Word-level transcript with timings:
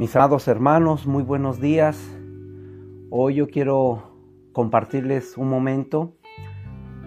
Mis 0.00 0.16
amados 0.16 0.48
hermanos, 0.48 1.06
muy 1.06 1.22
buenos 1.22 1.60
días. 1.60 2.02
Hoy 3.10 3.34
yo 3.34 3.48
quiero 3.48 4.16
compartirles 4.54 5.36
un 5.36 5.50
momento 5.50 6.16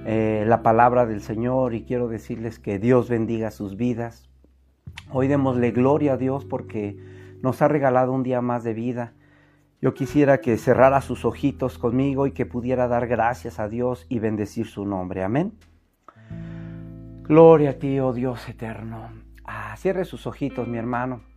eh, 0.05 0.43
la 0.45 0.61
palabra 0.61 1.07
del 1.07 1.21
Señor 1.21 1.73
y 1.73 1.86
quiero 1.86 2.07
decirles 2.07 2.59
que 2.59 2.77
Dios 2.77 3.09
bendiga 3.09 3.50
sus 3.50 3.77
vidas. 3.77 4.29
Hoy 5.09 5.27
démosle 5.27 5.71
gloria 5.71 6.14
a 6.14 6.18
Dios 6.18 6.45
porque 6.45 6.95
nos 7.41 7.64
ha 7.64 7.68
regalado 7.68 8.11
un 8.11 8.21
día 8.21 8.41
más 8.41 8.64
de 8.64 8.75
vida. 8.75 9.14
Yo 9.82 9.96
quisiera 9.96 10.37
que 10.37 10.55
cerrara 10.57 11.01
sus 11.01 11.25
ojitos 11.25 11.79
conmigo 11.79 12.28
y 12.28 12.32
que 12.32 12.46
pudiera 12.46 12.87
dar 12.87 13.07
gracias 13.07 13.60
a 13.60 13.69
Dios 13.69 14.05
y 14.07 14.19
bendecir 14.19 14.68
su 14.68 14.86
nombre. 14.86 15.23
Amén. 15.23 15.54
Gloria 17.23 17.71
a 17.71 17.79
ti, 17.79 18.00
oh 18.00 18.14
Dios 18.14 18.47
eterno. 18.47 19.10
Ah, 19.46 19.75
cierre 19.78 20.05
sus 20.05 20.28
ojitos, 20.28 20.68
mi 20.68 20.78
hermano. 20.78 21.32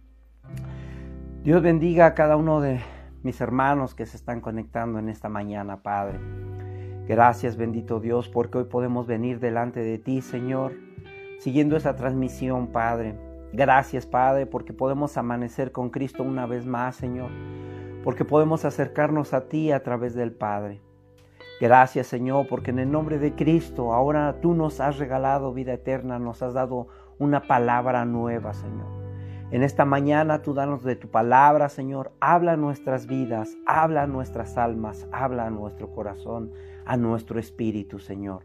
Dios 1.46 1.62
bendiga 1.62 2.06
a 2.06 2.14
cada 2.14 2.36
uno 2.36 2.60
de 2.60 2.80
mis 3.22 3.40
hermanos 3.40 3.94
que 3.94 4.04
se 4.04 4.16
están 4.16 4.40
conectando 4.40 4.98
en 4.98 5.08
esta 5.08 5.28
mañana, 5.28 5.80
Padre. 5.80 6.18
Gracias, 7.06 7.56
bendito 7.56 8.00
Dios, 8.00 8.28
porque 8.28 8.58
hoy 8.58 8.64
podemos 8.64 9.06
venir 9.06 9.38
delante 9.38 9.78
de 9.78 9.96
ti, 9.98 10.22
Señor, 10.22 10.72
siguiendo 11.38 11.76
esa 11.76 11.94
transmisión, 11.94 12.72
Padre. 12.72 13.14
Gracias, 13.52 14.06
Padre, 14.06 14.46
porque 14.46 14.72
podemos 14.72 15.16
amanecer 15.16 15.70
con 15.70 15.90
Cristo 15.90 16.24
una 16.24 16.46
vez 16.46 16.66
más, 16.66 16.96
Señor, 16.96 17.30
porque 18.02 18.24
podemos 18.24 18.64
acercarnos 18.64 19.32
a 19.32 19.46
ti 19.46 19.70
a 19.70 19.84
través 19.84 20.16
del 20.16 20.32
Padre. 20.32 20.80
Gracias, 21.60 22.08
Señor, 22.08 22.48
porque 22.48 22.72
en 22.72 22.80
el 22.80 22.90
nombre 22.90 23.20
de 23.20 23.36
Cristo 23.36 23.94
ahora 23.94 24.40
tú 24.40 24.54
nos 24.54 24.80
has 24.80 24.98
regalado 24.98 25.54
vida 25.54 25.74
eterna, 25.74 26.18
nos 26.18 26.42
has 26.42 26.54
dado 26.54 26.88
una 27.20 27.42
palabra 27.42 28.04
nueva, 28.04 28.52
Señor. 28.52 28.95
En 29.52 29.62
esta 29.62 29.84
mañana 29.84 30.42
tú 30.42 30.54
danos 30.54 30.82
de 30.82 30.96
tu 30.96 31.08
palabra, 31.08 31.68
Señor. 31.68 32.10
Habla 32.20 32.56
nuestras 32.56 33.06
vidas, 33.06 33.56
habla 33.64 34.08
nuestras 34.08 34.58
almas, 34.58 35.06
habla 35.12 35.46
a 35.46 35.50
nuestro 35.50 35.92
corazón, 35.92 36.50
a 36.84 36.96
nuestro 36.96 37.38
espíritu, 37.38 38.00
Señor. 38.00 38.44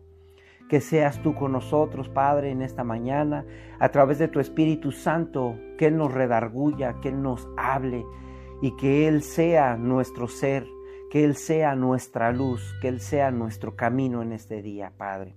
Que 0.70 0.80
seas 0.80 1.20
tú 1.24 1.34
con 1.34 1.54
nosotros, 1.54 2.08
Padre, 2.08 2.52
en 2.52 2.62
esta 2.62 2.84
mañana, 2.84 3.46
a 3.80 3.90
través 3.90 4.20
de 4.20 4.28
tu 4.28 4.40
Espíritu 4.40 4.92
Santo, 4.92 5.56
que 5.80 5.88
Él 5.88 5.98
nos 5.98 6.14
redarguya, 6.14 7.00
que 7.02 7.10
Él 7.10 7.24
nos 7.24 7.50
hable 7.58 8.06
y 8.62 8.76
que 8.76 9.08
Él 9.08 9.24
sea 9.24 9.78
nuestro 9.78 10.28
ser, 10.28 10.68
que 11.10 11.24
Él 11.24 11.36
sea 11.36 11.74
nuestra 11.74 12.32
luz, 12.32 12.76
que 12.80 12.88
Él 12.88 13.00
sea 13.00 13.32
nuestro 13.32 13.76
camino 13.76 14.22
en 14.22 14.34
este 14.34 14.62
día, 14.62 14.94
Padre. 14.96 15.34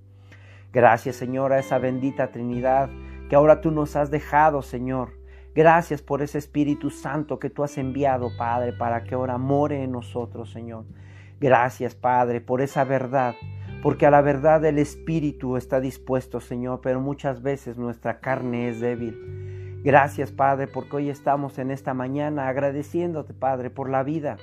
Gracias, 0.74 1.16
Señor, 1.16 1.54
a 1.54 1.58
esa 1.58 1.78
bendita 1.78 2.30
Trinidad 2.30 2.90
que 3.30 3.34
ahora 3.34 3.62
tú 3.62 3.70
nos 3.70 3.96
has 3.96 4.10
dejado, 4.10 4.60
Señor 4.60 5.23
Gracias 5.54 6.02
por 6.02 6.20
ese 6.20 6.38
Espíritu 6.38 6.90
Santo 6.90 7.38
que 7.38 7.48
tú 7.48 7.62
has 7.62 7.78
enviado, 7.78 8.36
Padre, 8.36 8.72
para 8.72 9.04
que 9.04 9.14
ahora 9.14 9.38
more 9.38 9.84
en 9.84 9.92
nosotros, 9.92 10.50
Señor. 10.50 10.84
Gracias, 11.40 11.94
Padre, 11.94 12.40
por 12.40 12.60
esa 12.60 12.82
verdad, 12.82 13.36
porque 13.80 14.04
a 14.06 14.10
la 14.10 14.20
verdad 14.20 14.64
el 14.64 14.78
Espíritu 14.78 15.56
está 15.56 15.80
dispuesto, 15.80 16.40
Señor, 16.40 16.80
pero 16.82 17.00
muchas 17.00 17.40
veces 17.42 17.78
nuestra 17.78 18.18
carne 18.18 18.68
es 18.68 18.80
débil. 18.80 19.80
Gracias, 19.84 20.32
Padre, 20.32 20.66
porque 20.66 20.96
hoy 20.96 21.08
estamos 21.08 21.58
en 21.58 21.70
esta 21.70 21.94
mañana 21.94 22.48
agradeciéndote, 22.48 23.32
Padre, 23.32 23.70
por 23.70 23.88
la 23.88 24.02
vida, 24.02 24.38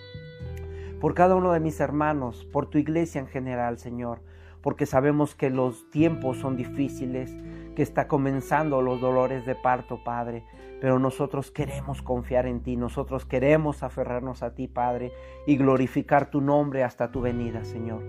por 1.02 1.14
cada 1.14 1.36
uno 1.36 1.52
de 1.52 1.59
mis 1.59 1.82
hermanos, 1.82 2.48
por 2.54 2.67
tu 2.67 2.78
iglesia 2.78 3.20
en 3.20 3.28
general, 3.28 3.80
Señor, 3.80 4.20
porque 4.62 4.86
sabemos 4.86 5.36
que 5.36 5.50
los 5.50 5.89
tiempos 5.89 6.38
son 6.38 6.56
difíciles, 6.56 7.36
que 7.76 7.82
está 7.82 8.08
comenzando 8.08 8.82
los 8.82 9.02
dolores 9.02 9.45
de 9.45 9.56
parto, 9.56 10.04
Padre. 10.06 10.44
Pero 10.81 10.97
nosotros 10.97 11.52
queremos 11.52 12.02
confiar 12.02 12.47
en 12.47 12.61
ti, 12.61 12.75
nosotros 12.75 13.25
queremos 13.25 13.83
aferrarnos 13.83 14.42
a 14.42 14.55
ti, 14.55 14.67
Padre, 14.67 15.14
y 15.45 15.55
glorificar 15.55 16.31
tu 16.31 16.42
nombre 16.42 16.83
hasta 16.83 17.11
tu 17.11 17.21
venida, 17.21 17.64
Señor. 17.64 18.03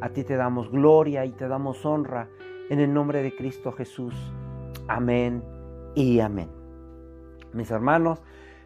A 0.00 0.10
ti 0.10 0.24
te 0.24 0.36
damos 0.36 0.70
gloria 0.70 1.24
y 1.24 1.30
te 1.30 1.46
damos 1.46 1.86
honra 1.86 2.28
en 2.70 2.80
el 2.80 2.92
nombre 2.92 3.22
de 3.22 3.34
Cristo 3.36 3.70
Jesús. 3.70 4.14
Amén 4.88 5.44
y 5.94 6.18
amén. 6.18 6.50
Mis 7.52 7.70
hermanos, 7.70 8.20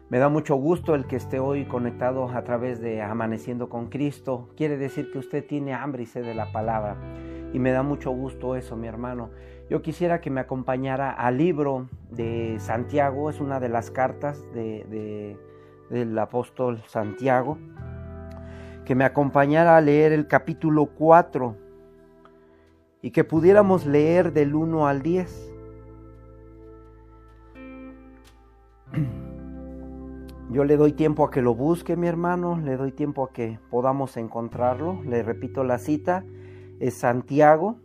me 0.09 0.17
da 0.17 0.29
mucho 0.29 0.55
gusto 0.55 0.95
el 0.95 1.05
que 1.05 1.15
esté 1.15 1.39
hoy 1.39 1.65
conectado 1.65 2.29
a 2.29 2.43
través 2.43 2.81
de 2.81 3.01
Amaneciendo 3.01 3.69
con 3.69 3.87
Cristo. 3.87 4.49
Quiere 4.57 4.77
decir 4.77 5.11
que 5.11 5.19
usted 5.19 5.45
tiene 5.45 5.73
hambre 5.73 6.03
y 6.03 6.05
sed 6.05 6.25
de 6.25 6.35
la 6.35 6.51
palabra. 6.51 6.97
Y 7.53 7.59
me 7.59 7.71
da 7.71 7.83
mucho 7.83 8.11
gusto 8.11 8.55
eso, 8.55 8.75
mi 8.75 8.87
hermano. 8.87 9.29
Yo 9.73 9.81
quisiera 9.81 10.21
que 10.21 10.29
me 10.29 10.39
acompañara 10.39 11.09
al 11.09 11.39
libro 11.39 11.89
de 12.11 12.57
Santiago, 12.59 13.31
es 13.31 13.41
una 13.41 13.59
de 13.59 13.69
las 13.69 13.89
cartas 13.89 14.45
de, 14.53 15.35
del 15.89 16.19
apóstol 16.19 16.83
Santiago, 16.85 17.57
que 18.85 18.93
me 18.93 19.03
acompañara 19.03 19.75
a 19.75 19.81
leer 19.81 20.11
el 20.11 20.27
capítulo 20.27 20.85
4 20.93 21.57
y 23.01 23.09
que 23.09 23.23
pudiéramos 23.23 23.87
leer 23.87 24.31
del 24.31 24.53
1 24.53 24.85
al 24.85 25.01
10. 25.01 25.55
Yo 30.51 30.65
le 30.65 30.77
doy 30.77 30.91
tiempo 30.91 31.25
a 31.25 31.31
que 31.31 31.41
lo 31.41 31.55
busque, 31.55 31.97
mi 31.97 32.05
hermano, 32.05 32.61
le 32.63 32.77
doy 32.77 32.91
tiempo 32.91 33.23
a 33.23 33.33
que 33.33 33.57
podamos 33.71 34.17
encontrarlo. 34.17 35.01
Le 35.03 35.23
repito 35.23 35.63
la 35.63 35.79
cita, 35.79 36.23
es 36.79 36.93
Santiago 36.93 37.79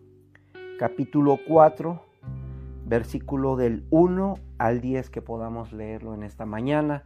capítulo 0.78 1.40
4, 1.46 2.00
versículo 2.86 3.56
del 3.56 3.84
1 3.90 4.38
al 4.58 4.80
10 4.80 5.10
que 5.10 5.20
podamos 5.20 5.72
leerlo 5.72 6.14
en 6.14 6.22
esta 6.22 6.46
mañana 6.46 7.04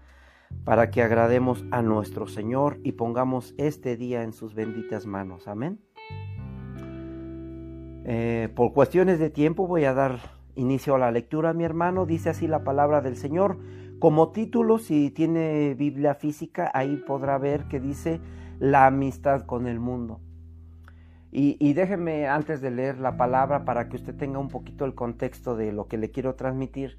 para 0.65 0.91
que 0.91 1.03
agrademos 1.03 1.65
a 1.71 1.81
nuestro 1.81 2.27
Señor 2.27 2.79
y 2.85 2.93
pongamos 2.93 3.55
este 3.57 3.97
día 3.97 4.23
en 4.23 4.35
sus 4.35 4.55
benditas 4.55 5.07
manos. 5.07 5.49
Amén. 5.49 5.81
Eh, 8.05 8.51
por 8.55 8.75
cuestiones 8.75 9.19
de 9.19 9.31
tiempo 9.31 9.67
voy 9.67 9.85
a 9.85 9.95
dar 9.95 10.19
inicio 10.55 10.95
a 10.95 10.99
la 10.99 11.11
lectura, 11.11 11.55
mi 11.55 11.65
hermano. 11.65 12.05
Dice 12.05 12.29
así 12.29 12.47
la 12.47 12.65
palabra 12.65 13.01
del 13.01 13.17
Señor. 13.17 13.59
Como 13.99 14.33
título, 14.33 14.79
si 14.79 15.11
tiene 15.11 15.75
Biblia 15.75 16.15
física, 16.15 16.71
ahí 16.75 16.97
podrá 17.07 17.39
ver 17.39 17.65
que 17.69 17.81
dice 17.81 18.21
la 18.59 18.87
amistad 18.87 19.47
con 19.47 19.67
el 19.67 19.81
mundo. 19.81 20.21
Y, 21.35 21.73
déjeme 21.73 22.29
antes 22.29 22.61
de 22.61 22.71
leer 22.71 22.99
la 22.99 23.17
palabra 23.17 23.65
para 23.65 23.89
que 23.89 23.97
usted 23.97 24.15
tenga 24.15 24.39
un 24.39 24.49
poquito 24.49 24.85
el 24.85 24.95
contexto 24.95 25.57
de 25.57 25.73
lo 25.73 25.89
que 25.89 25.97
le 25.97 26.11
quiero 26.11 26.35
transmitir. 26.35 26.99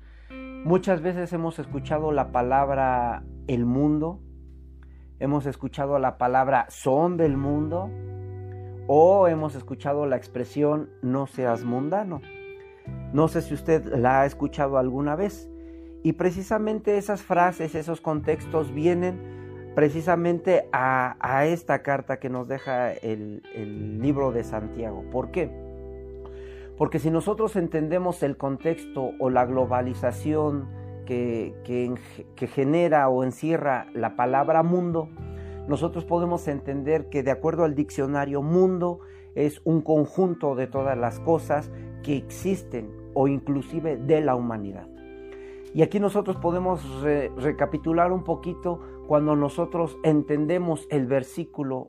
Muchas 0.65 1.01
veces 1.01 1.31
hemos 1.33 1.59
escuchado 1.59 2.11
la 2.11 2.31
palabra 2.31 3.23
el 3.45 3.65
mundo, 3.65 4.21
hemos 5.19 5.45
escuchado 5.45 5.99
la 5.99 6.17
palabra 6.17 6.65
son 6.69 7.15
del 7.15 7.37
mundo 7.37 7.91
o 8.87 9.27
hemos 9.27 9.53
escuchado 9.53 10.07
la 10.07 10.17
expresión 10.17 10.89
no 11.03 11.27
seas 11.27 11.63
mundano. 11.63 12.19
No 13.13 13.27
sé 13.27 13.43
si 13.43 13.53
usted 13.53 13.85
la 13.85 14.21
ha 14.21 14.25
escuchado 14.25 14.79
alguna 14.79 15.15
vez. 15.15 15.47
Y 16.01 16.13
precisamente 16.13 16.97
esas 16.97 17.21
frases, 17.21 17.75
esos 17.75 18.01
contextos 18.01 18.73
vienen 18.73 19.42
precisamente 19.75 20.67
a, 20.71 21.45
esta 21.45 21.81
carta 21.81 22.19
que 22.19 22.29
nos 22.29 22.47
deja 22.47 22.91
el, 22.91 23.41
libro 24.01 24.31
de 24.31 24.43
Santiago. 24.43 25.03
¿Por 25.11 25.31
qué? 25.31 25.49
Porque 26.77 26.99
si 26.99 27.09
nosotros 27.09 27.55
entendemos 27.55 28.23
el 28.23 28.37
contexto 28.37 29.11
o 29.19 29.29
la 29.29 29.45
globalización 29.45 30.67
que, 31.05 31.53
que, 31.63 32.47
genera 32.47 33.09
o 33.09 33.23
encierra 33.23 33.87
la 33.93 34.15
palabra 34.15 34.63
mundo, 34.63 35.09
nosotros 35.67 36.05
podemos 36.05 36.47
entender 36.47 37.09
que 37.09 37.23
de 37.23 37.31
acuerdo 37.31 37.63
al 37.63 37.75
diccionario 37.75 38.41
mundo 38.41 38.99
es 39.35 39.61
un 39.63 39.81
conjunto 39.81 40.55
de 40.55 40.67
todas 40.67 40.97
las 40.97 41.19
cosas 41.19 41.71
que 42.03 42.17
existen 42.17 42.91
o 43.13 43.27
inclusive 43.27 43.97
de 43.97 44.21
la 44.21 44.35
humanidad. 44.35 44.92
Y 45.73 45.81
aquí 45.81 45.99
nosotros 45.99 46.37
podemos 46.37 46.81
recapitular 47.37 48.11
un 48.11 48.23
poquito 48.23 48.79
cuando 49.07 49.35
nosotros 49.35 49.97
entendemos 50.03 50.87
el 50.91 51.07
versículo 51.07 51.87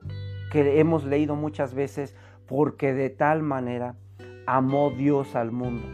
que 0.51 0.79
hemos 0.79 1.03
leído 1.03 1.35
muchas 1.35 1.73
veces, 1.73 2.15
porque 2.47 2.93
de 2.93 3.09
tal 3.09 3.43
manera 3.43 3.95
amó 4.47 4.89
Dios 4.89 5.35
al 5.35 5.51
mundo. 5.51 5.87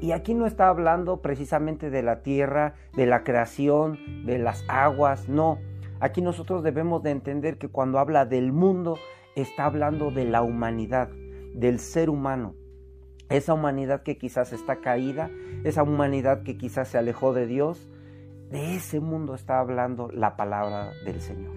Y 0.00 0.12
aquí 0.12 0.34
no 0.34 0.46
está 0.46 0.68
hablando 0.68 1.22
precisamente 1.22 1.90
de 1.90 2.02
la 2.02 2.22
tierra, 2.22 2.74
de 2.94 3.06
la 3.06 3.24
creación, 3.24 3.98
de 4.26 4.38
las 4.38 4.64
aguas, 4.68 5.28
no. 5.28 5.58
Aquí 6.00 6.22
nosotros 6.22 6.62
debemos 6.62 7.02
de 7.02 7.10
entender 7.10 7.58
que 7.58 7.68
cuando 7.68 7.98
habla 7.98 8.24
del 8.24 8.52
mundo, 8.52 8.96
está 9.34 9.66
hablando 9.66 10.10
de 10.10 10.24
la 10.24 10.42
humanidad, 10.42 11.10
del 11.54 11.80
ser 11.80 12.10
humano. 12.10 12.54
Esa 13.28 13.54
humanidad 13.54 14.02
que 14.02 14.16
quizás 14.16 14.52
está 14.52 14.76
caída, 14.76 15.30
esa 15.64 15.82
humanidad 15.82 16.42
que 16.42 16.56
quizás 16.56 16.88
se 16.88 16.98
alejó 16.98 17.32
de 17.32 17.46
Dios, 17.46 17.88
de 18.50 18.76
ese 18.76 19.00
mundo 19.00 19.34
está 19.34 19.60
hablando 19.60 20.10
la 20.12 20.36
palabra 20.36 20.92
del 21.04 21.20
Señor. 21.20 21.54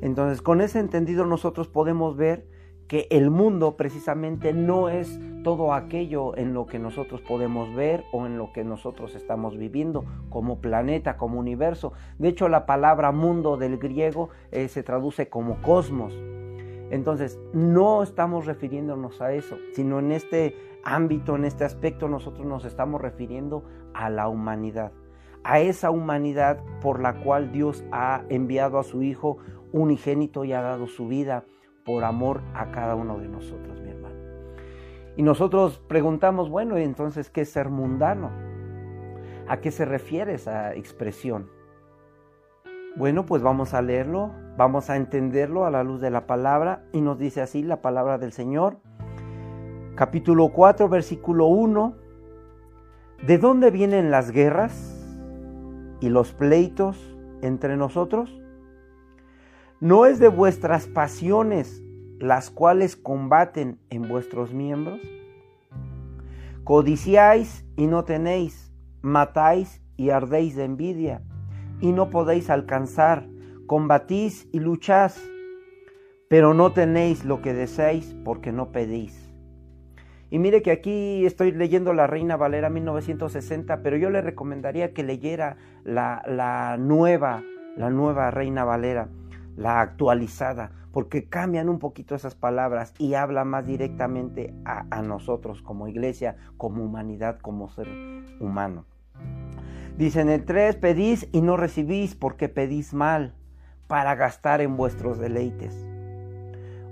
Entonces, 0.00 0.42
con 0.42 0.60
ese 0.60 0.78
entendido 0.78 1.26
nosotros 1.26 1.68
podemos 1.68 2.16
ver 2.16 2.46
que 2.88 3.08
el 3.10 3.30
mundo 3.30 3.76
precisamente 3.76 4.52
no 4.52 4.88
es 4.88 5.18
todo 5.42 5.72
aquello 5.72 6.36
en 6.36 6.54
lo 6.54 6.66
que 6.66 6.78
nosotros 6.78 7.20
podemos 7.20 7.74
ver 7.74 8.04
o 8.12 8.26
en 8.26 8.38
lo 8.38 8.52
que 8.52 8.64
nosotros 8.64 9.14
estamos 9.14 9.56
viviendo 9.56 10.04
como 10.28 10.60
planeta, 10.60 11.16
como 11.16 11.38
universo. 11.38 11.92
De 12.18 12.28
hecho, 12.28 12.48
la 12.48 12.66
palabra 12.66 13.12
mundo 13.12 13.56
del 13.56 13.78
griego 13.78 14.30
eh, 14.50 14.68
se 14.68 14.82
traduce 14.82 15.28
como 15.28 15.60
cosmos. 15.62 16.14
Entonces, 16.90 17.40
no 17.52 18.02
estamos 18.02 18.46
refiriéndonos 18.46 19.20
a 19.20 19.32
eso, 19.32 19.56
sino 19.72 19.98
en 19.98 20.12
este 20.12 20.56
ámbito, 20.86 21.34
en 21.34 21.44
este 21.44 21.64
aspecto, 21.64 22.08
nosotros 22.08 22.46
nos 22.46 22.64
estamos 22.64 23.00
refiriendo 23.00 23.64
a 23.92 24.08
la 24.08 24.28
humanidad, 24.28 24.92
a 25.42 25.58
esa 25.58 25.90
humanidad 25.90 26.60
por 26.80 27.00
la 27.00 27.20
cual 27.20 27.50
Dios 27.52 27.84
ha 27.90 28.22
enviado 28.28 28.78
a 28.78 28.84
su 28.84 29.02
Hijo 29.02 29.38
unigénito 29.72 30.44
y 30.44 30.52
ha 30.52 30.62
dado 30.62 30.86
su 30.86 31.08
vida 31.08 31.44
por 31.84 32.04
amor 32.04 32.40
a 32.54 32.70
cada 32.70 32.94
uno 32.94 33.18
de 33.18 33.28
nosotros, 33.28 33.80
mi 33.80 33.90
hermano. 33.90 34.16
Y 35.16 35.22
nosotros 35.22 35.82
preguntamos, 35.88 36.48
bueno, 36.48 36.76
entonces, 36.76 37.30
¿qué 37.30 37.42
es 37.42 37.50
ser 37.50 37.68
mundano? 37.68 38.30
¿A 39.48 39.58
qué 39.58 39.70
se 39.70 39.84
refiere 39.84 40.34
esa 40.34 40.74
expresión? 40.74 41.50
Bueno, 42.96 43.26
pues 43.26 43.42
vamos 43.42 43.74
a 43.74 43.82
leerlo, 43.82 44.32
vamos 44.56 44.88
a 44.88 44.96
entenderlo 44.96 45.66
a 45.66 45.70
la 45.70 45.82
luz 45.82 46.00
de 46.00 46.10
la 46.10 46.26
palabra 46.26 46.84
y 46.92 47.00
nos 47.00 47.18
dice 47.18 47.40
así 47.42 47.62
la 47.62 47.82
palabra 47.82 48.18
del 48.18 48.32
Señor. 48.32 48.78
Capítulo 49.96 50.50
4, 50.50 50.90
versículo 50.90 51.46
1. 51.46 51.96
¿De 53.26 53.38
dónde 53.38 53.70
vienen 53.70 54.10
las 54.10 54.30
guerras 54.30 54.94
y 56.02 56.10
los 56.10 56.34
pleitos 56.34 57.16
entre 57.40 57.78
nosotros? 57.78 58.38
¿No 59.80 60.04
es 60.04 60.18
de 60.18 60.28
vuestras 60.28 60.86
pasiones 60.86 61.82
las 62.18 62.50
cuales 62.50 62.94
combaten 62.94 63.78
en 63.88 64.06
vuestros 64.06 64.52
miembros? 64.52 65.00
Codiciáis 66.62 67.64
y 67.78 67.86
no 67.86 68.04
tenéis, 68.04 68.70
matáis 69.00 69.80
y 69.96 70.10
ardéis 70.10 70.56
de 70.56 70.64
envidia, 70.64 71.22
y 71.80 71.92
no 71.92 72.10
podéis 72.10 72.50
alcanzar, 72.50 73.26
combatís 73.66 74.46
y 74.52 74.60
lucháis, 74.60 75.18
pero 76.28 76.52
no 76.52 76.72
tenéis 76.72 77.24
lo 77.24 77.40
que 77.40 77.54
deseáis 77.54 78.14
porque 78.26 78.52
no 78.52 78.72
pedís. 78.72 79.25
Y 80.30 80.38
mire 80.38 80.62
que 80.62 80.72
aquí 80.72 81.24
estoy 81.24 81.52
leyendo 81.52 81.92
la 81.92 82.06
Reina 82.06 82.36
Valera 82.36 82.68
1960, 82.68 83.82
pero 83.82 83.96
yo 83.96 84.10
le 84.10 84.20
recomendaría 84.20 84.92
que 84.92 85.02
leyera 85.02 85.56
la, 85.84 86.22
la 86.26 86.76
nueva, 86.78 87.42
la 87.76 87.90
nueva 87.90 88.30
Reina 88.30 88.64
Valera 88.64 89.08
la 89.56 89.80
actualizada, 89.80 90.70
porque 90.92 91.28
cambian 91.28 91.68
un 91.68 91.78
poquito 91.78 92.14
esas 92.14 92.34
palabras 92.34 92.94
y 92.98 93.14
habla 93.14 93.44
más 93.44 93.66
directamente 93.66 94.54
a, 94.64 95.02
nosotros 95.02 95.62
como 95.62 95.88
iglesia, 95.88 96.36
como 96.56 96.84
humanidad, 96.84 97.38
como 97.40 97.68
ser 97.68 97.88
humano. 98.40 98.84
Dicen 99.96 100.28
el 100.28 100.44
3, 100.44 100.76
pedís 100.76 101.28
y 101.32 101.40
no 101.40 101.56
recibís 101.56 102.14
porque 102.14 102.48
pedís 102.48 102.92
mal 102.92 103.34
para 103.86 104.14
gastar 104.14 104.60
en 104.60 104.76
vuestros 104.76 105.18
deleites. 105.18 105.95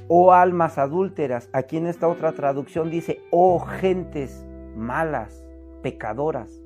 Oh 0.09 0.33
almas 0.33 0.77
adúlteras, 0.77 1.49
aquí 1.53 1.79
en 1.79 1.87
esta 1.87 2.09
otra 2.09 2.33
traducción 2.33 2.91
dice, 2.91 3.23
oh 3.31 3.59
gentes 3.61 4.45
malas, 4.77 5.45
pecadoras. 5.83 6.61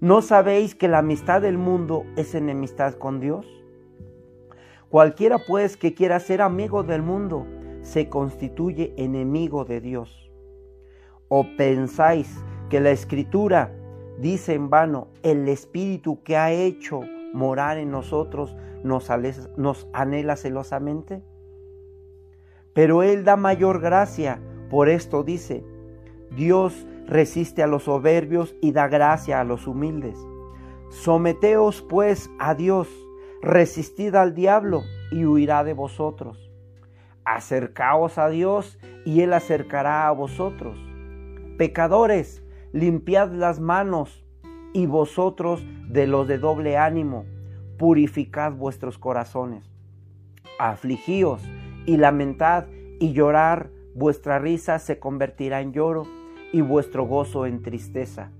¿No 0.00 0.22
sabéis 0.22 0.74
que 0.74 0.88
la 0.88 0.98
amistad 0.98 1.42
del 1.42 1.58
mundo 1.58 2.04
es 2.16 2.34
enemistad 2.34 2.94
con 2.94 3.20
Dios? 3.20 3.46
Cualquiera 4.88 5.38
pues 5.38 5.76
que 5.76 5.94
quiera 5.94 6.18
ser 6.18 6.40
amigo 6.40 6.82
del 6.82 7.02
mundo 7.02 7.46
se 7.82 8.08
constituye 8.08 8.94
enemigo 8.96 9.64
de 9.64 9.80
Dios. 9.80 10.30
¿O 11.28 11.44
pensáis 11.56 12.42
que 12.70 12.80
la 12.80 12.90
escritura 12.90 13.72
dice 14.18 14.54
en 14.54 14.70
vano, 14.70 15.08
el 15.22 15.48
Espíritu 15.48 16.22
que 16.22 16.36
ha 16.36 16.50
hecho 16.52 17.00
morar 17.32 17.78
en 17.78 17.90
nosotros 17.90 18.56
nos, 18.82 19.08
nos 19.56 19.88
anhela 19.92 20.36
celosamente? 20.36 21.22
Pero 22.78 23.02
Él 23.02 23.24
da 23.24 23.34
mayor 23.34 23.80
gracia, 23.80 24.40
por 24.70 24.88
esto 24.88 25.24
dice, 25.24 25.64
Dios 26.30 26.86
resiste 27.08 27.64
a 27.64 27.66
los 27.66 27.82
soberbios 27.82 28.54
y 28.62 28.70
da 28.70 28.86
gracia 28.86 29.40
a 29.40 29.44
los 29.44 29.66
humildes. 29.66 30.16
Someteos 30.88 31.82
pues 31.82 32.30
a 32.38 32.54
Dios 32.54 32.86
resistid 33.42 34.14
al 34.14 34.32
diablo 34.32 34.84
y 35.10 35.24
huirá 35.24 35.64
de 35.64 35.72
vosotros. 35.72 36.52
Acercaos 37.24 38.16
a 38.16 38.28
Dios 38.28 38.78
y 39.04 39.22
Él 39.22 39.32
acercará 39.32 40.06
a 40.06 40.12
vosotros. 40.12 40.78
Pecadores, 41.56 42.44
limpiad 42.72 43.32
las 43.32 43.58
manos 43.58 44.24
y 44.72 44.86
vosotros 44.86 45.66
de 45.88 46.06
los 46.06 46.28
de 46.28 46.38
doble 46.38 46.76
ánimo, 46.76 47.24
purificad 47.76 48.52
vuestros 48.52 48.98
corazones. 48.98 49.68
Afligíos 50.60 51.42
y 51.86 51.96
lamentad 51.96 52.66
y 52.98 53.12
llorar, 53.12 53.70
vuestra 53.94 54.38
risa 54.38 54.78
se 54.78 54.98
convertirá 54.98 55.60
en 55.60 55.72
lloro 55.72 56.06
y 56.52 56.60
vuestro 56.60 57.04
gozo 57.04 57.46
en 57.46 57.62
tristeza. 57.62 58.30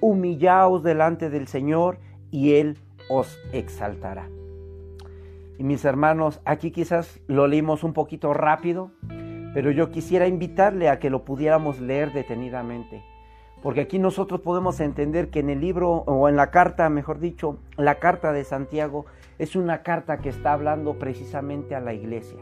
Humillaos 0.00 0.82
delante 0.82 1.30
del 1.30 1.48
Señor 1.48 1.98
y 2.30 2.54
Él 2.54 2.78
os 3.08 3.38
exaltará. 3.52 4.28
Y 5.58 5.64
mis 5.64 5.84
hermanos, 5.84 6.40
aquí 6.44 6.70
quizás 6.70 7.20
lo 7.26 7.46
leímos 7.46 7.84
un 7.84 7.92
poquito 7.92 8.34
rápido, 8.34 8.90
pero 9.54 9.70
yo 9.70 9.90
quisiera 9.90 10.26
invitarle 10.26 10.88
a 10.88 10.98
que 10.98 11.10
lo 11.10 11.24
pudiéramos 11.24 11.80
leer 11.80 12.12
detenidamente. 12.12 13.02
Porque 13.62 13.82
aquí 13.82 13.98
nosotros 13.98 14.40
podemos 14.40 14.80
entender 14.80 15.30
que 15.30 15.40
en 15.40 15.48
el 15.48 15.60
libro, 15.60 15.90
o 15.90 16.28
en 16.28 16.36
la 16.36 16.50
carta, 16.50 16.90
mejor 16.90 17.18
dicho, 17.18 17.58
la 17.76 17.94
carta 17.94 18.32
de 18.32 18.44
Santiago 18.44 19.06
es 19.38 19.56
una 19.56 19.82
carta 19.82 20.18
que 20.18 20.28
está 20.28 20.52
hablando 20.52 20.98
precisamente 20.98 21.74
a 21.74 21.80
la 21.80 21.94
iglesia. 21.94 22.40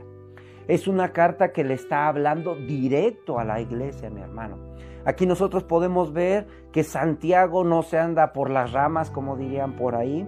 Es 0.73 0.89
una 0.89 1.13
carta 1.13 1.53
que 1.53 1.65
le 1.65 1.75
está 1.75 2.09
hablando 2.09 2.55
directo 2.55 3.39
a 3.39 3.45
la 3.45 3.61
iglesia, 3.61 4.09
mi 4.09 4.23
hermano. 4.23 4.57
Aquí 5.05 5.27
nosotros 5.27 5.65
podemos 5.65 6.15
ver 6.15 6.47
que 6.73 6.83
Santiago 6.83 7.63
no 7.63 7.83
se 7.83 7.99
anda 7.99 8.33
por 8.33 8.49
las 8.49 8.73
ramas, 8.73 9.11
como 9.11 9.37
dirían 9.37 9.77
por 9.77 9.95
ahí, 9.95 10.27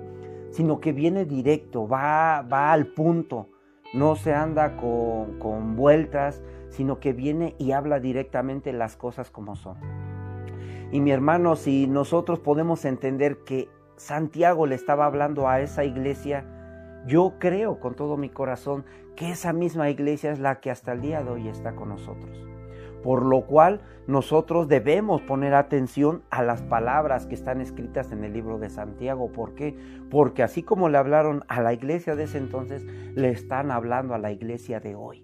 sino 0.50 0.80
que 0.80 0.92
viene 0.92 1.24
directo, 1.24 1.88
va, 1.88 2.42
va 2.42 2.72
al 2.72 2.88
punto, 2.88 3.48
no 3.94 4.16
se 4.16 4.34
anda 4.34 4.76
con, 4.76 5.38
con 5.38 5.76
vueltas, 5.76 6.42
sino 6.68 7.00
que 7.00 7.14
viene 7.14 7.56
y 7.58 7.72
habla 7.72 7.98
directamente 7.98 8.74
las 8.74 8.98
cosas 8.98 9.30
como 9.30 9.56
son. 9.56 9.78
Y 10.92 11.00
mi 11.00 11.10
hermano, 11.10 11.56
si 11.56 11.86
nosotros 11.86 12.38
podemos 12.38 12.84
entender 12.84 13.44
que 13.46 13.70
Santiago 13.96 14.66
le 14.66 14.74
estaba 14.74 15.06
hablando 15.06 15.48
a 15.48 15.62
esa 15.62 15.84
iglesia, 15.84 16.44
yo 17.06 17.34
creo 17.38 17.80
con 17.80 17.94
todo 17.94 18.18
mi 18.18 18.28
corazón 18.28 18.84
que 19.16 19.30
esa 19.30 19.52
misma 19.52 19.90
iglesia 19.90 20.32
es 20.32 20.38
la 20.38 20.60
que 20.60 20.70
hasta 20.70 20.92
el 20.92 21.00
día 21.00 21.22
de 21.22 21.30
hoy 21.30 21.48
está 21.48 21.74
con 21.74 21.88
nosotros 21.88 22.44
por 23.04 23.22
lo 23.22 23.42
cual 23.42 23.82
nosotros 24.06 24.66
debemos 24.66 25.20
poner 25.20 25.52
atención 25.52 26.22
a 26.30 26.42
las 26.42 26.62
palabras 26.62 27.26
que 27.26 27.34
están 27.34 27.60
escritas 27.60 28.10
en 28.12 28.24
el 28.24 28.32
libro 28.32 28.58
de 28.58 28.70
Santiago. 28.70 29.30
¿Por 29.30 29.54
qué? 29.54 29.76
Porque 30.10 30.42
así 30.42 30.62
como 30.62 30.88
le 30.88 30.96
hablaron 30.96 31.44
a 31.48 31.60
la 31.60 31.74
iglesia 31.74 32.16
de 32.16 32.24
ese 32.24 32.38
entonces, 32.38 32.82
le 32.82 33.28
están 33.28 33.70
hablando 33.70 34.14
a 34.14 34.18
la 34.18 34.32
iglesia 34.32 34.80
de 34.80 34.94
hoy. 34.94 35.22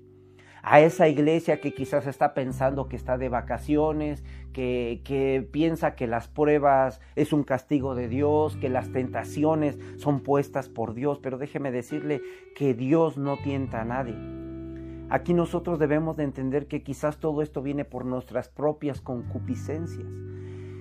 A 0.63 0.81
esa 0.81 1.09
iglesia 1.09 1.63
que 1.63 1.73
quizás 1.73 2.07
está 2.07 2.35
pensando 2.35 2.87
que 2.87 2.97
está 2.97 3.17
de 3.17 3.31
vacaciones, 3.31 4.23
que, 4.53 5.49
piensa 5.53 5.95
que 5.95 6.07
las 6.07 6.29
pruebas 6.29 7.01
es 7.17 7.33
un 7.33 7.45
castigo 7.45 7.95
de 7.95 8.09
Dios, 8.09 8.57
que 8.57 8.69
las 8.69 8.93
tentaciones 8.93 9.79
son 9.97 10.21
puestas 10.21 10.69
por 10.69 10.95
Dios. 10.95 11.19
Pero 11.19 11.39
déjeme 11.39 11.71
decirle 11.71 12.23
que 12.55 12.75
Dios 12.75 13.17
no 13.17 13.37
tienta 13.37 13.81
a 13.81 13.85
nadie. 13.85 14.17
Aquí 15.09 15.35
nosotros 15.35 15.79
debemos 15.79 16.17
de 16.17 16.25
entender 16.25 16.69
que 16.69 16.83
quizás 16.83 17.19
todo 17.19 17.43
esto 17.43 17.63
viene 17.63 17.85
por 17.85 18.05
nuestras 18.05 18.49
propias 18.49 19.01
concupiscencias. 19.01 20.07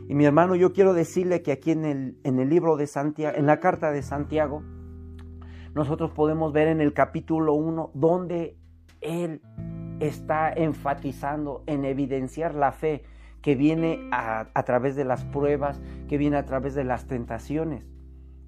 Y 0.08 0.16
mi 0.16 0.26
hermano, 0.26 0.56
yo 0.56 0.74
quiero 0.74 0.94
decirle 0.94 1.42
que 1.42 1.52
aquí 1.52 1.72
en 1.72 1.86
el, 1.86 2.18
en 2.24 2.40
el 2.40 2.50
libro 2.50 2.78
de 2.78 2.88
Santiago, 2.88 3.38
en 3.38 3.46
la 3.46 3.60
carta 3.60 3.92
de 3.92 4.02
Santiago, 4.02 4.64
nosotros 5.74 6.12
podemos 6.12 6.52
ver 6.52 6.68
en 6.68 6.82
el 6.82 6.94
capítulo 6.94 7.54
1 7.54 7.92
donde 7.94 8.58
él 9.02 9.42
está 10.00 10.52
enfatizando 10.52 11.64
en 11.68 11.86
evidenciar 11.86 12.56
la 12.56 12.72
fe 12.72 13.04
que 13.42 13.56
viene 13.56 14.08
a, 14.12 14.64
través 14.66 14.96
de 14.96 15.06
las 15.06 15.24
pruebas, 15.26 15.82
que 16.08 16.18
viene 16.18 16.38
a 16.38 16.46
través 16.46 16.76
de 16.76 16.84
las 16.84 17.08
tentaciones 17.08 17.86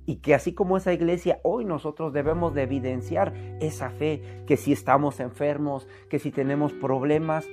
y 0.06 0.18
que 0.18 0.34
así 0.34 0.54
como 0.54 0.78
esa 0.78 0.94
iglesia, 0.94 1.40
hoy 1.44 1.64
nosotros 1.64 2.12
debemos 2.12 2.54
de 2.54 2.64
evidenciar 2.64 3.34
esa 3.62 3.92
fe, 3.92 4.44
que 4.48 4.58
si 4.58 4.74
estamos 4.74 5.20
enfermos, 5.20 5.88
que 6.10 6.20
si 6.20 6.32
tenemos 6.32 6.74
problemas, 6.74 7.48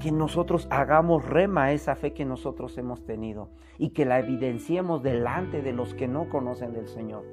que 0.00 0.10
nosotros 0.10 0.66
hagamos 0.70 1.24
rema 1.24 1.72
esa 1.72 1.94
fe 1.94 2.12
que 2.12 2.24
nosotros 2.24 2.76
hemos 2.78 3.04
tenido 3.04 3.50
y 3.78 3.90
que 3.90 4.04
la 4.04 4.18
evidenciemos 4.18 5.02
delante 5.02 5.62
de 5.62 5.72
los 5.72 5.94
que 5.94 6.08
no 6.08 6.28
conocen 6.28 6.72
del 6.72 6.88
Señor. 6.88 7.24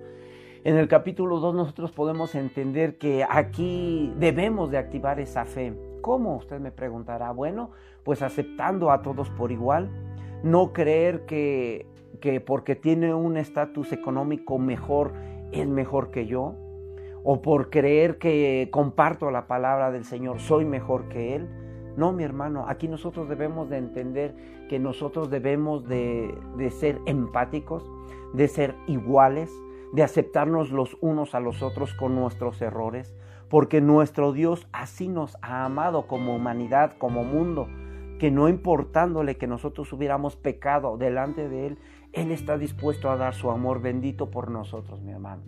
En 0.63 0.77
el 0.77 0.88
capítulo 0.88 1.39
2 1.39 1.56
nosotros 1.56 1.91
podemos 1.91 2.36
entender 2.36 2.98
que 2.98 3.25
aquí 3.27 4.13
debemos 4.18 4.72
de 4.72 4.77
activar 4.77 5.20
esa 5.20 5.46
fe, 5.46 5.74
¿Cómo? 6.01 6.36
Usted 6.38 6.60
me 6.60 6.72
preguntará. 6.72 7.32
Bueno, 7.32 7.72
pues 8.03 8.22
aceptando 8.22 8.91
a 8.91 9.01
todos 9.01 9.29
por 9.29 9.51
igual, 9.51 9.89
no 10.44 10.74
creer 10.74 11.25
que, 11.25 11.86
que 12.22 12.41
porque 12.41 12.75
tiene 12.75 13.13
un 13.13 13.38
estatus 13.38 13.91
económico 13.91 14.58
mejor 14.58 15.13
es 15.51 15.68
mejor 15.68 16.12
que 16.12 16.27
yo, 16.27 16.56
o 17.24 17.41
por 17.41 17.70
creer 17.70 18.18
que 18.18 18.70
comparto 18.72 19.32
la 19.32 19.48
palabra 19.48 19.91
del 19.91 20.06
Señor 20.06 20.39
soy 20.39 20.65
mejor 20.65 21.10
que 21.10 21.36
Él. 21.36 21.48
No, 21.98 22.13
mi 22.13 22.24
hermano, 22.24 22.65
aquí 22.68 22.88
nosotros 22.88 23.27
debemos 23.27 23.70
de 23.70 23.77
entender 23.77 24.36
que 24.70 24.79
nosotros 24.79 25.29
debemos 25.29 25.88
de, 25.88 26.34
de 26.56 26.70
ser 26.70 27.00
empáticos, 27.06 27.89
de 28.34 28.48
ser 28.48 28.75
iguales, 28.88 29.51
de 29.91 30.03
aceptarnos 30.03 30.72
los 30.72 30.98
unos 31.01 31.36
a 31.36 31.39
los 31.39 31.62
otros 31.62 31.94
con 31.94 32.15
nuestros 32.15 32.62
errores, 32.62 33.15
porque 33.50 33.82
nuestro 33.82 34.32
Dios 34.32 34.68
así 34.72 35.08
nos 35.08 35.38
ha 35.41 35.65
amado 35.65 36.08
como 36.08 36.36
humanidad, 36.36 36.94
como 36.98 37.24
mundo, 37.24 37.68
que 38.20 38.32
no 38.32 38.48
importándole 38.48 39.38
que 39.38 39.48
nosotros 39.48 39.91
hubiéramos 39.91 40.36
pecado 40.36 40.98
delante 40.98 41.50
de 41.50 41.68
Él, 41.68 41.77
Él 42.13 42.32
está 42.32 42.58
dispuesto 42.58 43.10
a 43.10 43.18
dar 43.18 43.34
su 43.34 43.50
amor 43.50 43.82
bendito 43.82 44.29
por 44.29 44.51
nosotros, 44.51 45.01
mi 45.01 45.12
hermano. 45.12 45.41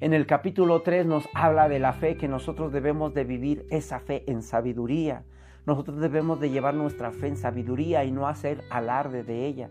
En 0.00 0.12
el 0.12 0.26
capítulo 0.26 0.82
3 0.82 1.06
nos 1.06 1.28
habla 1.34 1.68
de 1.68 1.78
la 1.78 1.92
fe, 1.94 2.16
que 2.16 2.28
nosotros 2.28 2.72
debemos 2.72 3.14
de 3.14 3.24
vivir 3.24 3.66
esa 3.70 4.00
fe 4.00 4.24
en 4.30 4.42
sabiduría. 4.42 5.24
Nosotros 5.64 5.98
debemos 6.00 6.40
de 6.40 6.50
llevar 6.50 6.74
nuestra 6.74 7.10
fe 7.12 7.28
en 7.28 7.36
sabiduría 7.36 8.04
y 8.04 8.10
no 8.10 8.28
hacer 8.28 8.64
alarde 8.70 9.22
de 9.22 9.46
ella 9.46 9.70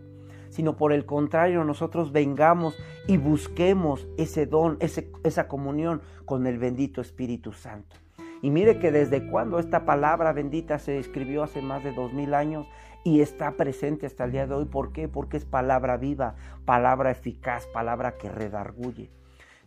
sino 0.54 0.76
por 0.76 0.92
el 0.92 1.04
contrario 1.04 1.64
nosotros 1.64 2.12
vengamos 2.12 2.78
y 3.08 3.16
busquemos 3.16 4.06
ese 4.16 4.46
don, 4.46 4.78
esa 4.80 5.48
comunión 5.48 6.00
con 6.24 6.46
el 6.46 6.58
bendito 6.58 7.00
Espíritu 7.00 7.52
Santo. 7.52 7.96
Y 8.40 8.50
mire 8.50 8.78
que 8.78 8.92
desde 8.92 9.28
cuando 9.28 9.58
esta 9.58 9.84
palabra 9.84 10.32
bendita 10.32 10.78
se 10.78 10.98
escribió 10.98 11.42
hace 11.42 11.60
más 11.60 11.82
de 11.82 11.92
dos 11.92 12.12
mil 12.12 12.34
años 12.34 12.68
y 13.02 13.20
está 13.20 13.50
presente 13.56 14.06
hasta 14.06 14.24
el 14.24 14.32
día 14.32 14.46
de 14.46 14.54
hoy. 14.54 14.66
¿Por 14.66 14.92
qué? 14.92 15.08
Porque 15.08 15.38
es 15.38 15.44
palabra 15.44 15.96
viva, 15.96 16.36
palabra 16.64 17.10
eficaz, 17.10 17.66
palabra 17.66 18.16
que 18.16 18.28
redarguye. 18.28 19.10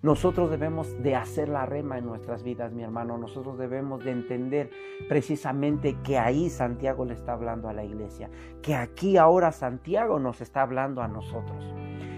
Nosotros 0.03 0.51
debemos 0.51 1.01
de 1.01 1.15
hacer 1.15 1.49
la 1.49 1.65
rema 1.65 1.97
en 1.97 2.05
nuestras 2.05 2.43
vidas, 2.43 2.71
mi 2.71 2.83
hermano. 2.83 3.17
Nosotros 3.17 3.57
debemos 3.57 4.03
de 4.03 4.11
entender 4.11 4.69
precisamente 5.09 5.97
que 6.03 6.19
ahí 6.19 6.51
Santiago 6.51 7.03
le 7.03 7.15
está 7.15 7.33
hablando 7.33 7.67
a 7.67 7.73
la 7.73 7.83
iglesia, 7.83 8.29
que 8.61 8.75
aquí 8.75 9.17
ahora 9.17 9.51
Santiago 9.51 10.19
nos 10.19 10.39
está 10.39 10.61
hablando 10.61 11.01
a 11.01 11.07
nosotros. 11.07 11.73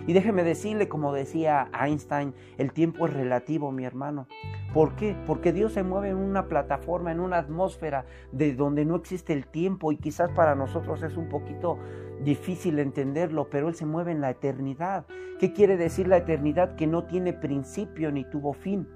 Y 0.08 0.14
déjeme 0.14 0.44
decirle, 0.44 0.90
como 0.90 1.14
decía 1.14 1.70
Einstein, 1.80 2.34
el 2.58 2.74
tiempo 2.74 3.06
es 3.06 3.14
relativo, 3.14 3.72
mi 3.72 3.86
hermano. 3.86 4.28
¿Por 4.74 4.96
qué? 4.96 5.16
Porque 5.26 5.54
Dios 5.54 5.74
se 5.74 5.84
mueve 5.84 6.10
en 6.10 6.18
una 6.18 6.48
plataforma, 6.48 7.12
en 7.12 7.20
una 7.20 7.38
atmósfera 7.38 8.06
de 8.32 8.56
donde 8.56 8.86
no 8.86 8.96
existe 8.96 9.34
el 9.34 9.48
tiempo 9.48 9.92
y 9.92 9.98
quizás 9.98 10.32
para 10.32 10.54
nosotros 10.54 11.02
es 11.04 11.16
un 11.16 11.30
poquito 11.30 11.78
difícil 12.24 12.80
entenderlo, 12.80 13.50
pero 13.50 13.70
Él 13.70 13.76
se 13.76 13.86
mueve 13.86 14.12
en 14.12 14.22
la 14.22 14.32
eternidad. 14.32 15.06
¿Qué 15.40 15.54
quiere 15.54 15.78
decir 15.78 16.08
la 16.08 16.18
eternidad? 16.18 16.76
Que 16.76 16.88
no 16.88 17.06
tiene 17.06 17.34
principio 17.34 18.12
ni 18.12 18.24
tuvo 18.26 18.54
fin. 18.54 18.88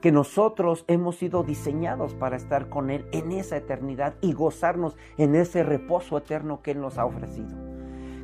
Que 0.00 0.12
nosotros 0.12 0.84
hemos 0.88 1.16
sido 1.16 1.42
diseñados 1.42 2.14
para 2.14 2.36
estar 2.36 2.68
con 2.68 2.90
Él 2.90 3.06
en 3.12 3.32
esa 3.32 3.56
eternidad 3.56 4.14
y 4.20 4.32
gozarnos 4.32 4.96
en 5.16 5.34
ese 5.34 5.62
reposo 5.62 6.18
eterno 6.18 6.62
que 6.62 6.72
Él 6.72 6.80
nos 6.80 6.98
ha 6.98 7.04
ofrecido 7.04 7.72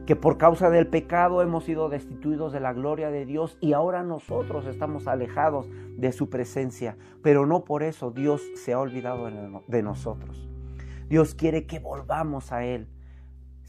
que 0.09 0.17
por 0.17 0.39
causa 0.39 0.71
del 0.71 0.87
pecado 0.87 1.43
hemos 1.43 1.65
sido 1.65 1.91
destituidos 1.91 2.51
de 2.55 2.61
la 2.61 2.73
gloria 2.73 3.11
de 3.11 3.27
Dios 3.27 3.59
y 3.61 3.75
ahora 3.75 4.03
nosotros 4.03 4.65
estamos 4.65 5.07
alejados 5.07 5.69
de 5.99 6.13
su 6.13 6.31
presencia, 6.31 6.97
pero 7.23 7.45
no 7.45 7.63
por 7.65 7.83
eso 7.83 8.11
Dios 8.11 8.41
se 8.55 8.73
ha 8.73 8.81
olvidado 8.81 9.29
de 9.67 9.83
nosotros. 9.83 10.49
Dios 11.11 11.35
quiere 11.35 11.67
que 11.67 11.79
volvamos 11.79 12.53
a 12.53 12.65
Él. 12.65 12.89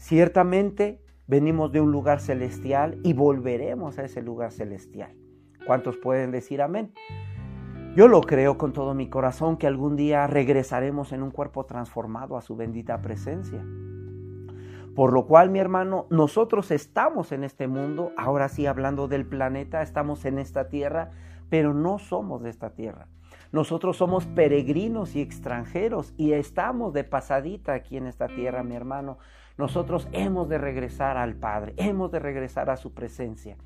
Ciertamente 0.00 0.98
venimos 1.26 1.72
de 1.72 1.82
un 1.82 1.92
lugar 1.92 2.20
celestial 2.20 2.98
y 3.04 3.12
volveremos 3.12 3.98
a 3.98 4.04
ese 4.04 4.22
lugar 4.22 4.50
celestial. 4.50 5.14
¿Cuántos 5.66 5.98
pueden 5.98 6.30
decir 6.30 6.62
amén? 6.62 6.94
Yo 7.94 8.08
lo 8.08 8.22
creo 8.22 8.56
con 8.56 8.72
todo 8.72 8.94
mi 8.94 9.10
corazón 9.10 9.58
que 9.58 9.66
algún 9.66 9.96
día 9.96 10.26
regresaremos 10.26 11.12
en 11.12 11.22
un 11.22 11.30
cuerpo 11.30 11.66
transformado 11.66 12.38
a 12.38 12.40
su 12.40 12.56
bendita 12.56 13.02
presencia. 13.02 13.62
Por 14.96 15.12
lo 15.12 15.26
cual, 15.26 15.50
mi 15.50 15.58
hermano, 15.58 16.06
nosotros 16.08 16.70
estamos 16.70 17.30
en 17.30 17.44
este 17.44 17.68
mundo, 17.68 18.12
ahora 18.16 18.48
sí 18.48 18.64
hablando 18.64 19.06
del 19.06 19.26
planeta, 19.26 19.82
estamos 19.82 20.24
en 20.24 20.38
esta 20.38 20.70
tierra, 20.70 21.10
pero 21.50 21.74
no 21.74 21.98
somos 21.98 22.42
de 22.42 22.48
esta 22.48 22.70
tierra. 22.70 23.06
Nosotros 23.52 23.96
somos 23.96 24.26
peregrinos 24.26 25.16
y 25.16 25.20
extranjeros 25.20 26.14
y 26.16 26.32
estamos 26.32 26.92
de 26.92 27.02
pasadita 27.02 27.74
aquí 27.74 27.96
en 27.96 28.06
esta 28.06 28.28
tierra, 28.28 28.62
mi 28.62 28.76
hermano. 28.76 29.18
Nosotros 29.58 30.06
hemos 30.12 30.48
de 30.48 30.58
regresar 30.58 31.16
al 31.16 31.34
Padre, 31.34 31.74
hemos 31.76 32.12
de 32.12 32.20
regresar 32.20 32.70
a 32.70 32.76
su 32.76 32.94
presencia. 32.94 33.56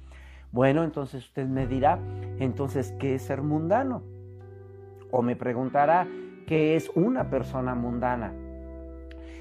Bueno, 0.53 0.85
entonces 0.85 1.25
usted 1.27 1.47
me 1.47 1.67
dirá, 1.67 1.99
entonces, 2.39 2.95
¿qué 2.99 3.17
es 3.17 3.23
ser 3.23 3.43
mundano? 3.43 4.03
O 5.11 5.21
me 5.21 5.37
preguntará, 5.37 6.07
¿qué 6.47 6.77
es 6.77 6.91
una 6.95 7.29
persona 7.29 7.75
mundana? 7.75 8.33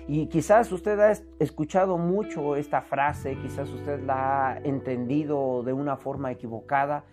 Y 0.07 0.27
quizás 0.27 0.69
usted 0.73 0.99
ha 0.99 1.13
escuchado 1.39 1.97
mucho 1.97 2.57
esta 2.57 2.81
frase, 2.81 3.37
quizás 3.37 3.69
usted 3.69 4.03
la 4.03 4.49
ha 4.49 4.57
entendido 4.57 5.63
de 5.63 5.71
una 5.71 5.95
forma 5.95 6.31
equivocada 6.31 7.05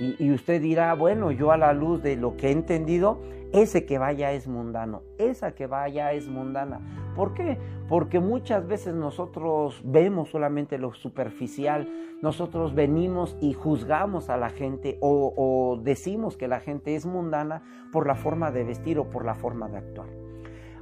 y, 0.00 0.30
usted 0.32 0.62
dirá, 0.62 0.94
bueno, 0.94 1.32
yo 1.32 1.50
a 1.50 1.56
la 1.56 1.72
luz 1.72 2.02
de 2.02 2.16
lo 2.16 2.36
que 2.36 2.48
he 2.48 2.52
entendido, 2.52 3.18
ese 3.52 3.84
que 3.84 3.98
vaya 3.98 4.32
es 4.32 4.46
mundano, 4.46 5.02
esa 5.18 5.52
que 5.54 5.66
vaya 5.66 6.12
es 6.12 6.28
mundana. 6.28 6.80
¿Por 7.16 7.34
qué? 7.34 7.58
Porque 7.88 8.20
muchas 8.20 8.66
veces 8.66 8.94
nosotros 8.94 9.80
vemos 9.84 10.28
solamente 10.28 10.78
lo 10.78 10.94
superficial, 10.94 11.88
nosotros 12.22 12.74
venimos 12.74 13.36
y 13.40 13.54
juzgamos 13.54 14.28
a 14.28 14.36
la 14.36 14.50
gente 14.50 14.98
o, 15.00 15.32
o 15.36 15.80
decimos 15.82 16.36
que 16.36 16.46
la 16.46 16.60
gente 16.60 16.94
es 16.94 17.06
mundana 17.06 17.62
por 17.92 18.06
la 18.06 18.14
forma 18.14 18.52
de 18.52 18.64
vestir 18.64 18.98
o 18.98 19.10
por 19.10 19.24
la 19.24 19.34
forma 19.34 19.68
de 19.68 19.78
actuar. 19.78 20.27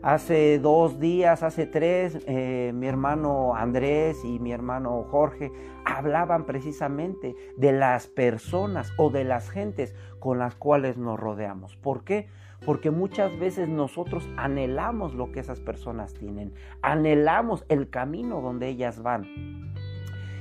Hace 0.07 0.61
dos 0.61 1.01
días, 1.01 1.43
hace 1.43 1.67
tres, 1.67 2.17
eh, 2.29 2.71
mi 2.73 2.87
hermano 2.87 3.57
Andrés 3.57 4.25
y 4.25 4.39
mi 4.39 4.53
hermano 4.53 5.03
Jorge 5.11 5.51
hablaban 5.85 6.47
precisamente 6.47 7.35
de 7.57 7.73
las 7.73 8.07
personas 8.07 8.93
o 8.99 9.11
de 9.11 9.25
las 9.25 9.51
gentes 9.51 9.97
con 10.21 10.39
las 10.39 10.55
cuales 10.55 10.97
nos 10.97 11.19
rodeamos. 11.19 11.75
¿Por 11.75 12.05
qué? 12.05 12.29
Porque 12.65 12.93
muchas 12.93 13.37
veces 13.37 13.69
nosotros 13.69 14.29
anhelamos 14.37 15.13
lo 15.13 15.33
que 15.33 15.41
esas 15.41 15.59
personas 15.59 16.15
tienen, 16.15 16.55
anhelamos 16.83 17.65
el 17.69 17.91
camino 17.91 18.41
donde 18.41 18.69
ellas 18.69 19.03
van. 19.03 19.75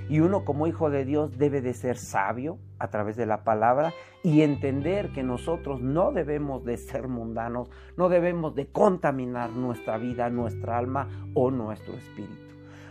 Y 0.08 0.20
uno 0.20 0.46
como 0.46 0.68
hijo 0.68 0.90
de 0.90 1.06
Dios 1.06 1.38
debe 1.38 1.62
de 1.62 1.74
ser 1.74 1.98
sabio 1.98 2.60
a 2.80 2.90
través 2.90 3.16
de 3.16 3.26
la 3.26 3.44
palabra 3.44 3.94
y 4.24 4.42
entender 4.42 5.12
que 5.14 5.24
nosotros 5.24 5.82
no 5.82 6.12
debemos 6.12 6.64
de 6.64 6.78
ser 6.78 7.08
mundanos, 7.08 7.70
no 7.98 8.10
debemos 8.10 8.56
de 8.56 8.68
contaminar 8.68 9.52
nuestra 9.52 9.98
vida, 9.98 10.30
nuestra 10.30 10.78
alma 10.78 11.08
o 11.34 11.52
nuestro 11.52 11.96
espíritu. 11.96 12.46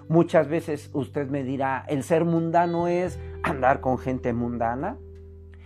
Muchas 0.09 0.49
veces 0.49 0.91
usted 0.93 1.29
me 1.29 1.45
dirá, 1.45 1.85
el 1.89 2.03
ser 2.03 2.25
mundano 2.25 2.89
es 2.89 3.19
andar 3.43 3.81
con 3.81 3.99
gente 3.99 4.33
mundana, 4.33 4.99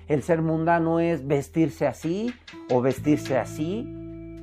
el 0.06 0.22
ser 0.22 0.42
mundano 0.42 1.00
es 1.00 1.26
vestirse 1.26 1.86
así 1.86 2.32
o 2.70 2.80
vestirse 2.80 3.36
así 3.36 3.86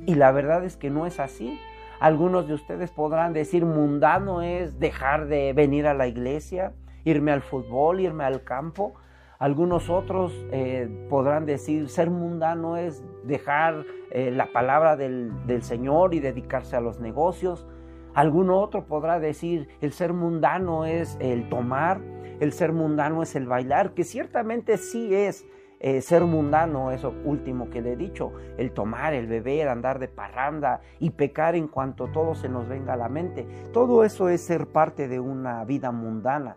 y 0.06 0.14
la 0.14 0.30
verdad 0.32 0.64
es 0.64 0.76
que 0.76 0.90
no 0.90 1.06
es 1.06 1.18
así. 1.18 1.58
Algunos 1.98 2.46
de 2.46 2.54
ustedes 2.54 2.90
podrán 2.90 3.32
decir 3.32 3.64
mundano 3.64 4.42
es 4.42 4.78
dejar 4.78 5.26
de 5.26 5.52
venir 5.54 5.86
a 5.86 5.94
la 5.94 6.06
iglesia, 6.06 6.72
irme 7.06 7.32
al 7.32 7.40
fútbol, 7.40 8.00
irme 8.00 8.24
al 8.24 8.42
campo. 8.42 8.94
Algunos 9.38 9.88
otros 9.88 10.32
eh, 10.50 11.06
podrán 11.08 11.46
decir, 11.46 11.88
ser 11.88 12.10
mundano 12.10 12.76
es 12.76 13.02
dejar 13.24 13.84
eh, 14.10 14.30
la 14.30 14.52
palabra 14.52 14.96
del, 14.96 15.30
del 15.46 15.62
Señor 15.62 16.14
y 16.14 16.20
dedicarse 16.20 16.76
a 16.76 16.80
los 16.80 17.00
negocios. 17.00 17.66
Algún 18.14 18.50
otro 18.50 18.86
podrá 18.86 19.20
decir, 19.20 19.68
el 19.80 19.92
ser 19.92 20.12
mundano 20.12 20.84
es 20.84 21.16
el 21.20 21.48
tomar, 21.48 22.00
el 22.40 22.52
ser 22.52 22.72
mundano 22.72 23.22
es 23.22 23.36
el 23.36 23.46
bailar, 23.46 23.92
que 23.92 24.04
ciertamente 24.04 24.78
sí 24.78 25.14
es 25.14 25.46
eh, 25.80 26.00
ser 26.00 26.24
mundano, 26.24 26.90
eso 26.90 27.14
último 27.24 27.68
que 27.68 27.82
le 27.82 27.92
he 27.92 27.96
dicho, 27.96 28.32
el 28.56 28.72
tomar, 28.72 29.12
el 29.12 29.26
beber, 29.26 29.68
andar 29.68 29.98
de 29.98 30.08
parranda 30.08 30.80
y 30.98 31.10
pecar 31.10 31.54
en 31.54 31.68
cuanto 31.68 32.08
todo 32.08 32.34
se 32.34 32.48
nos 32.48 32.66
venga 32.66 32.94
a 32.94 32.96
la 32.96 33.10
mente. 33.10 33.46
Todo 33.74 34.02
eso 34.02 34.30
es 34.30 34.40
ser 34.40 34.66
parte 34.66 35.06
de 35.08 35.20
una 35.20 35.62
vida 35.64 35.92
mundana 35.92 36.56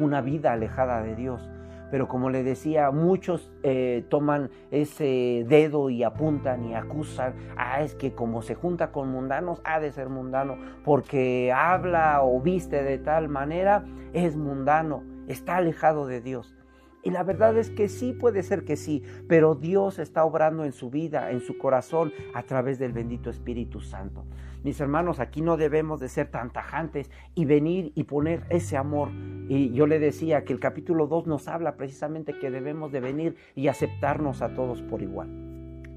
una 0.00 0.20
vida 0.20 0.52
alejada 0.52 1.02
de 1.02 1.14
Dios. 1.14 1.48
Pero 1.90 2.06
como 2.06 2.30
le 2.30 2.44
decía, 2.44 2.90
muchos 2.90 3.52
eh, 3.62 4.04
toman 4.08 4.50
ese 4.70 5.44
dedo 5.48 5.90
y 5.90 6.04
apuntan 6.04 6.64
y 6.64 6.74
acusan, 6.74 7.34
ah, 7.56 7.82
es 7.82 7.94
que 7.94 8.12
como 8.12 8.42
se 8.42 8.54
junta 8.54 8.92
con 8.92 9.10
mundanos, 9.10 9.60
ha 9.64 9.80
de 9.80 9.90
ser 9.90 10.08
mundano, 10.08 10.56
porque 10.84 11.52
habla 11.52 12.22
o 12.22 12.40
viste 12.40 12.82
de 12.82 12.98
tal 12.98 13.28
manera, 13.28 13.84
es 14.12 14.36
mundano, 14.36 15.02
está 15.26 15.56
alejado 15.56 16.06
de 16.06 16.20
Dios. 16.20 16.54
Y 17.02 17.10
la 17.10 17.22
verdad 17.22 17.56
es 17.56 17.70
que 17.70 17.88
sí, 17.88 18.12
puede 18.12 18.42
ser 18.42 18.64
que 18.64 18.76
sí, 18.76 19.02
pero 19.26 19.54
Dios 19.54 19.98
está 19.98 20.24
obrando 20.24 20.64
en 20.64 20.72
su 20.72 20.90
vida, 20.90 21.30
en 21.30 21.40
su 21.40 21.56
corazón, 21.56 22.12
a 22.34 22.42
través 22.42 22.78
del 22.78 22.92
bendito 22.92 23.30
Espíritu 23.30 23.80
Santo. 23.80 24.26
Mis 24.62 24.78
hermanos, 24.80 25.20
aquí 25.20 25.40
no 25.40 25.56
debemos 25.56 26.00
de 26.00 26.08
ser 26.08 26.30
tan 26.30 26.50
tajantes 26.50 27.10
y 27.34 27.46
venir 27.46 27.92
y 27.94 28.04
poner 28.04 28.44
ese 28.50 28.76
amor. 28.76 29.08
Y 29.48 29.72
yo 29.72 29.86
le 29.86 29.98
decía 29.98 30.44
que 30.44 30.52
el 30.52 30.60
capítulo 30.60 31.06
2 31.06 31.26
nos 31.26 31.48
habla 31.48 31.76
precisamente 31.76 32.38
que 32.38 32.50
debemos 32.50 32.92
de 32.92 33.00
venir 33.00 33.36
y 33.54 33.68
aceptarnos 33.68 34.42
a 34.42 34.54
todos 34.54 34.82
por 34.82 35.02
igual. 35.02 35.50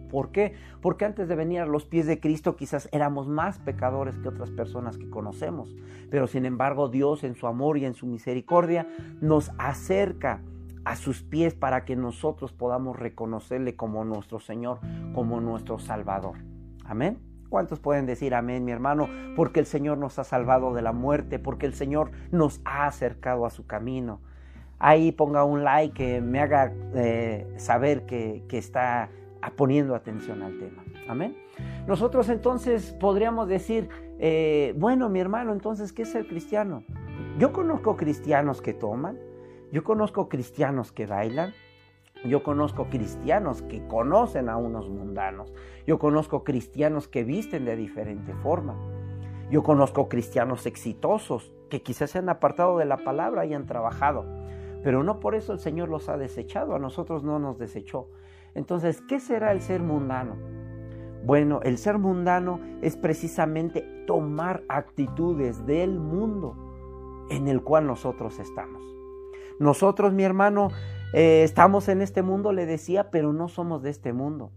¿Por 0.10 0.32
qué? 0.32 0.54
Porque 0.80 1.06
antes 1.06 1.28
de 1.28 1.36
venir 1.36 1.60
a 1.62 1.66
los 1.66 1.86
pies 1.86 2.06
de 2.06 2.20
Cristo 2.20 2.56
quizás 2.56 2.88
éramos 2.92 3.28
más 3.28 3.58
pecadores 3.58 4.18
que 4.20 4.30
otras 4.30 4.52
personas 4.52 4.98
que 4.98 5.10
conocemos. 5.10 5.76
Pero 6.12 6.28
sin 6.28 6.46
embargo 6.46 6.88
Dios 6.88 7.24
en 7.24 7.36
su 7.36 7.48
amor 7.48 7.80
y 7.80 7.86
en 7.86 7.96
su 7.96 8.06
misericordia 8.06 8.88
nos 9.22 9.52
acerca 9.58 10.42
a 10.86 10.96
sus 10.96 11.24
pies 11.24 11.56
para 11.56 11.84
que 11.84 11.96
nosotros 11.96 12.54
podamos 12.54 12.98
reconocerle 12.98 13.76
como 13.76 14.06
nuestro 14.06 14.40
Señor, 14.40 14.80
como 15.16 15.42
nuestro 15.42 15.80
Salvador. 15.80 16.38
Amén. 16.86 17.33
¿Cuántos 17.54 17.80
pueden 17.80 18.08
decir 18.08 18.34
amén, 18.34 18.66
mi 18.66 18.72
hermano? 18.72 19.08
Porque 19.36 19.60
el 19.60 19.68
Señor 19.68 20.00
nos 20.00 20.18
ha 20.18 20.24
salvado 20.24 20.74
de 20.74 20.82
la 20.82 20.92
muerte, 20.92 21.38
porque 21.38 21.68
el 21.68 21.76
Señor 21.76 22.10
nos 22.32 22.60
ha 22.66 22.88
acercado 22.88 23.46
a 23.46 23.52
su 23.52 23.68
camino. 23.68 24.22
Ahí 24.80 25.12
ponga 25.12 25.44
un 25.44 25.64
like 25.64 25.94
que 25.94 26.20
me 26.20 26.40
haga 26.40 26.74
eh, 26.96 27.46
saber 27.58 28.08
que, 28.08 28.44
está 28.50 29.12
poniendo 29.56 29.94
atención 29.94 30.42
al 30.42 30.58
tema. 30.58 30.84
Amén. 31.08 31.38
Nosotros 31.86 32.28
entonces 32.30 32.92
podríamos 33.00 33.48
decir, 33.48 33.88
eh, 34.18 34.74
bueno, 34.76 35.08
mi 35.10 35.20
hermano, 35.20 35.54
entonces, 35.54 35.94
¿qué 35.94 36.02
es 36.02 36.12
ser 36.12 36.26
cristiano? 36.26 36.84
Yo 37.38 37.54
conozco 37.54 37.98
cristianos 37.98 38.64
que 38.64 38.74
toman, 38.74 39.20
yo 39.72 39.84
conozco 39.84 40.28
cristianos 40.28 40.92
que 40.92 41.06
bailan, 41.06 41.54
yo 42.30 42.44
conozco 42.44 42.86
cristianos 42.90 43.62
que 43.64 43.86
conocen 43.88 44.50
a 44.50 44.58
unos 44.58 44.90
mundanos, 44.90 45.54
yo 45.86 46.00
conozco 46.00 46.44
cristianos 46.44 47.08
que 47.08 47.24
visten 47.24 47.66
de 47.66 47.76
diferente 47.76 48.34
forma, 48.36 48.76
yo 49.50 49.64
conozco 49.64 50.10
cristianos 50.10 50.66
exitosos 50.66 51.52
que 51.70 51.82
quizás 51.82 52.12
se 52.12 52.20
han 52.20 52.30
apartado 52.30 52.78
de 52.78 52.86
la 52.86 52.98
palabra 52.98 53.46
y 53.46 53.54
han 53.54 53.66
trabajado, 53.66 54.26
pero 54.84 55.04
no 55.04 55.20
por 55.20 55.36
eso 55.36 55.54
el 55.54 55.60
Señor 55.60 55.90
los 55.90 56.10
ha 56.10 56.18
desechado, 56.18 56.76
a 56.76 56.80
nosotros 56.80 57.24
no 57.24 57.40
nos 57.40 57.58
desechó. 57.58 58.10
Entonces, 58.56 59.02
¿qué 59.02 59.20
será 59.20 59.52
el 59.52 59.62
ser 59.62 59.82
mundano? 59.82 60.36
Bueno, 61.26 61.62
el 61.64 61.78
ser 61.78 61.98
mundano 61.98 62.60
es 62.82 62.98
precisamente 62.98 63.82
tomar 64.06 64.64
actitudes 64.68 65.66
del 65.66 66.00
mundo 66.00 66.56
en 67.30 67.48
el 67.48 67.64
cual 67.64 67.88
nosotros 67.88 68.40
estamos. 68.40 68.82
Nosotros, 69.58 70.14
mi 70.14 70.24
hermano, 70.24 70.70
eh, 71.14 71.44
estamos 71.44 71.88
en 71.90 72.02
este 72.02 72.24
mundo, 72.24 72.52
le 72.52 72.66
decía, 72.66 73.12
pero 73.12 73.34
no 73.34 73.48
somos 73.48 73.84
de 73.84 73.92
este 73.92 74.14
mundo. 74.14 74.52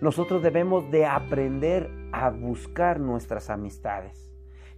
Nosotros 0.00 0.42
debemos 0.42 0.90
de 0.90 1.06
aprender 1.06 1.90
a 2.12 2.30
buscar 2.30 3.00
nuestras 3.00 3.48
amistades. 3.48 4.30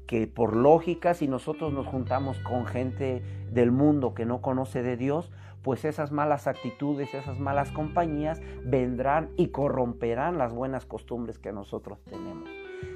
Que 0.07 0.29
por 0.29 0.55
lógica, 0.55 1.15
si 1.15 1.27
nosotros 1.27 1.73
nos 1.73 1.87
juntamos 1.87 2.39
con 2.39 2.65
gente 2.67 3.23
del 3.51 3.73
mundo 3.73 4.15
que 4.15 4.25
no 4.25 4.41
conoce 4.41 4.85
de 4.85 4.97
Dios, 4.97 5.33
pues 5.63 5.85
esas 5.85 6.13
malas 6.13 6.47
actitudes, 6.47 7.13
esas 7.13 7.41
malas 7.41 7.73
compañías 7.73 8.41
vendrán 8.65 9.31
y 9.37 9.49
corromperán 9.49 10.39
las 10.39 10.55
buenas 10.55 10.87
costumbres 10.87 11.41
que 11.41 11.51
nosotros 11.51 11.99
tenemos. 12.05 12.49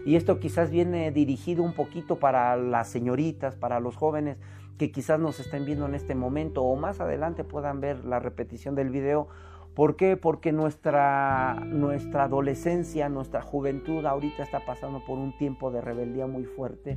Y 0.04 0.16
esto 0.16 0.40
quizás 0.40 0.71
viene 0.71 1.11
dirigido 1.12 1.62
un 1.62 1.75
poquito 1.75 2.19
para 2.19 2.57
las 2.57 2.88
señoritas, 2.88 3.54
para 3.54 3.80
los 3.80 3.97
jóvenes, 3.97 4.38
que 4.78 4.90
quizás 4.90 5.21
nos 5.21 5.40
estén 5.40 5.66
viendo 5.66 5.87
en 5.87 5.95
este 5.95 6.14
momento 6.14 6.62
o 6.62 6.75
más 6.76 7.00
adelante 7.00 7.45
puedan 7.45 7.80
ver 7.80 8.04
la 8.04 8.19
repetición 8.19 8.75
del 8.75 8.90
video. 8.90 9.28
¿Por 9.75 9.97
qué? 9.97 10.16
Porque 10.16 10.52
nuestra, 10.52 11.54
nuestra 11.66 12.25
adolescencia, 12.25 13.09
nuestra 13.09 13.42
juventud 13.42 14.04
ahorita 14.04 14.42
está 14.42 14.64
pasando 14.64 15.04
por 15.04 15.19
un 15.19 15.37
tiempo 15.37 15.71
de 15.71 15.80
rebeldía 15.80 16.26
muy 16.26 16.45
fuerte, 16.45 16.97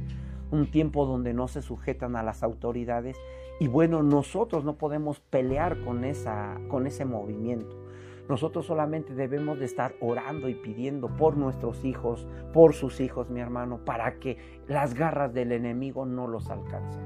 un 0.51 0.71
tiempo 0.71 1.05
donde 1.05 1.33
no 1.33 1.47
se 1.47 1.61
sujetan 1.61 2.15
a 2.15 2.23
las 2.23 2.41
autoridades 2.41 3.17
y 3.59 3.67
bueno, 3.67 4.01
nosotros 4.01 4.63
no 4.65 4.75
podemos 4.77 5.19
pelear 5.19 5.79
con, 5.81 6.03
esa, 6.03 6.57
con 6.69 6.87
ese 6.87 7.05
movimiento. 7.05 7.82
Nosotros 8.29 8.65
solamente 8.65 9.13
debemos 9.13 9.59
de 9.59 9.65
estar 9.65 9.95
orando 9.99 10.47
y 10.47 10.55
pidiendo 10.55 11.09
por 11.09 11.35
nuestros 11.35 11.83
hijos, 11.83 12.27
por 12.53 12.73
sus 12.73 13.01
hijos, 13.01 13.29
mi 13.29 13.41
hermano, 13.41 13.83
para 13.83 14.19
que 14.19 14.37
las 14.67 14.93
garras 14.93 15.33
del 15.33 15.51
enemigo 15.51 16.05
no 16.05 16.27
los 16.27 16.49
alcancen. 16.49 17.03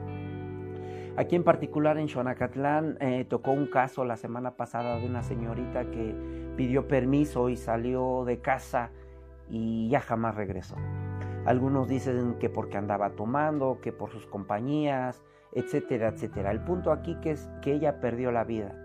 Aquí 1.17 1.35
en 1.35 1.43
particular 1.43 1.97
en 1.97 2.07
Xonacatlán 2.07 2.97
eh, 2.99 3.25
tocó 3.27 3.51
un 3.51 3.65
caso 3.65 4.05
la 4.05 4.17
semana 4.17 4.55
pasada 4.55 4.99
de 4.99 5.07
una 5.07 5.23
señorita 5.23 5.89
que 5.89 6.13
pidió 6.55 6.87
permiso 6.87 7.49
y 7.49 7.57
salió 7.57 8.23
de 8.23 8.39
casa 8.39 8.91
y 9.49 9.89
ya 9.89 9.99
jamás 9.99 10.35
regresó. 10.35 10.75
Algunos 11.45 11.87
dicen 11.87 12.35
que 12.39 12.51
porque 12.51 12.77
andaba 12.77 13.15
tomando, 13.15 13.79
que 13.81 13.91
por 13.91 14.11
sus 14.11 14.27
compañías, 14.27 15.23
etcétera, 15.53 16.09
etcétera. 16.09 16.51
El 16.51 16.63
punto 16.63 16.91
aquí 16.91 17.15
que 17.21 17.31
es 17.31 17.49
que 17.63 17.73
ella 17.73 17.99
perdió 17.99 18.31
la 18.31 18.43
vida. 18.43 18.75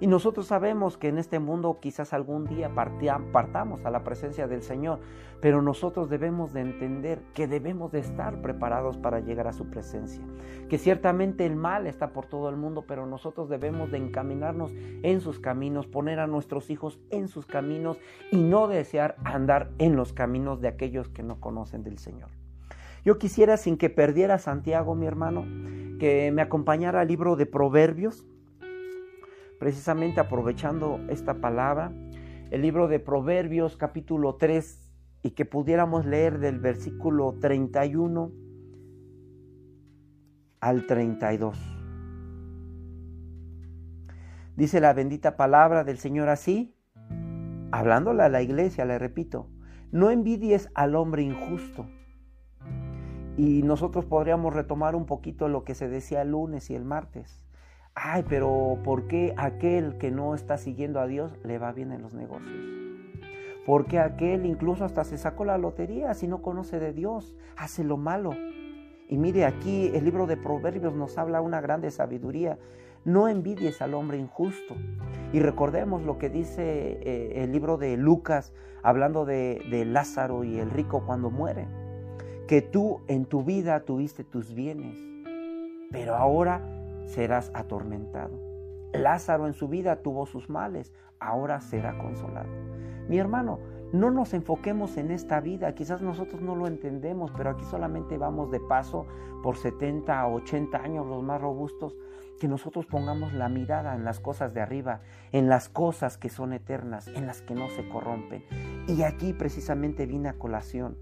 Y 0.00 0.06
nosotros 0.06 0.46
sabemos 0.46 0.96
que 0.96 1.08
en 1.08 1.18
este 1.18 1.38
mundo 1.38 1.78
quizás 1.78 2.14
algún 2.14 2.46
día 2.46 2.70
partamos 2.74 3.84
a 3.84 3.90
la 3.90 4.02
presencia 4.02 4.48
del 4.48 4.62
Señor, 4.62 5.00
pero 5.42 5.60
nosotros 5.60 6.08
debemos 6.08 6.54
de 6.54 6.62
entender 6.62 7.20
que 7.34 7.46
debemos 7.46 7.92
de 7.92 7.98
estar 7.98 8.40
preparados 8.40 8.96
para 8.96 9.20
llegar 9.20 9.46
a 9.46 9.52
su 9.52 9.68
presencia, 9.68 10.22
que 10.70 10.78
ciertamente 10.78 11.44
el 11.44 11.54
mal 11.54 11.86
está 11.86 12.14
por 12.14 12.24
todo 12.24 12.48
el 12.48 12.56
mundo, 12.56 12.84
pero 12.88 13.04
nosotros 13.04 13.50
debemos 13.50 13.90
de 13.90 13.98
encaminarnos 13.98 14.72
en 15.02 15.20
sus 15.20 15.38
caminos, 15.38 15.86
poner 15.86 16.18
a 16.18 16.26
nuestros 16.26 16.70
hijos 16.70 16.98
en 17.10 17.28
sus 17.28 17.44
caminos 17.44 17.98
y 18.30 18.38
no 18.38 18.68
desear 18.68 19.16
andar 19.24 19.70
en 19.78 19.96
los 19.96 20.14
caminos 20.14 20.62
de 20.62 20.68
aquellos 20.68 21.10
que 21.10 21.22
no 21.22 21.40
conocen 21.40 21.82
del 21.82 21.98
Señor. 21.98 22.30
Yo 23.04 23.18
quisiera, 23.18 23.58
sin 23.58 23.76
que 23.76 23.90
perdiera 23.90 24.38
Santiago, 24.38 24.94
mi 24.94 25.06
hermano, 25.06 25.44
que 25.98 26.30
me 26.32 26.42
acompañara 26.42 27.00
al 27.00 27.08
libro 27.08 27.36
de 27.36 27.46
Proverbios, 27.46 28.26
precisamente 29.60 30.20
aprovechando 30.20 30.98
esta 31.10 31.34
palabra, 31.34 31.92
el 32.50 32.62
libro 32.62 32.88
de 32.88 32.98
Proverbios 32.98 33.76
capítulo 33.76 34.36
3 34.36 34.90
y 35.22 35.32
que 35.32 35.44
pudiéramos 35.44 36.06
leer 36.06 36.38
del 36.38 36.58
versículo 36.58 37.36
31 37.38 38.32
al 40.60 40.86
32. 40.86 41.58
Dice 44.56 44.80
la 44.80 44.94
bendita 44.94 45.36
palabra 45.36 45.84
del 45.84 45.98
Señor 45.98 46.30
así, 46.30 46.74
hablándole 47.70 48.22
a 48.22 48.30
la 48.30 48.40
iglesia, 48.40 48.86
le 48.86 48.98
repito, 48.98 49.50
no 49.92 50.10
envidies 50.10 50.70
al 50.74 50.94
hombre 50.94 51.22
injusto. 51.22 51.86
Y 53.36 53.62
nosotros 53.62 54.06
podríamos 54.06 54.54
retomar 54.54 54.96
un 54.96 55.04
poquito 55.04 55.48
lo 55.48 55.64
que 55.64 55.74
se 55.74 55.90
decía 55.90 56.22
el 56.22 56.30
lunes 56.30 56.70
y 56.70 56.74
el 56.74 56.86
martes 56.86 57.49
ay, 57.94 58.24
pero 58.28 58.78
¿por 58.84 59.06
qué 59.06 59.34
aquel 59.36 59.98
que 59.98 60.10
no 60.10 60.34
está 60.34 60.56
siguiendo 60.58 61.00
a 61.00 61.06
Dios 61.06 61.38
le 61.44 61.58
va 61.58 61.72
bien 61.72 61.92
en 61.92 62.02
los 62.02 62.14
negocios? 62.14 62.80
¿Por 63.66 63.86
qué 63.86 63.98
aquel 63.98 64.46
incluso 64.46 64.84
hasta 64.84 65.04
se 65.04 65.18
sacó 65.18 65.44
la 65.44 65.58
lotería 65.58 66.14
si 66.14 66.26
no 66.26 66.42
conoce 66.42 66.80
de 66.80 66.92
Dios? 66.92 67.36
Hace 67.56 67.84
lo 67.84 67.96
malo. 67.96 68.32
Y 69.08 69.18
mire, 69.18 69.44
aquí 69.44 69.90
el 69.94 70.04
libro 70.04 70.26
de 70.26 70.36
Proverbios 70.36 70.94
nos 70.94 71.18
habla 71.18 71.40
una 71.40 71.60
grande 71.60 71.90
sabiduría. 71.90 72.58
No 73.04 73.28
envidies 73.28 73.82
al 73.82 73.94
hombre 73.94 74.18
injusto. 74.18 74.76
Y 75.32 75.40
recordemos 75.40 76.02
lo 76.02 76.18
que 76.18 76.30
dice 76.30 76.98
eh, 77.02 77.44
el 77.44 77.52
libro 77.52 77.76
de 77.76 77.96
Lucas, 77.96 78.52
hablando 78.82 79.24
de, 79.24 79.62
de 79.70 79.84
Lázaro 79.84 80.42
y 80.42 80.58
el 80.58 80.70
rico 80.70 81.04
cuando 81.06 81.30
muere. 81.30 81.66
Que 82.48 82.62
tú 82.62 83.02
en 83.08 83.26
tu 83.26 83.44
vida 83.44 83.80
tuviste 83.80 84.24
tus 84.24 84.54
bienes, 84.54 84.98
pero 85.92 86.16
ahora 86.16 86.60
serás 87.10 87.50
atormentado. 87.54 88.38
Lázaro 88.92 89.46
en 89.46 89.52
su 89.52 89.68
vida 89.68 90.02
tuvo 90.02 90.26
sus 90.26 90.48
males, 90.48 90.92
ahora 91.18 91.60
será 91.60 91.98
consolado. 91.98 92.48
Mi 93.08 93.18
hermano, 93.18 93.58
no 93.92 94.10
nos 94.10 94.34
enfoquemos 94.34 94.96
en 94.96 95.10
esta 95.10 95.40
vida, 95.40 95.74
quizás 95.74 96.00
nosotros 96.00 96.40
no 96.40 96.54
lo 96.54 96.66
entendemos, 96.68 97.32
pero 97.36 97.50
aquí 97.50 97.64
solamente 97.64 98.18
vamos 98.18 98.50
de 98.50 98.60
paso 98.60 99.06
por 99.42 99.56
70 99.56 100.26
o 100.26 100.34
80 100.34 100.78
años 100.78 101.06
los 101.06 101.22
más 101.22 101.40
robustos, 101.40 101.96
que 102.38 102.48
nosotros 102.48 102.86
pongamos 102.86 103.32
la 103.32 103.48
mirada 103.48 103.94
en 103.94 104.04
las 104.04 104.20
cosas 104.20 104.54
de 104.54 104.60
arriba, 104.60 105.00
en 105.32 105.48
las 105.48 105.68
cosas 105.68 106.16
que 106.16 106.28
son 106.28 106.52
eternas, 106.52 107.08
en 107.08 107.26
las 107.26 107.42
que 107.42 107.54
no 107.54 107.68
se 107.70 107.88
corrompen. 107.88 108.44
Y 108.86 109.02
aquí 109.02 109.32
precisamente 109.32 110.06
viene 110.06 110.28
a 110.28 110.38
colación 110.38 110.96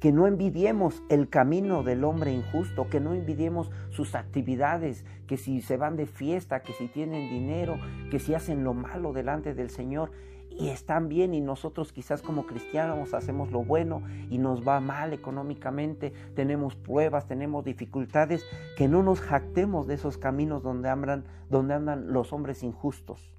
que 0.00 0.12
no 0.12 0.26
envidiemos 0.26 1.02
el 1.08 1.28
camino 1.28 1.82
del 1.82 2.04
hombre 2.04 2.32
injusto, 2.32 2.88
que 2.88 3.00
no 3.00 3.14
envidiemos 3.14 3.70
sus 3.90 4.14
actividades, 4.14 5.04
que 5.26 5.36
si 5.36 5.62
se 5.62 5.76
van 5.76 5.96
de 5.96 6.06
fiesta, 6.06 6.60
que 6.60 6.72
si 6.74 6.88
tienen 6.88 7.30
dinero, 7.30 7.78
que 8.10 8.18
si 8.18 8.34
hacen 8.34 8.64
lo 8.64 8.74
malo 8.74 9.12
delante 9.12 9.54
del 9.54 9.70
Señor. 9.70 10.10
y 10.58 10.70
están 10.70 11.10
bien 11.10 11.34
y 11.34 11.42
nosotros 11.42 11.92
quizás 11.92 12.22
como 12.22 12.46
cristianos 12.46 13.12
hacemos 13.12 13.50
lo 13.50 13.62
bueno 13.62 14.02
y 14.30 14.38
nos 14.38 14.66
va 14.66 14.80
mal 14.80 15.12
económicamente, 15.12 16.14
tenemos 16.34 16.76
pruebas, 16.76 17.26
tenemos 17.26 17.62
dificultades, 17.62 18.42
que 18.74 18.88
no 18.88 19.02
nos 19.02 19.20
jactemos 19.20 19.86
de 19.86 19.94
esos 19.96 20.16
caminos 20.16 20.62
donde 20.62 20.88
andan, 20.88 21.24
donde 21.50 21.74
andan 21.74 22.10
los 22.10 22.32
hombres 22.32 22.62
injustos, 22.62 23.30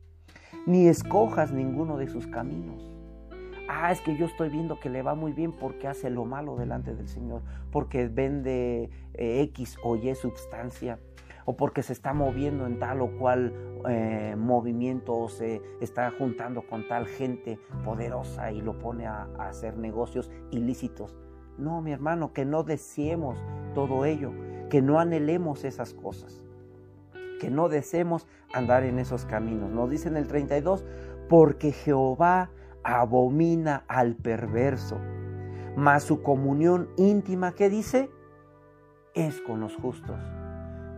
ni 0.67 0.87
escojas 0.87 1.51
ninguno 1.51 1.97
de 1.97 2.07
sus 2.07 2.27
caminos. 2.27 2.96
Ah, 3.67 3.91
es 3.91 4.01
que 4.01 4.15
yo 4.15 4.25
estoy 4.25 4.49
viendo 4.49 4.79
que 4.79 4.89
le 4.89 5.01
va 5.01 5.13
muy 5.13 5.33
bien 5.33 5.51
porque 5.51 5.87
hace 5.87 6.09
lo 6.09 6.25
malo 6.25 6.55
delante 6.55 6.95
del 6.95 7.07
Señor, 7.07 7.41
porque 7.71 8.07
vende 8.07 8.89
eh, 9.13 9.41
X 9.41 9.77
o 9.83 9.95
Y 9.97 10.15
sustancia 10.15 10.99
o 11.43 11.55
porque 11.55 11.81
se 11.81 11.93
está 11.93 12.13
moviendo 12.13 12.65
en 12.65 12.77
tal 12.77 13.01
o 13.01 13.17
cual 13.17 13.53
eh, 13.87 14.35
movimiento 14.37 15.17
o 15.17 15.29
se 15.29 15.61
está 15.79 16.11
juntando 16.11 16.61
con 16.67 16.87
tal 16.87 17.07
gente 17.07 17.57
poderosa 17.85 18.51
y 18.51 18.61
lo 18.61 18.77
pone 18.79 19.05
a, 19.07 19.29
a 19.37 19.47
hacer 19.47 19.77
negocios 19.77 20.29
ilícitos. 20.51 21.15
No, 21.57 21.81
mi 21.81 21.91
hermano, 21.91 22.33
que 22.33 22.43
no 22.45 22.63
deseemos 22.63 23.41
todo 23.73 24.03
ello, 24.03 24.31
que 24.69 24.81
no 24.81 24.99
anhelemos 24.99 25.63
esas 25.63 25.93
cosas, 25.93 26.43
que 27.39 27.49
no 27.49 27.69
deseemos 27.69 28.27
andar 28.53 28.83
en 28.83 28.99
esos 28.99 29.25
caminos. 29.25 29.71
Nos 29.71 29.89
dice 29.89 30.09
en 30.09 30.17
el 30.17 30.27
32, 30.27 30.85
porque 31.29 31.71
Jehová 31.71 32.49
abomina 32.95 33.83
al 33.87 34.15
perverso, 34.15 34.99
mas 35.75 36.03
su 36.03 36.21
comunión 36.21 36.89
íntima, 36.97 37.51
¿qué 37.51 37.69
dice? 37.69 38.09
Es 39.13 39.41
con 39.41 39.59
los 39.59 39.75
justos 39.75 40.19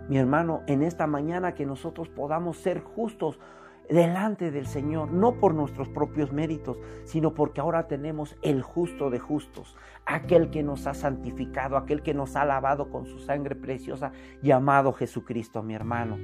mi 0.10 0.18
hermano, 0.18 0.64
en 0.66 0.82
esta 0.82 1.06
mañana 1.06 1.54
que 1.54 1.68
nosotros 1.68 2.10
podamos 2.10 2.58
ser 2.58 2.82
justos 2.82 3.40
delante 3.90 4.52
del 4.52 4.68
Señor, 4.68 5.12
no 5.12 5.34
por 5.34 5.54
nuestros 5.54 5.90
propios 5.90 6.32
méritos, 6.32 6.78
sino 7.06 7.34
porque 7.34 7.62
ahora 7.62 7.88
tenemos 7.88 8.38
el 8.42 8.62
justo 8.62 9.10
de 9.10 9.20
justos, 9.20 9.76
aquel 10.06 10.52
que 10.52 10.64
nos 10.64 10.88
ha 10.88 10.94
santificado, 10.94 11.76
aquel 11.76 12.02
que 12.02 12.14
nos 12.14 12.36
ha 12.36 12.46
lavado 12.46 12.90
con 12.90 13.06
su 13.06 13.20
sangre 13.20 13.56
preciosa, 13.56 14.12
llamado 14.42 14.94
Jesucristo, 14.94 15.64
mi 15.64 15.74
hermano. 15.74 16.18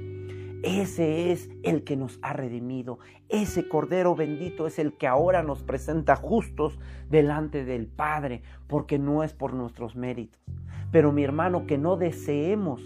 Ese 0.62 1.32
es 1.32 1.50
el 1.62 1.84
que 1.84 1.96
nos 1.96 2.18
ha 2.22 2.32
redimido. 2.32 2.98
Ese 3.28 3.68
Cordero 3.68 4.14
bendito 4.14 4.66
es 4.66 4.78
el 4.78 4.96
que 4.96 5.06
ahora 5.06 5.42
nos 5.42 5.62
presenta 5.62 6.16
justos 6.16 6.78
delante 7.10 7.64
del 7.64 7.86
Padre, 7.86 8.42
porque 8.66 8.98
no 8.98 9.22
es 9.22 9.34
por 9.34 9.52
nuestros 9.52 9.96
méritos. 9.96 10.40
Pero 10.90 11.12
mi 11.12 11.24
hermano, 11.24 11.66
que 11.66 11.78
no 11.78 11.96
deseemos 11.96 12.80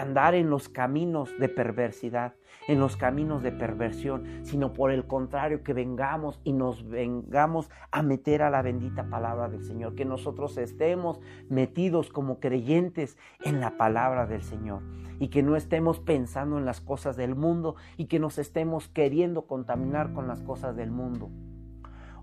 andar 0.00 0.34
en 0.34 0.50
los 0.50 0.68
caminos 0.68 1.30
de 1.38 1.48
perversidad, 1.48 2.34
en 2.66 2.80
los 2.80 2.96
caminos 2.96 3.44
de 3.44 3.52
perversión, 3.52 4.24
sino 4.42 4.72
por 4.72 4.90
el 4.90 5.06
contrario, 5.06 5.62
que 5.62 5.72
vengamos 5.72 6.40
y 6.42 6.52
nos 6.52 6.88
vengamos 6.88 7.70
a 7.92 8.02
meter 8.02 8.42
a 8.42 8.50
la 8.50 8.62
bendita 8.62 9.08
palabra 9.08 9.48
del 9.48 9.62
Señor, 9.62 9.94
que 9.94 10.04
nosotros 10.04 10.58
estemos 10.58 11.20
metidos 11.48 12.10
como 12.10 12.40
creyentes 12.40 13.16
en 13.44 13.60
la 13.60 13.76
palabra 13.76 14.26
del 14.26 14.42
Señor 14.42 14.82
y 15.20 15.28
que 15.28 15.44
no 15.44 15.54
estemos 15.54 16.00
pensando 16.00 16.58
en 16.58 16.64
las 16.64 16.80
cosas 16.80 17.16
del 17.16 17.36
mundo 17.36 17.76
y 17.96 18.06
que 18.06 18.18
nos 18.18 18.38
estemos 18.38 18.88
queriendo 18.88 19.46
contaminar 19.46 20.12
con 20.12 20.26
las 20.26 20.42
cosas 20.42 20.74
del 20.74 20.90
mundo. 20.90 21.30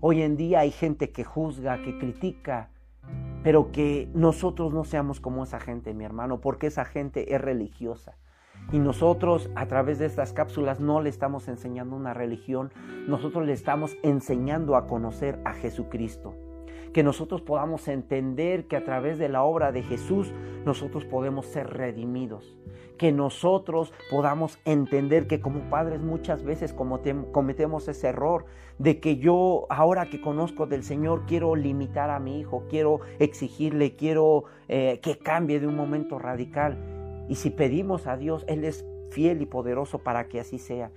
Hoy 0.02 0.20
en 0.20 0.36
día 0.36 0.60
hay 0.60 0.72
gente 0.72 1.10
que 1.10 1.24
juzga, 1.24 1.82
que 1.82 1.98
critica, 1.98 2.68
pero 3.42 3.72
que 3.72 4.08
nosotros 4.14 4.72
no 4.72 4.84
seamos 4.84 5.20
como 5.20 5.44
esa 5.44 5.60
gente, 5.60 5.94
mi 5.94 6.04
hermano, 6.04 6.40
porque 6.40 6.68
esa 6.68 6.84
gente 6.84 7.34
es 7.34 7.40
religiosa. 7.40 8.16
Y 8.70 8.78
nosotros 8.78 9.50
a 9.56 9.66
través 9.66 9.98
de 9.98 10.06
estas 10.06 10.32
cápsulas 10.32 10.78
no 10.80 11.00
le 11.00 11.10
estamos 11.10 11.48
enseñando 11.48 11.96
una 11.96 12.14
religión, 12.14 12.72
nosotros 13.08 13.44
le 13.44 13.52
estamos 13.52 13.96
enseñando 14.02 14.76
a 14.76 14.86
conocer 14.86 15.40
a 15.44 15.52
Jesucristo. 15.52 16.34
Que 16.92 17.02
nosotros 17.02 17.40
podamos 17.40 17.88
entender 17.88 18.66
que 18.66 18.76
a 18.76 18.84
través 18.84 19.18
de 19.18 19.28
la 19.28 19.42
obra 19.42 19.72
de 19.72 19.82
Jesús 19.82 20.32
nosotros 20.64 21.04
podemos 21.04 21.46
ser 21.46 21.68
redimidos 21.68 22.56
que 23.02 23.10
nosotros 23.10 23.92
podamos 24.10 24.60
entender 24.64 25.26
que 25.26 25.40
como 25.40 25.68
padres 25.70 26.00
muchas 26.00 26.44
veces 26.44 26.72
cometemos 26.72 27.88
ese 27.88 28.06
error 28.06 28.44
de 28.78 29.00
que 29.00 29.16
yo 29.16 29.66
ahora 29.70 30.06
que 30.06 30.20
conozco 30.20 30.66
del 30.66 30.84
Señor 30.84 31.24
quiero 31.26 31.56
limitar 31.56 32.10
a 32.10 32.20
mi 32.20 32.38
hijo, 32.38 32.64
quiero 32.68 33.00
exigirle, 33.18 33.96
quiero 33.96 34.44
eh, 34.68 35.00
que 35.02 35.18
cambie 35.18 35.58
de 35.58 35.66
un 35.66 35.74
momento 35.74 36.20
radical. 36.20 37.26
Y 37.28 37.34
si 37.34 37.50
pedimos 37.50 38.06
a 38.06 38.16
Dios, 38.16 38.44
Él 38.46 38.64
es 38.64 38.84
fiel 39.10 39.42
y 39.42 39.46
poderoso 39.46 39.98
para 39.98 40.28
que 40.28 40.38
así 40.38 40.58
sea. 40.58 40.92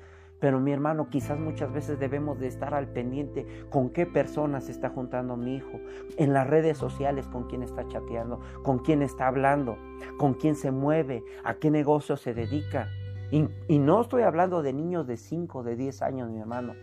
Pero 0.45 0.59
mi 0.59 0.71
hermano, 0.71 1.09
quizás 1.09 1.39
muchas 1.39 1.73
veces 1.73 1.97
debemos 1.97 2.39
de 2.39 2.45
estar 2.45 2.75
al 2.75 2.87
pendiente 2.87 3.47
con 3.71 3.89
qué 3.89 4.05
personas 4.05 4.69
está 4.69 4.89
juntando 4.89 5.37
mi 5.37 5.55
hijo, 5.55 5.79
en 6.17 6.33
las 6.33 6.45
redes 6.45 6.77
sociales 6.77 7.27
con 7.27 7.45
quién 7.45 7.63
está 7.63 7.87
chateando, 7.87 8.39
con 8.61 8.77
quién 8.77 9.01
está 9.01 9.25
hablando, 9.25 9.75
con 10.19 10.35
quién 10.35 10.53
se 10.53 10.69
mueve, 10.69 11.23
a 11.43 11.55
qué 11.55 11.71
negocio 11.71 12.15
se 12.15 12.35
dedica. 12.35 12.89
Y, 13.31 13.47
y 13.67 13.79
no 13.79 14.01
estoy 14.01 14.21
hablando 14.21 14.61
de 14.61 14.71
niños 14.71 15.07
de 15.07 15.17
5, 15.17 15.63
de 15.63 15.75
10 15.77 16.03
años, 16.03 16.29
mi 16.29 16.39
hermano, 16.39 16.75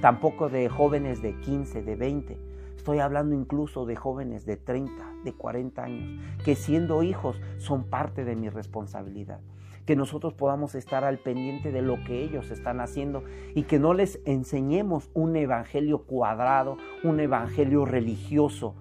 tampoco 0.00 0.48
de 0.48 0.68
jóvenes 0.68 1.20
de 1.20 1.34
15, 1.40 1.82
de 1.82 1.96
20. 1.96 2.38
Estoy 2.76 3.00
hablando 3.00 3.34
incluso 3.34 3.84
de 3.84 3.96
jóvenes 3.96 4.46
de 4.46 4.58
30, 4.58 4.92
de 5.24 5.32
40 5.32 5.82
años, 5.82 6.22
que 6.44 6.54
siendo 6.54 7.02
hijos 7.02 7.40
son 7.56 7.82
parte 7.82 8.24
de 8.24 8.36
mi 8.36 8.48
responsabilidad 8.48 9.40
que 9.88 9.96
nosotros 9.96 10.34
podamos 10.34 10.74
estar 10.74 11.02
al 11.02 11.16
pendiente 11.16 11.72
de 11.72 11.80
lo 11.80 12.04
que 12.04 12.22
ellos 12.22 12.50
están 12.50 12.78
haciendo 12.78 13.24
y 13.54 13.62
que 13.62 13.78
no 13.78 13.94
les 13.94 14.20
enseñemos 14.26 15.08
un 15.14 15.34
evangelio 15.34 16.02
cuadrado, 16.02 16.76
un 17.04 17.20
evangelio 17.20 17.86
religioso, 17.86 18.74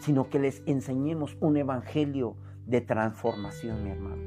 sino 0.00 0.28
que 0.28 0.40
les 0.40 0.64
enseñemos 0.66 1.36
un 1.38 1.58
evangelio 1.58 2.34
de 2.66 2.80
transformación, 2.80 3.84
mi 3.84 3.90
hermano. 3.90 4.20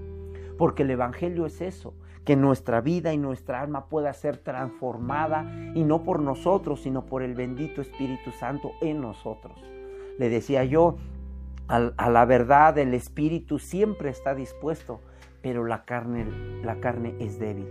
Porque 0.58 0.84
el 0.84 0.92
evangelio 0.92 1.46
es 1.46 1.60
eso, 1.60 1.96
que 2.24 2.38
nuestra 2.38 2.80
vida 2.80 3.12
y 3.12 3.18
nuestra 3.18 3.60
alma 3.60 3.90
pueda 3.90 4.14
ser 4.14 4.38
transformada 4.38 5.54
y 5.76 5.84
no 5.84 6.04
por 6.04 6.22
nosotros, 6.22 6.80
sino 6.84 7.06
por 7.06 7.24
el 7.24 7.36
bendito 7.36 7.82
Espíritu 7.82 8.32
Santo 8.32 8.72
en 8.80 9.02
nosotros. 9.02 9.62
Le 10.18 10.30
decía 10.30 10.64
yo, 10.64 10.96
a, 11.68 12.10
la 12.10 12.24
verdad 12.24 12.78
el 12.78 12.94
Espíritu 12.94 13.60
siempre 13.60 14.10
está 14.10 14.34
dispuesto 14.34 15.02
pero 15.42 15.66
la 15.66 15.86
carne, 15.86 16.26
la 16.64 16.80
carne 16.80 17.16
es 17.20 17.40
débil. 17.40 17.68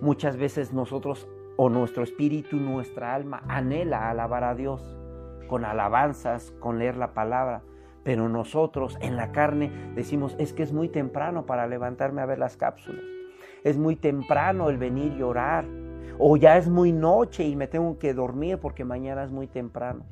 Muchas 0.00 0.36
veces 0.36 0.72
nosotros 0.72 1.28
o 1.56 1.68
nuestro 1.68 2.04
espíritu, 2.04 2.56
nuestra 2.56 3.14
alma 3.14 3.42
anhela 3.48 4.08
alabar 4.08 4.44
a 4.44 4.54
Dios 4.54 4.96
con 5.48 5.64
alabanzas, 5.64 6.52
con 6.60 6.78
leer 6.78 6.96
la 6.96 7.14
palabra, 7.14 7.62
pero 8.04 8.28
nosotros 8.28 8.96
en 9.00 9.16
la 9.16 9.32
carne 9.32 9.72
decimos, 9.94 10.36
es 10.38 10.52
que 10.52 10.62
es 10.62 10.72
muy 10.72 10.88
temprano 10.88 11.46
para 11.46 11.66
levantarme 11.66 12.20
a 12.20 12.26
ver 12.26 12.38
las 12.38 12.56
cápsulas, 12.56 13.02
es 13.64 13.76
muy 13.76 13.96
temprano 13.96 14.68
el 14.68 14.78
venir 14.78 15.14
y 15.18 15.22
orar, 15.22 15.64
o 16.18 16.36
ya 16.36 16.56
es 16.58 16.68
muy 16.68 16.92
noche 16.92 17.44
y 17.44 17.56
me 17.56 17.66
tengo 17.66 17.98
que 17.98 18.14
dormir 18.14 18.58
porque 18.58 18.84
mañana 18.84 19.24
es 19.24 19.30
muy 19.30 19.46
temprano. 19.46 20.04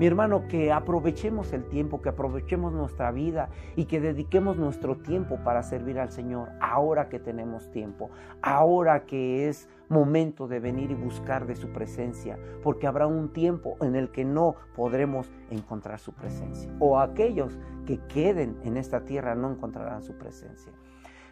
Mi 0.00 0.06
hermano, 0.06 0.48
que 0.48 0.72
aprovechemos 0.72 1.52
el 1.52 1.68
tiempo, 1.68 2.00
que 2.00 2.08
aprovechemos 2.08 2.72
nuestra 2.72 3.12
vida 3.12 3.50
y 3.76 3.84
que 3.84 4.00
dediquemos 4.00 4.56
nuestro 4.56 4.96
tiempo 4.96 5.36
para 5.44 5.62
servir 5.62 5.98
al 5.98 6.10
Señor 6.10 6.48
ahora 6.58 7.10
que 7.10 7.18
tenemos 7.18 7.70
tiempo, 7.70 8.08
ahora 8.40 9.04
que 9.04 9.46
es 9.46 9.68
momento 9.90 10.48
de 10.48 10.58
venir 10.58 10.90
y 10.90 10.94
buscar 10.94 11.46
de 11.46 11.54
su 11.54 11.68
presencia, 11.68 12.38
porque 12.62 12.86
habrá 12.86 13.06
un 13.06 13.34
tiempo 13.34 13.76
en 13.82 13.94
el 13.94 14.10
que 14.10 14.24
no 14.24 14.54
podremos 14.74 15.30
encontrar 15.50 15.98
su 15.98 16.14
presencia, 16.14 16.74
o 16.78 16.98
aquellos 16.98 17.58
que 17.84 17.98
queden 18.06 18.56
en 18.64 18.78
esta 18.78 19.04
tierra 19.04 19.34
no 19.34 19.50
encontrarán 19.50 20.02
su 20.02 20.16
presencia. 20.16 20.72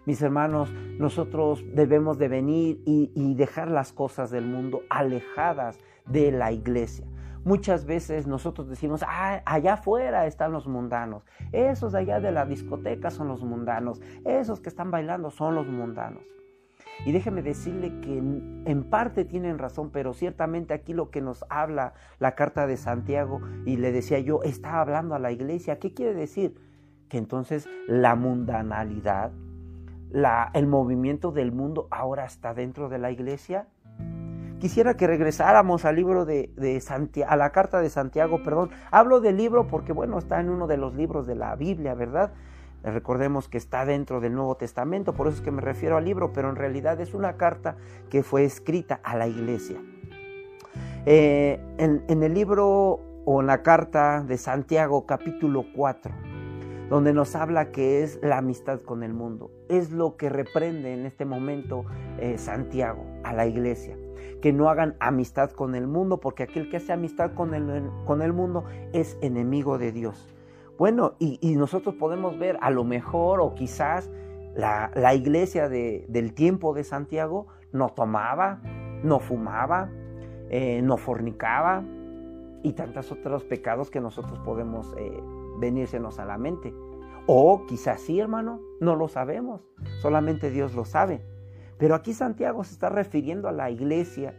Mis 0.05 0.21
hermanos, 0.21 0.71
nosotros 0.99 1.65
debemos 1.73 2.19
de 2.19 2.29
venir 2.29 2.83
y, 2.85 3.35
dejar 3.35 3.71
las 3.71 3.95
cosas 3.95 4.31
del 4.31 4.45
mundo 4.45 4.83
alejadas 4.91 5.79
de 6.07 6.33
la 6.33 6.53
iglesia. 6.53 7.07
Muchas 7.45 7.85
veces 7.85 8.27
nosotros 8.27 8.69
decimos, 8.69 9.03
ah, 9.07 9.43
allá 9.45 9.75
afuera 9.75 10.27
están 10.27 10.53
los 10.53 10.67
mundanos, 10.67 11.25
esos 11.53 11.93
de 11.93 12.01
allá 12.01 12.21
de 12.21 12.33
la 12.33 12.45
discoteca 12.47 13.11
son 13.11 13.29
los 13.29 13.43
mundanos, 13.43 14.01
esos 14.25 14.61
que 14.61 14.69
están 14.69 14.91
bailando 14.91 15.31
son 15.31 15.55
los 15.55 15.67
mundanos. 15.67 16.23
Y 17.05 17.13
déjeme 17.13 17.43
decirle 17.43 18.01
que 18.01 18.19
en 18.19 18.85
parte 18.91 19.25
tienen 19.25 19.59
razón, 19.59 19.91
pero 19.91 20.15
ciertamente 20.15 20.75
aquí 20.75 20.93
lo 20.93 21.11
que 21.11 21.21
nos 21.21 21.45
habla 21.49 21.95
la 22.19 22.35
carta 22.35 22.67
de 22.67 22.77
Santiago, 22.77 23.41
y 23.65 23.77
le 23.77 23.93
decía 23.93 24.19
yo, 24.19 24.43
está 24.43 24.81
hablando 24.81 25.15
a 25.15 25.19
la 25.19 25.31
iglesia. 25.31 25.79
¿Qué 25.79 25.95
quiere 25.95 26.15
decir? 26.15 26.57
Que 27.09 27.19
entonces 27.19 27.69
la 27.87 28.17
mundanalidad, 28.17 29.31
la, 30.11 30.51
el 30.55 30.67
movimiento 30.67 31.31
del 31.31 31.53
mundo 31.53 31.87
ahora 31.91 32.25
está 32.25 32.53
dentro 32.53 32.89
de 32.89 32.99
la 32.99 33.11
iglesia. 33.11 33.69
Quisiera 34.61 34.97
que 34.97 35.07
regresáramos 35.07 35.85
al 35.85 35.95
libro 35.95 36.25
de, 36.25 36.51
a 37.27 37.37
la 37.37 37.51
carta 37.51 37.81
de 37.81 37.91
Santiago, 37.91 38.43
perdón. 38.43 38.71
Hablo 38.91 39.21
del 39.21 39.37
libro 39.37 39.69
porque, 39.69 39.93
bueno, 39.93 40.19
está 40.19 40.41
en 40.41 40.51
uno 40.51 40.67
de 40.67 40.77
los 40.77 40.95
libros 40.95 41.29
de 41.29 41.37
la 41.37 41.55
Biblia, 41.55 41.95
¿verdad? 41.95 42.33
Recordemos 42.83 43.49
que 43.49 43.59
está 43.59 43.85
dentro 43.85 44.21
del 44.21 44.35
Nuevo 44.35 44.57
Testamento, 44.57 45.13
por 45.13 45.29
eso 45.29 45.37
es 45.37 45.43
que 45.43 45.53
me 45.53 45.61
refiero 45.61 45.97
al 45.97 46.05
libro, 46.05 46.33
pero 46.33 46.51
en 46.51 46.57
realidad 46.57 47.01
es 47.01 47.15
una 47.15 47.37
carta 47.37 47.77
que 48.11 48.25
fue 48.25 48.45
escrita 48.45 49.01
a 49.05 49.17
la 49.17 49.29
iglesia. 49.29 49.77
Eh, 51.07 51.61
en, 51.79 52.05
en 52.09 52.23
el 52.23 52.35
libro 52.35 53.01
o 53.25 53.41
en 53.41 53.47
la 53.47 53.63
carta 53.63 54.25
de 54.27 54.39
Santiago 54.39 55.07
capítulo 55.07 55.67
4, 55.75 56.13
donde 56.89 57.13
nos 57.13 57.37
habla 57.37 57.71
que 57.71 58.03
es 58.03 58.19
la 58.23 58.39
amistad 58.39 58.81
con 58.81 59.05
el 59.05 59.13
mundo. 59.13 59.53
Es 59.69 59.93
lo 59.93 60.17
que 60.17 60.29
reprende 60.29 60.95
en 60.95 61.07
este 61.07 61.25
momento 61.25 61.85
eh, 62.19 62.39
Santiago 62.39 63.05
a 63.29 63.33
la 63.33 63.47
iglesia. 63.47 63.97
Que 64.41 64.53
no 64.53 64.69
hagan 64.69 64.97
amistad 65.01 65.51
con 65.51 65.75
el 65.75 65.87
mundo, 65.87 66.21
porque 66.21 66.45
aquel 66.45 66.71
que 66.71 66.79
hace 66.79 66.93
amistad 66.93 67.35
con 67.35 67.55
el, 67.55 67.91
con 68.05 68.23
el 68.23 68.33
mundo 68.33 68.65
es 68.93 69.19
enemigo 69.21 69.79
de 69.79 69.93
Dios. 69.93 70.35
Bueno, 70.79 71.15
y, 71.19 71.57
nosotros 71.57 71.97
podemos 71.97 72.39
ver 72.39 72.57
a 72.61 72.71
lo 72.71 72.85
mejor 72.85 73.41
o 73.41 73.55
quizás 73.55 74.09
la, 74.55 74.93
la 74.95 75.15
iglesia 75.15 75.69
de, 75.69 76.07
del 76.09 76.35
tiempo 76.35 76.73
de 76.73 76.85
Santiago 76.85 77.49
no 77.73 77.89
tomaba, 77.89 78.61
no 79.03 79.19
fumaba, 79.19 79.91
eh, 80.51 80.81
no 80.83 80.97
fornicaba 80.97 81.85
y 82.63 82.73
tantos 82.73 83.13
otros 83.13 83.45
pecados 83.45 83.91
que 83.91 84.01
nosotros 84.01 84.39
podemos 84.41 84.95
eh, 84.97 85.23
venírsenos 85.59 86.19
a 86.19 86.25
la 86.25 86.39
mente. 86.39 86.73
O 87.27 87.67
quizás 87.67 88.01
sí, 88.01 88.19
hermano, 88.21 88.61
no 88.81 88.97
lo 88.97 89.09
sabemos, 89.09 89.69
solamente 90.01 90.51
Dios 90.51 90.75
lo 90.75 90.85
sabe. 90.85 91.23
Pero 91.79 91.95
aquí 91.95 92.13
Santiago 92.13 92.65
se 92.65 92.73
está 92.73 92.89
refiriendo 92.89 93.49
a 93.49 93.53
la 93.53 93.71
iglesia 93.71 94.35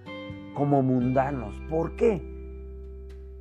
como 0.53 0.81
mundanos. 0.81 1.55
¿Por 1.69 1.95
qué? 1.95 2.21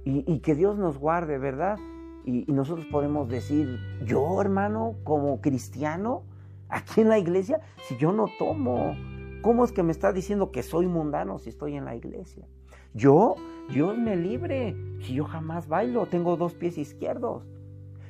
Y, 0.04 0.38
que 0.38 0.54
Dios 0.54 0.78
nos 0.78 0.98
guarde, 0.98 1.36
¿verdad? 1.36 1.78
Y, 2.24 2.50
y, 2.50 2.54
nosotros 2.54 2.86
podemos 2.86 3.28
decir, 3.28 3.78
yo 4.06 4.40
hermano, 4.40 4.94
como 5.04 5.42
cristiano, 5.42 6.22
aquí 6.70 7.02
en 7.02 7.10
la 7.10 7.18
iglesia, 7.18 7.60
si 7.86 7.98
yo 7.98 8.12
no 8.12 8.26
tomo, 8.38 8.96
¿cómo 9.42 9.64
es 9.64 9.72
que 9.72 9.82
me 9.82 9.92
está 9.92 10.12
diciendo 10.14 10.50
que 10.50 10.62
soy 10.62 10.86
mundano 10.86 11.38
si 11.38 11.50
estoy 11.50 11.76
en 11.76 11.84
la 11.84 11.94
iglesia? 11.94 12.46
Yo, 12.94 13.34
Dios 13.68 13.98
me 13.98 14.16
libre, 14.16 14.74
si 15.00 15.12
yo 15.12 15.24
jamás 15.24 15.68
bailo, 15.68 16.06
tengo 16.06 16.38
dos 16.38 16.54
pies 16.54 16.78
izquierdos. 16.78 17.44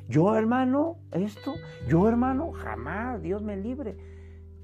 Yo, 0.08 0.36
hermano, 0.36 0.98
esto, 1.10 1.54
yo, 1.88 2.08
hermano, 2.08 2.52
jamás, 2.52 3.20
Dios 3.22 3.42
me 3.42 3.56
libre. 3.56 3.96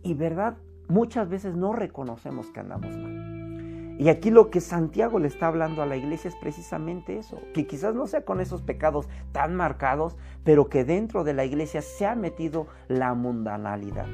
Y 0.02 0.14
verdad, 0.14 0.56
muchas 0.88 1.28
veces 1.28 1.54
no 1.56 1.72
reconocemos 1.72 2.50
que 2.50 2.60
andamos 2.60 2.96
mal. 2.96 3.96
Y 3.98 4.08
aquí 4.08 4.30
lo 4.30 4.50
que 4.50 4.60
Santiago 4.60 5.20
le 5.20 5.28
está 5.28 5.46
hablando 5.46 5.80
a 5.80 5.86
la 5.86 5.96
iglesia 5.96 6.28
es 6.28 6.34
precisamente 6.36 7.16
eso, 7.16 7.38
que 7.52 7.66
quizás 7.66 7.94
no 7.94 8.08
sea 8.08 8.24
con 8.24 8.40
esos 8.40 8.60
pecados 8.60 9.08
tan 9.30 9.54
marcados, 9.54 10.16
pero 10.42 10.68
que 10.68 10.84
dentro 10.84 11.22
de 11.22 11.32
la 11.32 11.44
iglesia 11.44 11.80
se 11.80 12.04
ha 12.04 12.16
metido 12.16 12.66
la 12.88 13.14
mundanalidad. 13.14 14.06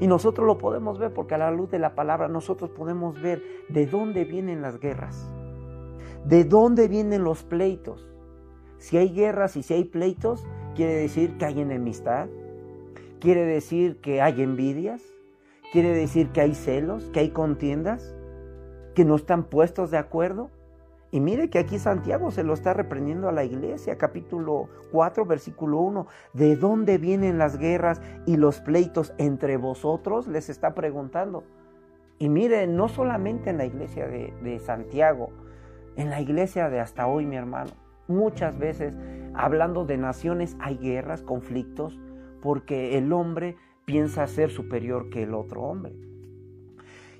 Y 0.00 0.08
nosotros 0.08 0.46
lo 0.46 0.58
podemos 0.58 0.98
ver 0.98 1.12
porque 1.12 1.36
a 1.36 1.38
la 1.38 1.50
luz 1.52 1.70
de 1.70 1.78
la 1.78 1.94
palabra 1.94 2.26
nosotros 2.26 2.70
podemos 2.70 3.20
ver 3.20 3.42
de 3.68 3.86
dónde 3.86 4.24
vienen 4.24 4.62
las 4.62 4.80
guerras, 4.80 5.30
de 6.24 6.44
dónde 6.44 6.88
vienen 6.88 7.22
los 7.22 7.44
pleitos, 7.44 8.10
si 8.78 8.96
hay 8.96 9.10
guerras 9.10 9.56
y 9.56 9.62
si 9.62 9.74
hay 9.74 9.84
pleitos, 9.84 10.46
quiere 10.74 10.94
decir 10.94 11.36
que 11.36 11.44
hay 11.44 11.60
enemistad, 11.60 12.28
quiere 13.20 13.44
decir 13.44 14.00
que 14.00 14.22
hay 14.22 14.40
envidias, 14.40 15.02
quiere 15.70 15.92
decir 15.92 16.30
que 16.30 16.40
hay 16.40 16.54
celos, 16.54 17.10
que 17.10 17.20
hay 17.20 17.30
contiendas, 17.30 18.14
que 18.94 19.04
no 19.04 19.16
están 19.16 19.44
puestos 19.44 19.90
de 19.90 19.98
acuerdo. 19.98 20.50
Y 21.12 21.20
mire 21.20 21.50
que 21.50 21.58
aquí 21.58 21.78
Santiago 21.78 22.30
se 22.30 22.44
lo 22.44 22.54
está 22.54 22.72
reprendiendo 22.72 23.28
a 23.28 23.32
la 23.32 23.44
iglesia, 23.44 23.98
capítulo 23.98 24.68
4, 24.92 25.24
versículo 25.24 25.80
1. 25.80 26.06
¿De 26.34 26.56
dónde 26.56 26.98
vienen 26.98 27.38
las 27.38 27.58
guerras 27.58 28.00
y 28.26 28.36
los 28.36 28.60
pleitos 28.60 29.12
entre 29.18 29.56
vosotros? 29.56 30.28
Les 30.28 30.48
está 30.48 30.74
preguntando. 30.74 31.44
Y 32.18 32.28
mire, 32.28 32.66
no 32.66 32.88
solamente 32.88 33.50
en 33.50 33.58
la 33.58 33.64
iglesia 33.64 34.06
de, 34.06 34.32
de 34.42 34.58
Santiago, 34.60 35.30
en 35.96 36.10
la 36.10 36.20
iglesia 36.20 36.68
de 36.68 36.78
hasta 36.78 37.06
hoy, 37.06 37.26
mi 37.26 37.36
hermano. 37.36 37.70
Muchas 38.06 38.58
veces, 38.58 38.94
hablando 39.34 39.84
de 39.84 39.96
naciones, 39.96 40.56
hay 40.60 40.76
guerras, 40.76 41.22
conflictos, 41.22 41.98
porque 42.40 42.98
el 42.98 43.12
hombre 43.12 43.56
piensa 43.90 44.24
ser 44.28 44.52
superior 44.52 45.10
que 45.10 45.24
el 45.24 45.34
otro 45.34 45.62
hombre. 45.62 45.92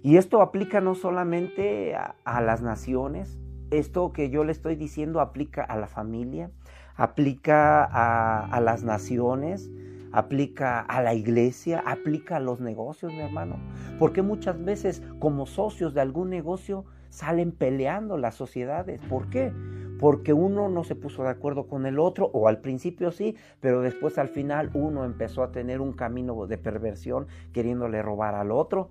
Y 0.04 0.18
esto 0.18 0.40
aplica 0.40 0.80
no 0.80 0.94
solamente 0.94 1.96
a, 1.96 2.40
las 2.40 2.62
naciones, 2.62 3.40
esto 3.72 4.12
que 4.12 4.30
yo 4.30 4.44
le 4.44 4.52
estoy 4.52 4.76
diciendo 4.76 5.20
aplica 5.20 5.64
a 5.64 5.76
la 5.76 5.88
familia, 5.88 6.52
aplica 6.94 7.84
a, 7.84 8.46
a, 8.46 8.60
las 8.60 8.84
naciones, 8.84 9.68
aplica 10.12 10.78
a 10.78 11.02
la 11.02 11.12
iglesia, 11.14 11.82
aplica 11.84 12.36
a 12.36 12.40
los 12.40 12.60
negocios, 12.60 13.12
mi 13.12 13.18
hermano. 13.18 13.56
Porque 13.98 14.22
muchas 14.22 14.64
veces 14.64 15.02
como 15.18 15.46
socios 15.46 15.92
de 15.92 16.02
algún 16.02 16.30
negocio 16.30 16.84
salen 17.08 17.50
peleando 17.50 18.16
las 18.16 18.36
sociedades. 18.36 19.00
¿Por 19.08 19.28
qué? 19.28 19.52
Porque 20.00 20.32
uno 20.32 20.70
no 20.70 20.82
se 20.82 20.94
puso 20.94 21.24
de 21.24 21.28
acuerdo 21.28 21.68
con 21.68 21.84
el 21.84 21.98
otro, 21.98 22.30
o 22.32 22.48
al 22.48 22.62
principio 22.62 23.12
sí, 23.12 23.36
pero 23.60 23.82
después 23.82 24.16
al 24.16 24.28
final 24.28 24.70
uno 24.72 25.04
empezó 25.04 25.42
a 25.42 25.52
tener 25.52 25.82
un 25.82 25.92
camino 25.92 26.46
de 26.46 26.56
perversión 26.56 27.26
queriéndole 27.52 28.00
robar 28.00 28.34
al 28.34 28.50
otro. 28.50 28.88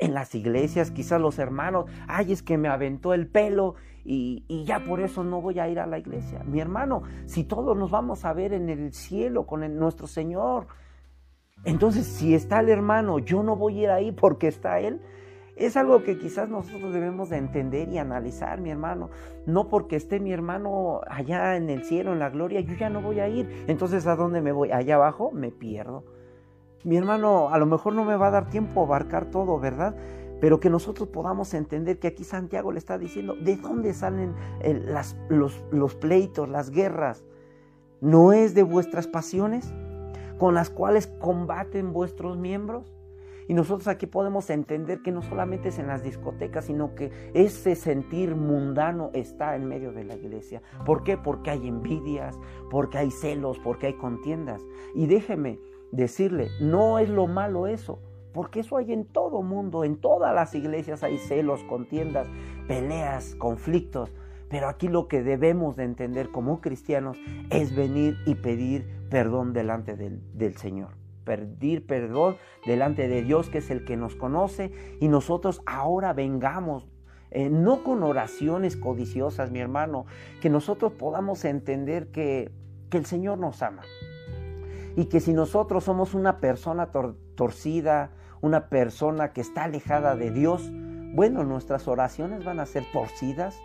En 0.00 0.12
las 0.12 0.34
iglesias, 0.34 0.90
quizás 0.90 1.20
los 1.20 1.38
hermanos, 1.38 1.84
ay, 2.08 2.32
es 2.32 2.42
que 2.42 2.58
me 2.58 2.66
aventó 2.66 3.14
el 3.14 3.28
pelo 3.28 3.76
y, 4.04 4.42
ya 4.66 4.80
por 4.80 5.00
eso 5.00 5.22
no 5.22 5.40
voy 5.40 5.60
a 5.60 5.68
ir 5.68 5.78
a 5.78 5.86
la 5.86 5.98
iglesia. 5.98 6.42
Mi 6.44 6.60
hermano, 6.60 7.04
si 7.26 7.44
todos 7.44 7.76
nos 7.76 7.92
vamos 7.92 8.24
a 8.24 8.32
ver 8.32 8.52
en 8.54 8.68
el 8.68 8.92
cielo 8.92 9.46
con 9.46 9.60
nuestro 9.78 10.08
Señor, 10.08 10.66
entonces 11.64 12.06
si 12.06 12.34
está 12.34 12.58
el 12.58 12.70
hermano, 12.70 13.20
yo 13.20 13.44
no 13.44 13.54
voy 13.54 13.78
a 13.78 13.82
ir 13.82 13.90
ahí 13.90 14.12
porque 14.12 14.48
está 14.48 14.80
él. 14.80 15.00
Es 15.56 15.76
algo 15.76 16.02
que 16.02 16.18
quizás 16.18 16.48
nosotros 16.48 16.92
debemos 16.92 17.30
de 17.30 17.36
entender 17.36 17.88
y 17.88 17.98
analizar, 17.98 18.60
mi 18.60 18.70
hermano. 18.70 19.10
No 19.46 19.68
porque 19.68 19.94
esté 19.94 20.18
mi 20.18 20.32
hermano 20.32 21.00
allá 21.08 21.56
en 21.56 21.70
el 21.70 21.84
cielo, 21.84 22.12
en 22.12 22.18
la 22.18 22.30
gloria, 22.30 22.60
yo 22.60 22.74
ya 22.74 22.90
no 22.90 23.00
voy 23.00 23.20
a 23.20 23.28
ir. 23.28 23.64
Entonces, 23.68 24.06
¿a 24.06 24.16
dónde 24.16 24.40
me 24.40 24.50
voy? 24.50 24.72
Allá 24.72 24.96
abajo 24.96 25.30
me 25.32 25.52
pierdo. 25.52 26.04
Mi 26.82 26.96
hermano, 26.96 27.50
a 27.50 27.58
lo 27.58 27.66
mejor 27.66 27.94
no 27.94 28.04
me 28.04 28.16
va 28.16 28.28
a 28.28 28.30
dar 28.30 28.50
tiempo 28.50 28.80
a 28.80 28.84
abarcar 28.84 29.26
todo, 29.26 29.58
¿verdad? 29.60 29.94
Pero 30.40 30.58
que 30.58 30.70
nosotros 30.70 31.08
podamos 31.08 31.54
entender 31.54 31.98
que 32.00 32.08
aquí 32.08 32.24
Santiago 32.24 32.72
le 32.72 32.78
está 32.78 32.98
diciendo, 32.98 33.34
¿de 33.36 33.56
dónde 33.56 33.94
salen 33.94 34.34
los, 35.28 35.62
los 35.70 35.94
pleitos, 35.94 36.48
las 36.48 36.70
guerras? 36.70 37.24
¿No 38.00 38.32
es 38.32 38.54
de 38.54 38.64
vuestras 38.64 39.06
pasiones 39.06 39.72
con 40.38 40.52
las 40.52 40.68
cuales 40.68 41.06
combaten 41.06 41.92
vuestros 41.92 42.36
miembros? 42.36 42.92
Y 43.46 43.54
nosotros 43.54 43.88
aquí 43.88 44.06
podemos 44.06 44.48
entender 44.50 45.02
que 45.02 45.12
no 45.12 45.22
solamente 45.22 45.68
es 45.68 45.78
en 45.78 45.86
las 45.86 46.02
discotecas, 46.02 46.66
sino 46.66 46.94
que 46.94 47.10
ese 47.34 47.74
sentir 47.74 48.36
mundano 48.36 49.10
está 49.12 49.56
en 49.56 49.66
medio 49.66 49.92
de 49.92 50.04
la 50.04 50.16
iglesia. 50.16 50.62
¿Por 50.86 51.04
qué? 51.04 51.18
Porque 51.18 51.50
hay 51.50 51.68
envidias, 51.68 52.38
porque 52.70 52.98
hay 52.98 53.10
celos, 53.10 53.58
porque 53.58 53.88
hay 53.88 53.94
contiendas. 53.94 54.62
Y 54.94 55.06
déjeme 55.06 55.58
decirle, 55.92 56.48
no 56.60 56.98
es 56.98 57.08
lo 57.08 57.26
malo 57.26 57.66
eso, 57.66 58.00
porque 58.32 58.60
eso 58.60 58.78
hay 58.78 58.92
en 58.92 59.04
todo 59.04 59.42
mundo, 59.42 59.84
en 59.84 59.96
todas 59.96 60.34
las 60.34 60.54
iglesias 60.54 61.02
hay 61.04 61.18
celos, 61.18 61.62
contiendas, 61.64 62.26
peleas, 62.66 63.34
conflictos. 63.36 64.12
Pero 64.48 64.68
aquí 64.68 64.88
lo 64.88 65.08
que 65.08 65.22
debemos 65.22 65.76
de 65.76 65.84
entender 65.84 66.30
como 66.30 66.60
cristianos 66.60 67.18
es 67.50 67.74
venir 67.74 68.16
y 68.26 68.36
pedir 68.36 68.86
perdón 69.10 69.52
delante 69.52 69.96
del, 69.96 70.20
del 70.34 70.56
Señor 70.56 71.03
pedir 71.24 71.86
perdón 71.86 72.36
delante 72.66 73.08
de 73.08 73.22
Dios, 73.22 73.48
que 73.48 73.58
es 73.58 73.70
el 73.70 73.84
que 73.84 73.96
nos 73.96 74.14
conoce, 74.14 74.72
y 75.00 75.08
nosotros 75.08 75.62
ahora 75.66 76.12
vengamos, 76.12 76.86
eh, 77.30 77.50
no 77.50 77.82
con 77.82 78.02
oraciones 78.02 78.76
codiciosas, 78.76 79.50
mi 79.50 79.60
hermano, 79.60 80.06
que 80.40 80.50
nosotros 80.50 80.92
podamos 80.92 81.44
entender 81.44 82.10
que, 82.10 82.52
que 82.90 82.98
el 82.98 83.06
Señor 83.06 83.38
nos 83.38 83.62
ama. 83.62 83.82
Y 84.96 85.06
que 85.06 85.18
si 85.18 85.32
nosotros 85.32 85.84
somos 85.84 86.14
una 86.14 86.38
persona 86.38 86.90
torcida, 87.34 88.10
una 88.40 88.68
persona 88.68 89.32
que 89.32 89.40
está 89.40 89.64
alejada 89.64 90.14
de 90.14 90.30
Dios, 90.30 90.70
bueno, 91.14 91.44
nuestras 91.44 91.88
oraciones 91.88 92.44
van 92.44 92.60
a 92.60 92.66
ser 92.66 92.84
torcidas 92.92 93.58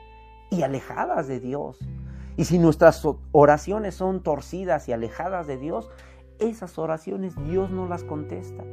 y 0.49 0.63
alejadas 0.63 1.27
de 1.27 1.39
Dios. 1.39 1.79
Y 2.37 2.45
si 2.45 2.57
nuestras 2.57 3.05
oraciones 3.31 3.95
son 3.95 4.23
torcidas 4.23 4.87
y 4.87 4.93
alejadas 4.93 5.45
de 5.47 5.57
Dios, 5.57 5.89
esas 6.39 6.78
oraciones 6.78 7.36
Dios 7.43 7.69
no 7.71 7.88
las 7.88 8.04
contesta. 8.04 8.63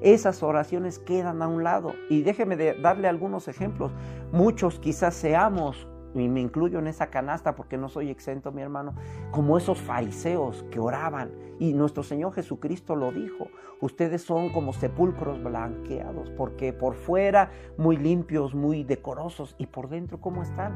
Esas 0.00 0.42
oraciones 0.42 0.98
quedan 0.98 1.42
a 1.42 1.48
un 1.48 1.62
lado. 1.62 1.94
Y 2.10 2.22
déjeme 2.22 2.56
darle 2.56 3.08
algunos 3.08 3.46
ejemplos. 3.46 3.92
Muchos 4.32 4.80
quizás 4.80 5.14
seamos, 5.14 5.86
y 6.14 6.28
me 6.28 6.40
incluyo 6.40 6.78
en 6.78 6.88
esa 6.88 7.08
canasta 7.08 7.54
porque 7.54 7.78
no 7.78 7.88
soy 7.88 8.10
exento, 8.10 8.52
mi 8.52 8.62
hermano, 8.62 8.94
como 9.30 9.56
esos 9.56 9.80
fariseos 9.80 10.64
que 10.70 10.80
oraban. 10.80 11.30
Y 11.58 11.72
nuestro 11.72 12.02
Señor 12.02 12.32
Jesucristo 12.32 12.96
lo 12.96 13.12
dijo. 13.12 13.46
Ustedes 13.80 14.22
son 14.22 14.50
como 14.50 14.72
sepulcros 14.72 15.42
blanqueados, 15.42 16.30
porque 16.30 16.72
por 16.72 16.94
fuera 16.94 17.50
muy 17.78 17.96
limpios, 17.96 18.54
muy 18.54 18.84
decorosos, 18.84 19.54
y 19.58 19.66
por 19.66 19.88
dentro, 19.88 20.20
¿cómo 20.20 20.42
están? 20.42 20.74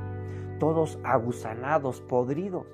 Todos 0.58 0.98
aguzanados, 1.04 2.00
podridos. 2.00 2.66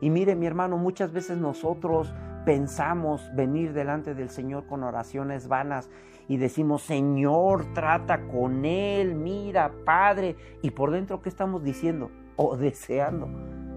Y 0.00 0.10
mire 0.10 0.34
mi 0.34 0.46
hermano, 0.46 0.76
muchas 0.78 1.12
veces 1.12 1.38
nosotros 1.38 2.12
pensamos 2.44 3.30
venir 3.34 3.72
delante 3.72 4.14
del 4.14 4.30
Señor 4.30 4.66
con 4.66 4.82
oraciones 4.82 5.48
vanas 5.48 5.90
y 6.28 6.36
decimos, 6.36 6.82
Señor, 6.82 7.72
trata 7.74 8.26
con 8.26 8.64
Él, 8.64 9.14
mira, 9.14 9.72
Padre, 9.84 10.36
y 10.62 10.70
por 10.70 10.90
dentro, 10.90 11.20
¿qué 11.20 11.28
estamos 11.28 11.62
diciendo 11.62 12.10
o 12.36 12.56
deseando? 12.56 13.28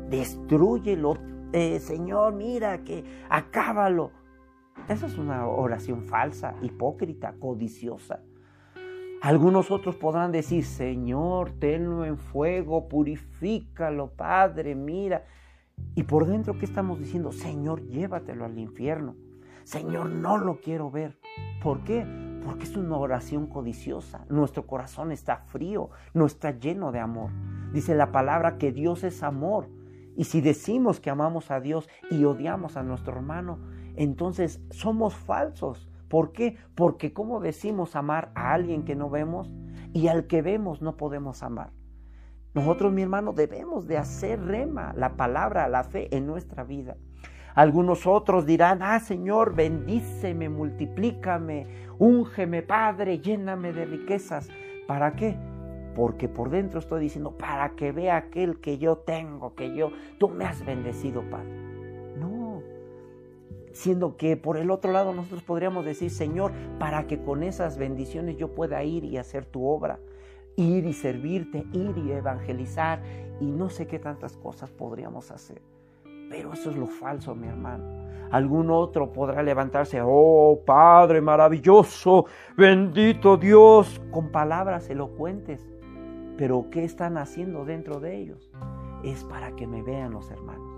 Destrúyelo, 0.10 1.17
eh, 1.54 1.80
Señor, 1.80 2.34
mira, 2.34 2.84
que 2.84 3.04
acábalo. 3.30 4.12
Esa 4.88 5.08
es 5.08 5.17
una 5.17 5.47
oración 5.47 6.04
falsa, 6.04 6.56
hipócrita, 6.62 7.34
codiciosa. 7.39 8.21
Algunos 9.21 9.71
otros 9.71 9.95
podrán 9.95 10.32
decir, 10.32 10.63
Señor, 10.65 11.51
tenlo 11.60 12.06
en 12.06 12.17
fuego, 12.17 12.88
purifícalo, 12.88 14.12
Padre, 14.12 14.75
mira. 14.75 15.25
Y 15.96 16.04
por 16.04 16.28
dentro, 16.28 16.58
¿qué 16.60 16.66
estamos 16.66 17.00
diciendo? 17.00 17.32
Señor, 17.32 17.88
llévatelo 17.88 18.44
al 18.44 18.60
infierno. 18.60 19.16
Señor, 19.64 20.10
no 20.10 20.38
lo 20.38 20.60
quiero 20.60 20.92
ver. 20.92 21.18
¿Por 21.64 21.84
qué? 21.86 22.06
Porque 22.44 22.66
es 22.66 22.76
una 22.76 22.98
oración 22.98 23.48
codiciosa. 23.48 24.26
Nuestro 24.30 24.68
corazón 24.68 25.14
está 25.14 25.38
frío, 25.48 25.90
no 26.14 26.26
está 26.26 26.52
lleno 26.52 26.92
de 26.92 27.00
amor. 27.00 27.32
Dice 27.72 27.96
la 27.96 28.12
palabra 28.12 28.58
que 28.58 28.74
Dios 28.74 29.06
es 29.06 29.24
amor. 29.24 29.70
Y 30.18 30.26
si 30.26 30.42
decimos 30.42 31.00
que 31.00 31.10
amamos 31.10 31.50
a 31.50 31.62
Dios 31.62 31.90
y 32.12 32.26
odiamos 32.26 32.78
a 32.78 32.84
nuestro 32.84 33.16
hermano, 33.16 33.60
entonces 33.96 34.62
somos 34.72 35.16
falsos. 35.16 35.90
¿Por 36.10 36.34
qué? 36.34 36.58
Porque 36.76 37.14
¿cómo 37.14 37.40
decimos 37.40 37.96
amar 37.96 38.32
a 38.36 38.54
alguien 38.54 38.84
que 38.84 38.96
no 38.96 39.10
vemos 39.10 39.50
y 39.94 40.08
al 40.08 40.28
que 40.28 40.42
vemos 40.42 40.82
no 40.82 40.98
podemos 40.98 41.42
amar? 41.42 41.72
Nosotros, 42.56 42.94
mi 42.94 43.02
hermano, 43.02 43.34
debemos 43.34 43.86
de 43.86 43.98
hacer 43.98 44.41
rema 44.41 44.94
la 44.96 45.18
palabra, 45.18 45.68
la 45.68 45.84
fe 45.84 46.08
en 46.15 46.26
nuestra 46.26 46.63
vida. 46.63 46.96
Algunos 47.54 48.08
otros 48.08 48.46
dirán, 48.46 48.82
ah 48.82 49.02
Señor, 49.02 49.54
bendíceme, 49.54 50.48
multiplícame, 50.48 51.68
úngeme, 52.00 52.62
Padre, 52.62 53.20
lléname 53.20 53.74
de 53.74 53.84
riquezas. 53.84 54.48
¿Para 54.88 55.18
qué? 55.18 55.38
Porque 55.96 56.30
por 56.30 56.50
dentro 56.50 56.80
estoy 56.80 57.02
diciendo, 57.02 57.38
para 57.38 57.76
que 57.76 57.91
vea 57.91 58.15
aquel 58.15 58.62
que 58.62 58.78
yo 58.78 59.00
tengo, 59.00 59.54
que 59.54 59.76
yo, 59.76 59.91
tú 60.18 60.30
me 60.30 60.46
has 60.46 60.65
bendecido, 60.65 61.30
Padre. 61.30 61.50
No, 62.18 62.62
siendo 63.74 64.15
que 64.15 64.38
por 64.38 64.56
el 64.56 64.72
otro 64.72 64.94
lado 64.94 65.13
nosotros 65.13 65.44
podríamos 65.44 65.84
decir, 65.84 66.10
Señor, 66.10 66.54
para 66.80 67.06
que 67.06 67.22
con 67.22 67.44
esas 67.44 67.78
bendiciones 67.78 68.38
yo 68.38 68.56
pueda 68.56 68.82
ir 68.86 69.04
y 69.04 69.18
hacer 69.18 69.46
tu 69.46 69.68
obra 69.68 70.00
ir 70.56 70.86
y 70.86 70.94
servirte, 70.94 71.65
ir 71.74 71.98
y 71.98 72.12
evangelizar 72.12 73.02
y 73.39 73.46
no 73.46 73.70
sé 73.70 73.88
qué 73.88 74.00
tantas 74.00 74.38
cosas 74.38 74.72
podríamos 74.72 75.32
hacer. 75.32 75.62
Pero 76.30 76.54
eso 76.54 76.70
es 76.70 76.78
lo 76.78 76.88
falso, 76.88 77.36
mi 77.36 77.48
hermano. 77.48 78.06
Algún 78.32 78.70
otro 78.70 79.13
podrá 79.13 79.44
levantarse, 79.44 80.02
oh 80.04 80.60
Padre 80.65 81.22
maravilloso, 81.22 82.26
bendito 82.58 83.38
Dios, 83.38 84.02
con 84.12 84.32
palabras 84.32 84.89
elocuentes. 84.89 85.65
Pero 86.38 86.68
¿qué 86.70 86.84
están 86.84 87.18
haciendo 87.18 87.65
dentro 87.65 88.00
de 88.00 88.18
ellos? 88.18 88.52
Es 89.04 89.24
para 89.24 89.56
que 89.56 89.68
me 89.68 89.84
vean 89.84 90.12
los 90.12 90.32
hermanos. 90.32 90.75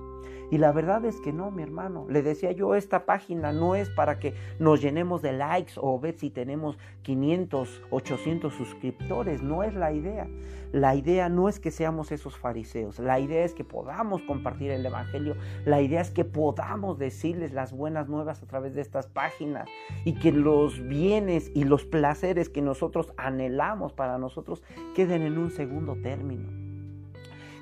Y 0.49 0.57
la 0.57 0.71
verdad 0.71 1.03
es 1.05 1.19
que 1.19 1.33
no, 1.33 1.51
mi 1.51 1.61
hermano. 1.61 2.05
Le 2.09 2.21
decía 2.21 2.51
yo, 2.51 2.75
esta 2.75 3.05
página 3.05 3.51
no 3.51 3.75
es 3.75 3.89
para 3.89 4.17
que 4.19 4.33
nos 4.59 4.81
llenemos 4.81 5.21
de 5.21 5.33
likes 5.33 5.73
o 5.75 5.99
ver 5.99 6.17
si 6.17 6.29
tenemos 6.29 6.77
500, 7.01 7.83
800 7.89 8.53
suscriptores. 8.53 9.41
No 9.41 9.63
es 9.63 9.73
la 9.73 9.91
idea. 9.91 10.27
La 10.71 10.95
idea 10.95 11.27
no 11.27 11.49
es 11.49 11.59
que 11.59 11.71
seamos 11.71 12.11
esos 12.11 12.37
fariseos. 12.37 12.99
La 12.99 13.19
idea 13.19 13.43
es 13.43 13.53
que 13.53 13.63
podamos 13.63 14.21
compartir 14.21 14.71
el 14.71 14.85
Evangelio. 14.85 15.35
La 15.65 15.81
idea 15.81 16.01
es 16.01 16.11
que 16.11 16.23
podamos 16.23 16.97
decirles 16.97 17.53
las 17.53 17.73
buenas 17.73 18.07
nuevas 18.07 18.41
a 18.41 18.47
través 18.47 18.73
de 18.73 18.81
estas 18.81 19.07
páginas. 19.07 19.67
Y 20.05 20.13
que 20.13 20.31
los 20.31 20.85
bienes 20.87 21.51
y 21.53 21.65
los 21.65 21.85
placeres 21.85 22.49
que 22.49 22.61
nosotros 22.61 23.13
anhelamos 23.17 23.91
para 23.91 24.17
nosotros 24.17 24.63
queden 24.95 25.23
en 25.23 25.37
un 25.37 25.51
segundo 25.51 25.95
término 26.01 26.66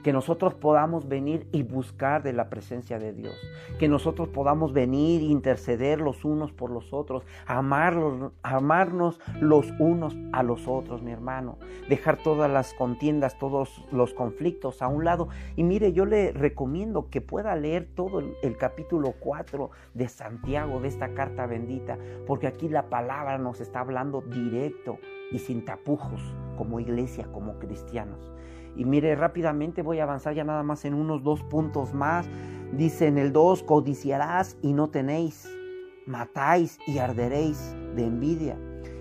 que 0.06 0.14
nosotros 0.14 0.54
podamos 0.54 1.08
venir 1.08 1.48
y 1.52 1.64
buscar 1.64 2.22
de 2.22 2.32
la 2.32 2.48
presencia 2.48 3.00
de 3.00 3.12
Dios, 3.12 3.36
que 3.80 3.88
nosotros 3.88 4.30
podamos 4.30 4.72
venir 4.72 5.22
e 5.22 5.26
interceder 5.26 6.00
los 6.00 6.24
unos 6.24 6.52
por 6.52 6.70
los 6.70 6.94
otros, 6.94 7.24
amarlos, 7.48 8.32
amarnos 8.44 9.20
los 9.42 9.66
unos 9.80 10.16
a 10.32 10.44
los 10.44 10.68
otros, 10.68 11.02
mi 11.02 11.12
hermano, 11.12 11.58
dejar 11.90 12.18
todas 12.18 12.52
las 12.52 12.76
contiendas, 12.76 13.40
todos 13.40 13.84
los 13.92 14.14
conflictos 14.14 14.84
a 14.84 14.90
un 14.90 15.06
lado. 15.06 15.30
Y 15.56 15.64
mire, 15.64 15.92
yo 15.92 16.06
le 16.06 16.34
recomiendo 16.34 17.10
que 17.10 17.22
pueda 17.22 17.56
leer 17.56 17.88
todo 17.96 18.20
el, 18.20 18.36
el 18.44 18.58
capítulo 18.58 19.16
4 19.20 19.72
de 19.96 20.08
Santiago, 20.08 20.82
de 20.82 20.88
esta 20.88 21.16
carta 21.16 21.48
bendita, 21.48 21.98
porque 22.28 22.46
aquí 22.46 22.70
la 22.70 22.90
palabra 22.92 23.40
nos 23.40 23.60
está 23.60 23.80
hablando 23.80 24.22
directo 24.22 25.00
y 25.32 25.40
sin 25.40 25.66
tapujos, 25.66 26.22
como 26.60 26.80
iglesia, 26.80 27.26
como 27.32 27.58
cristianos. 27.58 28.36
Y 28.76 28.86
mire, 28.86 29.16
rápidamente 29.16 29.82
voy 29.82 30.00
a 30.00 30.04
avanzar 30.04 30.34
ya 30.34 30.44
nada 30.44 30.64
más 30.64 30.86
en 30.86 30.94
unos 30.94 31.24
dos 31.24 31.44
puntos 31.44 31.94
más. 31.94 32.28
Dice 32.74 33.08
en 33.08 33.18
el 33.18 33.32
2, 33.32 33.64
codiciarás 33.64 34.58
y 34.62 34.74
no 34.74 34.90
tenéis, 34.90 35.50
matáis 36.06 36.78
y 36.88 36.98
arderéis 36.98 37.76
de 37.96 38.06
envidia. 38.06 38.58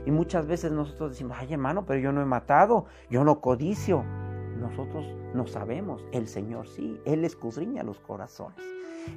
Y 0.07 0.11
muchas 0.11 0.47
veces 0.47 0.71
nosotros 0.71 1.11
decimos, 1.11 1.37
ay 1.41 1.53
hermano, 1.53 1.85
pero 1.87 1.99
yo 1.99 2.13
no 2.13 2.21
he 2.21 2.27
matado, 2.27 2.87
yo 3.11 3.25
no 3.25 3.41
codicio. 3.41 4.05
Nosotros 4.59 5.05
no 5.35 5.47
sabemos, 5.47 6.07
el 6.13 6.27
Señor 6.29 6.69
sí, 6.69 7.01
Él 7.05 7.25
escudriña 7.25 7.83
los 7.83 8.01
corazones. 8.01 8.59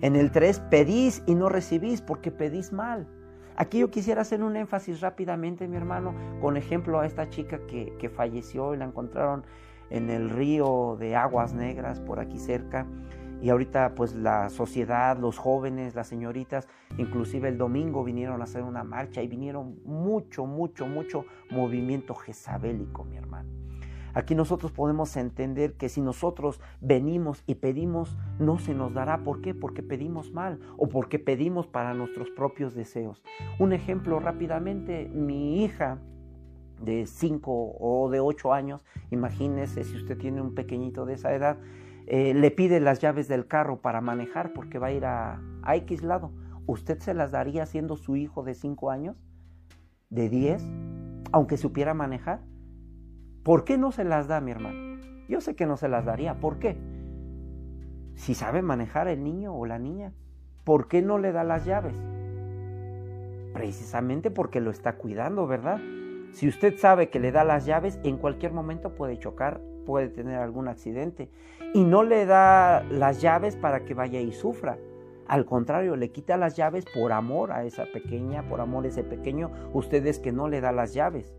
En 0.02 0.16
el 0.16 0.32
3, 0.32 0.60
pedís 0.72 1.24
y 1.28 1.36
no 1.36 1.50
recibís 1.50 2.02
porque 2.02 2.32
pedís 2.32 2.74
mal. 2.74 3.08
Aquí 3.56 3.80
yo 3.80 3.90
quisiera 3.90 4.22
hacer 4.22 4.44
un 4.44 4.56
énfasis 4.56 5.02
rápidamente, 5.02 5.68
mi 5.68 5.78
hermano, 5.78 6.14
con 6.42 6.58
ejemplo 6.58 7.00
a 7.00 7.06
esta 7.06 7.30
chica 7.30 7.60
que, 7.68 7.94
que 7.98 8.10
falleció 8.10 8.74
y 8.74 8.78
la 8.78 8.86
encontraron 8.86 9.46
en 9.90 10.10
el 10.10 10.30
río 10.30 10.98
de 11.00 11.16
aguas 11.16 11.54
negras 11.54 12.00
por 12.00 12.20
aquí 12.20 12.40
cerca. 12.40 12.86
Y 13.42 13.50
ahorita 13.50 13.94
pues 13.94 14.16
la 14.16 14.50
sociedad, 14.50 15.18
los 15.18 15.38
jóvenes, 15.38 15.94
las 15.94 16.08
señoritas, 16.08 16.68
inclusive 16.98 17.50
el 17.50 17.58
domingo 17.58 18.04
vinieron 18.04 18.42
a 18.42 18.46
hacer 18.46 18.64
una 18.64 18.84
marcha 18.84 19.22
y 19.22 19.28
vinieron 19.28 19.80
mucho, 19.86 20.46
mucho, 20.46 20.88
mucho 20.88 21.26
movimiento 21.52 22.16
jezabélico, 22.16 23.04
mi 23.04 23.18
hermano. 23.18 23.50
Aquí 24.18 24.34
nosotros 24.34 24.72
podemos 24.72 25.16
entender 25.16 25.74
que 25.74 25.90
si 25.90 26.02
nosotros 26.02 26.60
venimos 26.82 27.44
y 27.46 27.54
pedimos, 27.54 28.18
no 28.40 28.58
se 28.58 28.74
nos 28.74 28.96
dará. 28.96 29.24
¿Por 29.24 29.42
qué? 29.42 29.54
Porque 29.54 29.84
pedimos 29.84 30.32
mal 30.32 30.60
o 30.76 30.90
porque 30.90 31.20
pedimos 31.20 31.68
para 31.68 31.94
nuestros 31.94 32.32
propios 32.32 32.74
deseos. 32.74 33.24
Un 33.60 33.74
ejemplo 33.74 34.20
rápidamente, 34.20 35.08
mi 35.14 35.64
hija 35.64 36.00
de 36.82 37.06
5 37.06 37.76
o 37.80 38.10
de 38.10 38.20
8 38.20 38.54
años, 38.54 38.86
imagínese 39.12 39.84
si 39.84 39.96
usted 39.96 40.18
tiene 40.18 40.42
un 40.42 40.56
pequeñito 40.56 41.06
de 41.06 41.14
esa 41.14 41.34
edad, 41.34 41.58
eh, 42.06 42.34
le 42.34 42.52
pide 42.52 42.80
las 42.80 43.00
llaves 43.00 43.28
del 43.28 43.48
carro 43.48 43.82
para 43.82 44.00
manejar 44.02 44.54
porque 44.54 44.80
va 44.80 44.88
a 44.88 44.92
ir 44.92 45.06
a, 45.06 45.42
a 45.64 45.76
X 45.76 46.04
lado. 46.04 46.32
¿Usted 46.66 47.00
se 47.00 47.14
las 47.14 47.32
daría 47.32 47.66
siendo 47.66 47.98
su 47.98 48.16
hijo 48.16 48.44
de 48.44 48.54
5 48.54 48.92
años? 48.92 49.18
¿De 50.10 50.30
10? 50.30 50.64
Aunque 51.32 51.58
supiera 51.58 51.94
manejar. 51.94 52.42
¿Por 53.44 53.64
qué 53.64 53.78
no 53.78 53.92
se 53.92 54.04
las 54.04 54.28
da, 54.28 54.42
mi 54.42 54.52
hermano? 54.52 55.02
Yo 55.28 55.42
sé 55.42 55.56
que 55.56 55.66
no 55.66 55.78
se 55.78 55.90
las 55.90 56.06
daría. 56.06 56.40
¿Por 56.40 56.60
qué? 56.60 56.78
Si 58.16 58.34
sabe 58.34 58.62
manejar 58.62 59.08
el 59.08 59.24
niño 59.24 59.54
o 59.54 59.66
la 59.66 59.80
niña, 59.80 60.14
¿por 60.64 60.88
qué 60.88 61.02
no 61.02 61.18
le 61.18 61.32
da 61.32 61.44
las 61.44 61.66
llaves? 61.66 61.96
Precisamente 63.54 64.32
porque 64.32 64.60
lo 64.60 64.72
está 64.72 64.98
cuidando, 64.98 65.48
¿verdad? 65.48 65.80
Si 66.32 66.48
usted 66.48 66.78
sabe 66.78 67.10
que 67.10 67.20
le 67.20 67.32
da 67.32 67.44
las 67.44 67.66
llaves, 67.66 68.00
en 68.04 68.18
cualquier 68.18 68.52
momento 68.52 68.94
puede 68.94 69.18
chocar, 69.18 69.62
puede 69.86 70.10
tener 70.10 70.40
algún 70.40 70.68
accidente. 70.68 71.30
Y 71.74 71.84
no 71.84 72.04
le 72.04 72.26
da 72.26 72.84
las 72.84 73.22
llaves 73.22 73.56
para 73.56 73.86
que 73.86 73.94
vaya 73.94 74.20
y 74.20 74.32
sufra. 74.32 74.78
Al 75.28 75.46
contrario, 75.46 75.96
le 75.96 76.12
quita 76.12 76.38
las 76.38 76.56
llaves 76.56 76.86
por 76.94 77.12
amor 77.12 77.52
a 77.52 77.64
esa 77.66 77.86
pequeña, 77.86 78.48
por 78.48 78.62
amor 78.62 78.86
a 78.86 78.90
ese 78.90 79.04
pequeño. 79.04 79.52
Usted 79.74 80.06
es 80.06 80.20
que 80.20 80.32
no 80.32 80.48
le 80.48 80.62
da 80.62 80.72
las 80.72 80.94
llaves. 80.94 81.36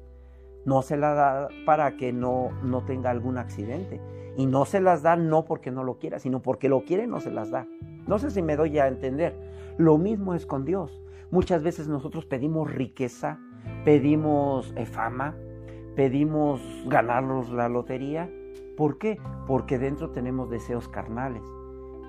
No 0.65 0.83
se 0.83 0.97
las 0.97 1.17
da 1.17 1.49
para 1.65 1.97
que 1.97 2.13
no, 2.13 2.51
no 2.63 2.85
tenga 2.85 3.11
algún 3.11 3.39
accidente. 3.39 4.01
Y 4.37 4.47
no 4.47 4.65
se 4.67 4.81
las 4.81 5.03
da 5.03 5.17
no 5.17 5.45
porque 5.45 5.71
no 5.71 5.85
lo 5.85 5.99
quiera, 5.99 6.19
sino 6.19 6.43
porque 6.43 6.69
lo 6.69 6.85
quiere, 6.85 7.07
no 7.07 7.21
se 7.21 7.31
las 7.31 7.51
da. 7.51 7.67
No 8.07 8.19
sé 8.19 8.31
si 8.31 8.43
me 8.43 8.57
doy 8.57 8.79
a 8.79 8.89
entender. 8.89 9.35
Lo 9.79 9.97
mismo 9.97 10.35
es 10.35 10.45
con 10.45 10.65
Dios. 10.65 11.03
Muchas 11.31 11.63
veces 11.63 11.89
nosotros 11.89 12.25
pedimos 12.27 12.73
riqueza, 12.73 13.39
pedimos 13.85 14.73
eh, 14.77 14.87
fama, 14.87 15.37
pedimos 15.97 16.61
ganarnos 16.87 17.51
la 17.51 17.69
lotería. 17.69 18.31
¿Por 18.77 18.99
qué? 18.99 19.19
Porque 19.47 19.79
dentro 19.79 20.11
tenemos 20.11 20.51
deseos 20.51 20.89
carnales. 20.89 21.43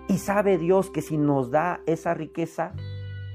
Y 0.07 0.17
sabe 0.17 0.57
Dios 0.57 0.89
que 0.89 1.01
si 1.01 1.17
nos 1.17 1.51
da 1.51 1.81
esa 1.85 2.13
riqueza, 2.13 2.73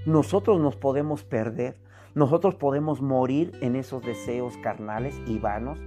nosotros 0.06 0.60
nos 0.60 0.76
podemos 0.76 1.24
perder, 1.24 1.80
nosotros 2.14 2.54
podemos 2.56 3.00
morir 3.00 3.52
en 3.60 3.76
esos 3.76 4.02
deseos 4.02 4.56
carnales 4.58 5.20
y 5.26 5.38
vanos. 5.38 5.80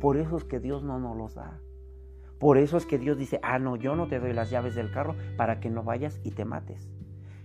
Por 0.00 0.16
eso 0.16 0.36
es 0.36 0.44
que 0.44 0.60
Dios 0.60 0.82
no 0.82 0.98
nos 0.98 1.16
los 1.16 1.34
da. 1.34 1.60
Por 2.38 2.56
eso 2.56 2.78
es 2.78 2.86
que 2.86 2.98
Dios 2.98 3.18
dice, 3.18 3.38
ah, 3.42 3.58
no, 3.58 3.76
yo 3.76 3.94
no 3.96 4.08
te 4.08 4.18
doy 4.18 4.32
las 4.32 4.50
llaves 4.50 4.74
del 4.74 4.90
carro 4.90 5.14
para 5.36 5.60
que 5.60 5.68
no 5.68 5.82
vayas 5.84 6.20
y 6.24 6.30
te 6.30 6.46
mates. 6.46 6.88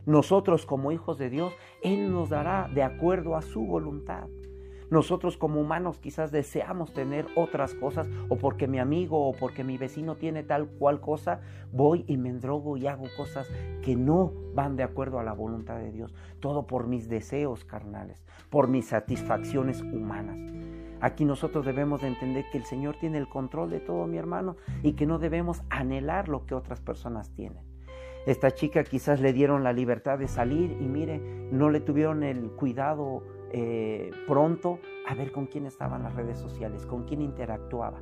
Nosotros 0.06 0.66
como 0.66 0.92
hijos 0.92 1.18
de 1.18 1.30
Dios, 1.30 1.54
Él 1.82 2.12
nos 2.12 2.30
dará 2.30 2.70
de 2.74 2.84
acuerdo 2.84 3.36
a 3.36 3.42
su 3.42 3.62
voluntad. 3.66 4.28
Nosotros 4.92 5.36
como 5.36 5.60
humanos 5.60 5.98
quizás 5.98 6.32
deseamos 6.32 6.94
tener 6.94 7.26
otras 7.36 7.74
cosas 7.74 8.08
o 8.30 8.38
porque 8.38 8.68
mi 8.68 8.78
amigo 8.78 9.28
o 9.28 9.34
porque 9.34 9.64
mi 9.64 9.78
vecino 9.78 10.16
tiene 10.16 10.44
tal 10.44 10.68
cual 10.68 11.02
cosa, 11.02 11.42
voy 11.72 12.06
y 12.08 12.18
me 12.18 12.30
endrogo 12.30 12.78
y 12.78 12.86
hago 12.86 13.06
cosas 13.18 13.50
que 13.82 13.96
no 13.96 14.32
van 14.54 14.76
de 14.76 14.84
acuerdo 14.84 15.20
a 15.20 15.24
la 15.24 15.34
voluntad 15.34 15.78
de 15.78 15.92
Dios. 15.92 16.14
Todo 16.40 16.68
por 16.68 16.88
mis 16.88 17.10
deseos 17.10 17.66
carnales, 17.66 18.24
por 18.52 18.68
mis 18.68 18.86
satisfacciones 18.86 19.82
humanas. 19.82 20.40
Aquí 21.02 21.26
nosotros 21.26 21.66
debemos 21.66 22.02
de 22.02 22.08
entender 22.08 22.46
que 22.52 22.60
el 22.60 22.66
Señor 22.66 22.96
tiene 23.00 23.18
el 23.18 23.28
control 23.28 23.72
de 23.72 23.80
todo, 23.80 24.06
mi 24.06 24.18
hermano, 24.18 24.56
y 24.84 24.94
que 24.94 25.06
no 25.06 25.18
debemos 25.18 25.62
anhelar 25.70 26.30
lo 26.30 26.46
que 26.46 26.56
otras 26.56 26.80
personas 26.80 27.32
tienen. 27.32 27.75
Esta 28.26 28.52
chica 28.52 28.84
quizás 28.84 29.22
le 29.22 29.34
dieron 29.34 29.64
la 29.64 29.72
libertad 29.72 30.18
de 30.18 30.28
salir 30.28 30.72
y 30.72 30.88
mire, 30.88 31.20
no 31.52 31.70
le 31.70 31.80
tuvieron 31.80 32.24
el 32.24 32.50
cuidado 32.52 33.22
eh, 33.52 34.10
pronto 34.28 34.80
a 35.08 35.14
ver 35.14 35.32
con 35.32 35.46
quién 35.46 35.68
estaba 35.68 35.98
en 35.98 36.04
las 36.04 36.16
redes 36.16 36.40
sociales, 36.40 36.88
con 36.88 37.04
quién 37.04 37.22
interactuaba. 37.22 38.00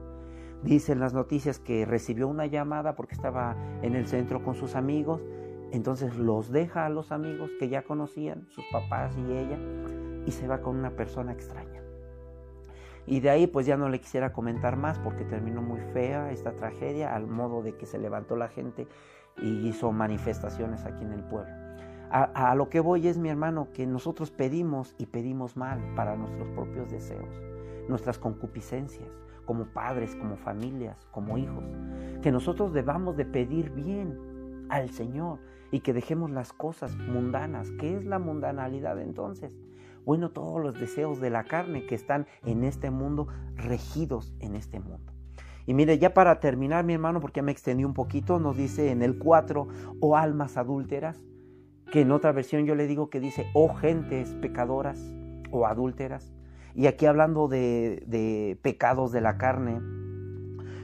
Dicen 0.64 1.02
las 1.02 1.14
noticias 1.14 1.60
que 1.60 1.86
recibió 1.86 2.30
una 2.30 2.46
llamada 2.46 2.96
porque 2.96 3.16
estaba 3.16 3.58
en 3.82 3.96
el 3.96 4.08
centro 4.08 4.42
con 4.42 4.56
sus 4.56 4.76
amigos, 4.76 5.22
entonces 5.72 6.16
los 6.16 6.50
deja 6.52 6.86
a 6.86 6.90
los 6.90 7.12
amigos 7.12 7.52
que 7.60 7.68
ya 7.68 7.84
conocían, 7.84 8.48
sus 8.50 8.64
papás 8.72 9.18
y 9.18 9.32
ella, 9.32 9.60
y 10.26 10.32
se 10.32 10.48
va 10.48 10.62
con 10.62 10.78
una 10.78 10.92
persona 10.92 11.34
extraña. 11.34 11.82
Y 13.06 13.20
de 13.20 13.30
ahí 13.30 13.48
pues 13.48 13.66
ya 13.66 13.76
no 13.76 13.90
le 13.90 14.00
quisiera 14.00 14.32
comentar 14.32 14.78
más 14.78 15.00
porque 15.00 15.26
terminó 15.26 15.62
muy 15.62 15.82
fea 15.92 16.32
esta 16.32 16.54
tragedia, 16.54 17.14
al 17.14 17.28
modo 17.28 17.62
de 17.62 17.76
que 17.76 17.86
se 17.86 17.98
levantó 17.98 18.38
la 18.38 18.48
gente 18.48 18.88
y 19.42 19.68
hizo 19.68 19.92
manifestaciones 19.92 20.86
aquí 20.86 21.04
en 21.04 21.14
el 21.14 21.24
pueblo. 21.24 21.64
A, 22.16 22.54
lo 22.54 22.70
que 22.70 22.80
voy 22.80 23.08
es, 23.08 23.18
mi 23.18 23.30
hermano, 23.30 23.70
que 23.74 23.88
nosotros 23.88 24.30
pedimos 24.30 24.94
y 25.00 25.08
pedimos 25.08 25.58
mal 25.58 25.82
para 25.96 26.16
nuestros 26.16 26.48
propios 26.50 26.92
deseos, 26.92 27.42
nuestras 27.90 28.20
concupiscencias, 28.20 29.10
como 29.46 29.66
padres, 29.66 30.16
como 30.16 30.38
familias, 30.38 31.08
como 31.10 31.40
hijos. 31.40 31.64
Que 32.22 32.32
nosotros 32.32 32.72
debamos 32.72 33.18
de 33.18 33.26
pedir 33.26 33.72
bien 33.72 34.68
al 34.70 34.92
Señor 34.92 35.40
y 35.72 35.80
que 35.80 35.92
dejemos 35.92 36.30
las 36.30 36.54
cosas 36.54 36.96
mundanas. 36.96 37.72
¿Qué 37.80 37.98
es 37.98 38.06
la 38.06 38.20
mundanalidad 38.20 39.02
entonces? 39.02 39.58
Bueno, 40.06 40.30
todos 40.30 40.62
los 40.62 40.80
deseos 40.80 41.20
de 41.20 41.32
la 41.32 41.46
carne 41.46 41.88
que 41.88 41.96
están 41.96 42.28
en 42.46 42.64
este 42.64 42.92
mundo, 42.92 43.28
regidos 43.56 44.36
en 44.40 44.56
este 44.56 44.80
mundo. 44.80 45.14
Y 45.66 45.74
mire, 45.74 45.98
ya 45.98 46.14
para 46.14 46.40
terminar, 46.40 46.84
mi 46.84 46.94
hermano, 46.94 47.20
porque 47.20 47.40
ya 47.40 47.44
me 47.44 47.52
extendí 47.52 47.86
un 47.86 47.94
poquito, 47.94 48.40
nos 48.40 48.58
dice 48.58 48.92
en 48.92 49.02
el 49.02 49.18
4, 49.18 49.68
o 50.02 50.18
almas 50.18 50.58
adúlteras, 50.58 51.24
que 51.92 52.02
en 52.02 52.12
otra 52.12 52.32
versión 52.32 52.66
yo 52.66 52.76
le 52.76 52.88
digo 52.88 53.10
que 53.10 53.20
dice, 53.20 53.46
oh 53.54 53.74
gentes 53.76 54.34
pecadoras 54.36 55.14
o 55.52 55.66
adúlteras. 55.66 56.34
Y 56.76 56.88
aquí 56.88 57.06
hablando 57.06 57.48
de, 57.48 58.58
pecados 58.62 59.12
de 59.12 59.22
la 59.22 59.38
carne, 59.38 59.80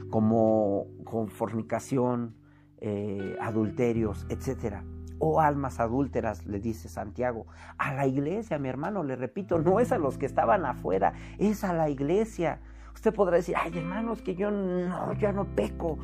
como 0.08 0.86
con 1.04 1.28
fornicación, 1.28 2.36
eh, 2.78 3.36
adulterios, 3.40 4.24
etcétera. 4.28 4.84
Oh 5.18 5.40
almas 5.40 5.80
adúlteras, 5.80 6.46
le 6.46 6.60
dice 6.60 6.88
Santiago. 6.88 7.46
A 7.76 7.92
la 7.92 8.06
iglesia, 8.06 8.58
mi 8.58 8.68
hermano, 8.68 9.02
le 9.02 9.16
repito, 9.16 9.58
no 9.58 9.80
es 9.80 9.92
a 9.92 9.98
los 9.98 10.16
que 10.16 10.26
estaban 10.26 10.64
afuera, 10.64 11.12
es 11.38 11.64
a 11.64 11.74
la 11.74 11.90
iglesia. 11.90 12.60
Usted 13.00 13.14
podrá 13.14 13.36
decir, 13.36 13.54
ay 13.56 13.72
hermanos, 13.78 14.20
que 14.20 14.34
yo 14.34 14.50
no, 14.50 15.14
yo 15.14 15.32
no 15.32 15.46
peco, 15.56 15.96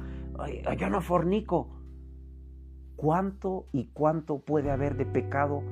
yo 0.79 0.89
no 0.89 1.03
fornico. 1.03 1.69
¿Cuánto 2.97 3.67
y 3.71 3.91
cuánto 3.93 4.39
puede 4.39 4.71
haber 4.71 4.97
de 4.97 5.05
pecado 5.05 5.63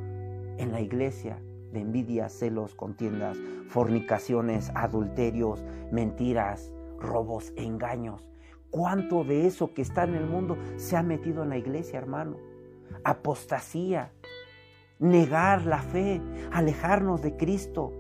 en 0.59 0.71
la 0.71 0.83
iglesia? 0.83 1.41
De 1.73 1.81
envidia, 1.81 2.29
celos, 2.29 2.75
contiendas, 2.75 3.39
fornicaciones, 3.69 4.71
adulterios, 4.75 5.65
mentiras, 5.91 6.71
robos, 7.01 7.55
engaños. 7.57 8.29
¿Cuánto 8.69 9.25
de 9.25 9.47
eso 9.47 9.73
que 9.73 9.81
está 9.81 10.05
en 10.05 10.17
el 10.17 10.27
mundo 10.27 10.59
se 10.77 10.95
ha 10.95 11.03
metido 11.03 11.43
en 11.43 11.49
la 11.49 11.57
iglesia, 11.57 11.99
hermano? 11.99 12.37
Apostasía, 13.03 14.13
negar 14.99 15.65
la 15.65 15.81
fe, 15.81 16.21
alejarnos 16.53 17.23
de 17.23 17.35
Cristo. 17.39 17.95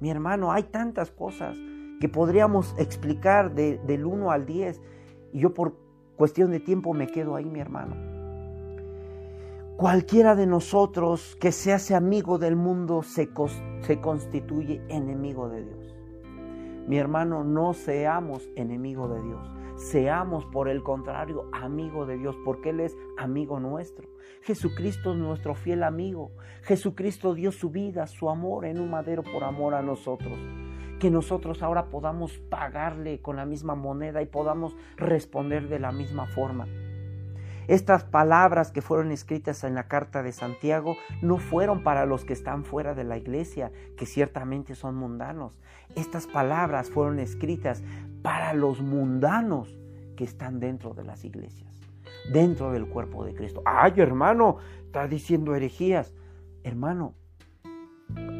Mi 0.00 0.10
hermano, 0.10 0.50
hay 0.50 0.64
tantas 0.64 1.12
cosas 1.12 1.56
que 2.00 2.08
podríamos 2.08 2.74
explicar 2.78 3.54
del 3.54 4.04
1 4.04 4.30
al 4.30 4.46
10 4.46 4.82
y 5.32 5.40
yo 5.40 5.54
por 5.54 5.76
cuestión 6.16 6.50
de 6.50 6.60
tiempo 6.60 6.92
me 6.94 7.06
quedo 7.06 7.36
ahí, 7.36 7.46
mi 7.46 7.60
hermano. 7.60 7.96
Cualquiera 9.76 10.34
de 10.34 10.46
nosotros 10.46 11.36
que 11.40 11.52
se 11.52 11.72
hace 11.72 11.94
amigo 11.94 12.38
del 12.38 12.56
mundo 12.56 13.02
se, 13.02 13.28
se 13.80 14.00
constituye 14.00 14.82
enemigo 14.88 15.48
de 15.48 15.64
Dios. 15.64 15.94
Mi 16.86 16.98
hermano, 16.98 17.44
no 17.44 17.74
seamos 17.74 18.48
enemigo 18.56 19.08
de 19.08 19.22
Dios. 19.22 19.50
Seamos, 19.76 20.46
por 20.46 20.68
el 20.68 20.82
contrario, 20.82 21.50
amigo 21.52 22.06
de 22.06 22.16
Dios, 22.16 22.38
porque 22.44 22.70
Él 22.70 22.80
es 22.80 22.96
amigo 23.18 23.60
nuestro. 23.60 24.08
Jesucristo 24.40 25.12
es 25.12 25.18
nuestro 25.18 25.54
fiel 25.54 25.82
amigo. 25.82 26.30
Jesucristo 26.62 27.34
dio 27.34 27.52
su 27.52 27.68
vida, 27.68 28.06
su 28.06 28.30
amor 28.30 28.64
en 28.64 28.80
un 28.80 28.90
madero 28.90 29.22
por 29.22 29.44
amor 29.44 29.74
a 29.74 29.82
nosotros 29.82 30.38
que 30.98 31.10
nosotros 31.10 31.62
ahora 31.62 31.86
podamos 31.86 32.38
pagarle 32.38 33.20
con 33.20 33.36
la 33.36 33.46
misma 33.46 33.74
moneda 33.74 34.22
y 34.22 34.26
podamos 34.26 34.76
responder 34.96 35.68
de 35.68 35.78
la 35.78 35.92
misma 35.92 36.26
forma. 36.26 36.66
Estas 37.68 38.04
palabras 38.04 38.70
que 38.70 38.80
fueron 38.80 39.10
escritas 39.10 39.64
en 39.64 39.74
la 39.74 39.88
carta 39.88 40.22
de 40.22 40.30
Santiago 40.30 40.96
no 41.20 41.38
fueron 41.38 41.82
para 41.82 42.06
los 42.06 42.24
que 42.24 42.32
están 42.32 42.64
fuera 42.64 42.94
de 42.94 43.02
la 43.02 43.16
iglesia, 43.16 43.72
que 43.96 44.06
ciertamente 44.06 44.76
son 44.76 44.94
mundanos. 44.94 45.58
Estas 45.96 46.28
palabras 46.28 46.90
fueron 46.90 47.18
escritas 47.18 47.82
para 48.22 48.54
los 48.54 48.80
mundanos 48.80 49.76
que 50.16 50.22
están 50.22 50.60
dentro 50.60 50.94
de 50.94 51.04
las 51.04 51.24
iglesias, 51.24 51.74
dentro 52.32 52.70
del 52.70 52.86
cuerpo 52.86 53.24
de 53.24 53.34
Cristo. 53.34 53.62
Ay, 53.64 53.94
hermano, 53.96 54.58
está 54.84 55.08
diciendo 55.08 55.56
herejías. 55.56 56.14
Hermano, 56.62 57.14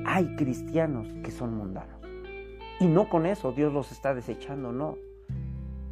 hay 0.06 0.36
cristianos 0.36 1.08
que 1.24 1.32
son 1.32 1.56
mundanos. 1.56 1.95
Y 2.78 2.86
no 2.86 3.08
con 3.08 3.24
eso 3.24 3.52
Dios 3.52 3.72
los 3.72 3.90
está 3.90 4.14
desechando, 4.14 4.70
no. 4.70 4.96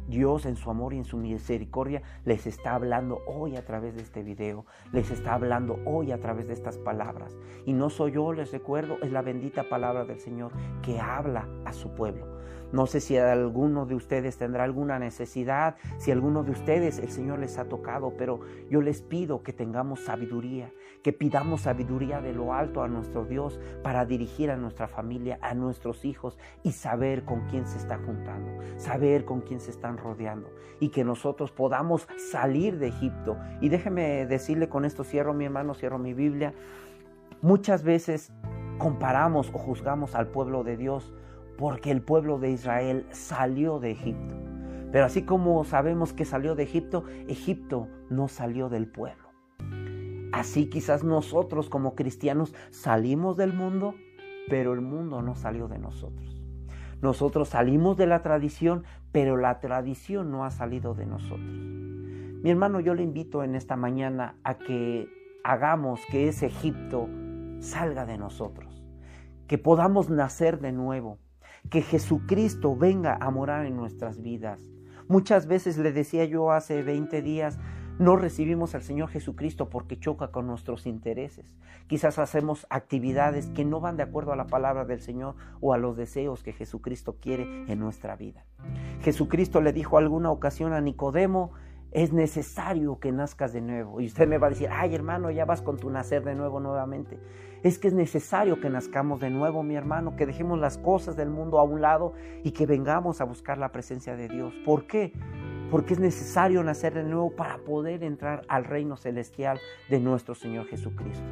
Dios 0.07 0.45
en 0.45 0.55
su 0.55 0.69
amor 0.69 0.93
y 0.93 0.97
en 0.97 1.05
su 1.05 1.17
misericordia 1.17 2.03
les 2.25 2.45
está 2.45 2.75
hablando 2.75 3.21
hoy 3.25 3.55
a 3.55 3.65
través 3.65 3.95
de 3.95 4.03
este 4.03 4.21
video, 4.21 4.67
les 4.91 5.09
está 5.09 5.33
hablando 5.33 5.79
hoy 5.85 6.11
a 6.11 6.19
través 6.19 6.47
de 6.47 6.53
estas 6.53 6.77
palabras. 6.77 7.35
Y 7.65 7.73
no 7.73 7.89
soy 7.89 8.11
yo, 8.11 8.31
les 8.33 8.51
recuerdo, 8.51 8.97
es 9.01 9.11
la 9.11 9.23
bendita 9.23 9.67
palabra 9.67 10.05
del 10.05 10.19
Señor 10.19 10.51
que 10.83 10.99
habla 10.99 11.47
a 11.65 11.73
su 11.73 11.89
pueblo. 11.95 12.34
No 12.75 12.87
sé 12.87 12.99
si 12.99 13.17
alguno 13.17 13.85
de 13.85 13.95
ustedes 13.95 14.37
tendrá 14.37 14.65
alguna 14.65 14.99
necesidad, 14.99 15.77
si 15.97 16.11
alguno 16.11 16.43
de 16.43 16.51
ustedes 16.51 16.99
el 16.99 17.09
Señor 17.09 17.39
les 17.39 17.57
ha 17.57 17.69
tocado, 17.69 18.15
pero 18.17 18.41
yo 18.69 18.81
les 18.81 19.01
pido 19.01 19.43
que 19.43 19.53
tengamos 19.53 20.01
sabiduría, 20.01 20.73
que 21.01 21.13
pidamos 21.13 21.61
sabiduría 21.61 22.19
de 22.19 22.33
lo 22.33 22.53
alto 22.53 22.83
a 22.83 22.89
nuestro 22.89 23.23
Dios 23.23 23.61
para 23.81 24.03
dirigir 24.03 24.51
a 24.51 24.57
nuestra 24.57 24.89
familia, 24.89 25.39
a 25.41 25.53
nuestros 25.53 26.03
hijos 26.03 26.37
y 26.63 26.73
saber 26.73 27.23
con 27.23 27.47
quién 27.47 27.65
se 27.65 27.77
está 27.77 27.97
juntando, 27.97 28.51
saber 28.75 29.23
con 29.23 29.39
quién 29.39 29.61
se 29.61 29.71
están 29.71 29.97
rodeando 29.97 30.49
y 30.81 30.89
que 30.89 31.05
nosotros 31.05 31.53
podamos 31.53 32.09
salir 32.29 32.77
de 32.77 32.89
Egipto. 32.89 33.37
Y 33.61 33.69
déjeme 33.69 34.25
decirle 34.25 34.67
con 34.67 34.83
esto, 34.83 35.05
cierro 35.05 35.33
mi 35.33 35.45
hermano, 35.45 35.75
cierro 35.75 35.97
mi 35.97 36.13
Biblia. 36.13 36.53
Muchas 37.41 37.83
veces 37.85 38.33
comparamos 38.79 39.49
o 39.53 39.59
juzgamos 39.59 40.13
al 40.13 40.27
pueblo 40.27 40.65
de 40.65 40.75
Dios 40.75 41.13
porque 41.57 41.91
el 41.91 42.01
pueblo 42.01 42.39
de 42.39 42.51
Israel 42.51 43.05
salió 43.11 43.79
de 43.79 43.91
Egipto. 43.91 44.35
Pero 44.91 45.05
así 45.05 45.23
como 45.23 45.63
sabemos 45.63 46.13
que 46.13 46.25
salió 46.25 46.55
de 46.55 46.63
Egipto, 46.63 47.03
Egipto 47.27 47.87
no 48.09 48.27
salió 48.27 48.69
del 48.69 48.87
pueblo. 48.87 49.29
Así 50.31 50.69
quizás 50.69 51.03
nosotros 51.03 51.69
como 51.69 51.95
cristianos 51.95 52.53
salimos 52.69 53.37
del 53.37 53.53
mundo, 53.53 53.95
pero 54.49 54.73
el 54.73 54.81
mundo 54.81 55.21
no 55.21 55.35
salió 55.35 55.67
de 55.67 55.79
nosotros. 55.79 56.41
Nosotros 57.01 57.49
salimos 57.49 57.97
de 57.97 58.07
la 58.07 58.21
tradición, 58.21 58.83
pero 59.11 59.37
la 59.37 59.59
tradición 59.59 60.31
no 60.31 60.45
ha 60.45 60.51
salido 60.51 60.93
de 60.93 61.05
nosotros. 61.05 61.39
Mi 62.45 62.49
hermano, 62.49 62.79
yo 62.79 62.93
le 62.93 63.03
invito 63.03 63.43
en 63.43 63.55
esta 63.55 63.75
mañana 63.75 64.35
a 64.43 64.57
que 64.57 65.09
hagamos 65.43 66.01
que 66.11 66.27
ese 66.27 66.47
Egipto 66.47 67.09
salga 67.59 68.05
de 68.05 68.17
nosotros, 68.17 68.83
que 69.47 69.57
podamos 69.57 70.09
nacer 70.09 70.59
de 70.59 70.71
nuevo, 70.71 71.19
que 71.69 71.81
Jesucristo 71.81 72.75
venga 72.75 73.17
a 73.19 73.29
morar 73.31 73.65
en 73.65 73.75
nuestras 73.75 74.21
vidas. 74.21 74.61
Muchas 75.07 75.47
veces 75.47 75.77
le 75.77 75.91
decía 75.91 76.25
yo 76.25 76.51
hace 76.51 76.81
20 76.81 77.21
días, 77.21 77.59
no 77.97 78.17
recibimos 78.17 78.75
al 78.75 78.83
Señor 78.83 79.07
Jesucristo 79.09 79.69
porque 79.69 79.97
choca 79.97 80.27
con 80.27 80.47
nuestros 80.47 80.85
intereses. 80.85 81.55
Quizás 81.87 82.19
hacemos 82.19 82.67
actividades 82.69 83.47
que 83.51 83.63
no 83.63 83.79
van 83.79 83.95
de 83.95 84.03
acuerdo 84.03 84.33
a 84.33 84.35
la 84.35 84.47
palabra 84.47 84.83
del 84.83 84.99
Señor 84.99 85.35
o 85.61 85.73
a 85.73 85.77
los 85.77 85.95
deseos 85.95 86.43
que 86.43 86.51
Jesucristo 86.51 87.15
quiere 87.21 87.43
en 87.71 87.79
nuestra 87.79 88.17
vida. 88.17 88.45
Jesucristo 89.01 89.61
le 89.61 89.71
dijo 89.71 89.97
alguna 89.97 90.29
ocasión 90.31 90.73
a 90.73 90.81
Nicodemo, 90.81 91.53
Es 91.95 92.11
necesario 92.11 92.99
que 92.99 93.13
nazcas 93.13 93.53
de 93.53 93.61
nuevo. 93.61 94.01
Y 94.01 94.07
usted 94.07 94.27
me 94.27 94.37
va 94.37 94.47
a 94.47 94.49
decir, 94.49 94.67
ay 94.69 94.93
hermano, 94.93 95.31
ya 95.31 95.45
vas 95.45 95.61
con 95.61 95.77
tu 95.77 95.89
nacer 95.89 96.25
de 96.25 96.35
nuevo 96.35 96.59
nuevamente. 96.59 97.17
Es 97.63 97.79
que 97.79 97.87
es 97.87 97.93
necesario 97.93 98.59
que 98.59 98.69
nazcamos 98.69 99.21
de 99.21 99.29
nuevo, 99.29 99.63
mi 99.63 99.75
hermano, 99.75 100.17
que 100.17 100.25
dejemos 100.25 100.59
las 100.59 100.77
cosas 100.77 101.15
del 101.15 101.29
mundo 101.29 101.57
a 101.57 101.63
un 101.63 101.79
lado 101.79 102.11
y 102.43 102.51
que 102.51 102.65
vengamos 102.65 103.21
a 103.21 103.23
buscar 103.23 103.57
la 103.57 103.71
presencia 103.71 104.17
de 104.17 104.27
Dios. 104.27 104.53
¿Por 104.65 104.87
qué? 104.87 105.13
Porque 105.71 105.93
es 105.93 105.99
necesario 106.01 106.61
nacer 106.65 106.95
de 106.95 107.05
nuevo 107.05 107.33
para 107.33 107.59
poder 107.59 108.03
entrar 108.03 108.41
al 108.49 108.65
reino 108.65 108.97
celestial 108.97 109.57
de 109.89 110.01
nuestro 110.01 110.35
Señor 110.35 110.67
Jesucristo. 110.67 111.23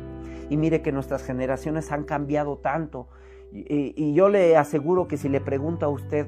Y 0.50 0.56
mire 0.56 0.82
que 0.82 0.94
nuestras 0.94 1.24
generaciones 1.24 1.92
han 1.92 2.06
cambiado 2.06 2.58
tanto. 2.58 3.10
Y, 3.52 3.94
y 3.98 4.14
yo 4.14 4.30
le 4.30 4.56
aseguro 4.56 5.10
que 5.10 5.18
si 5.18 5.28
le 5.28 5.42
pregunto 5.42 5.86
a 5.86 5.90
usted 5.90 6.26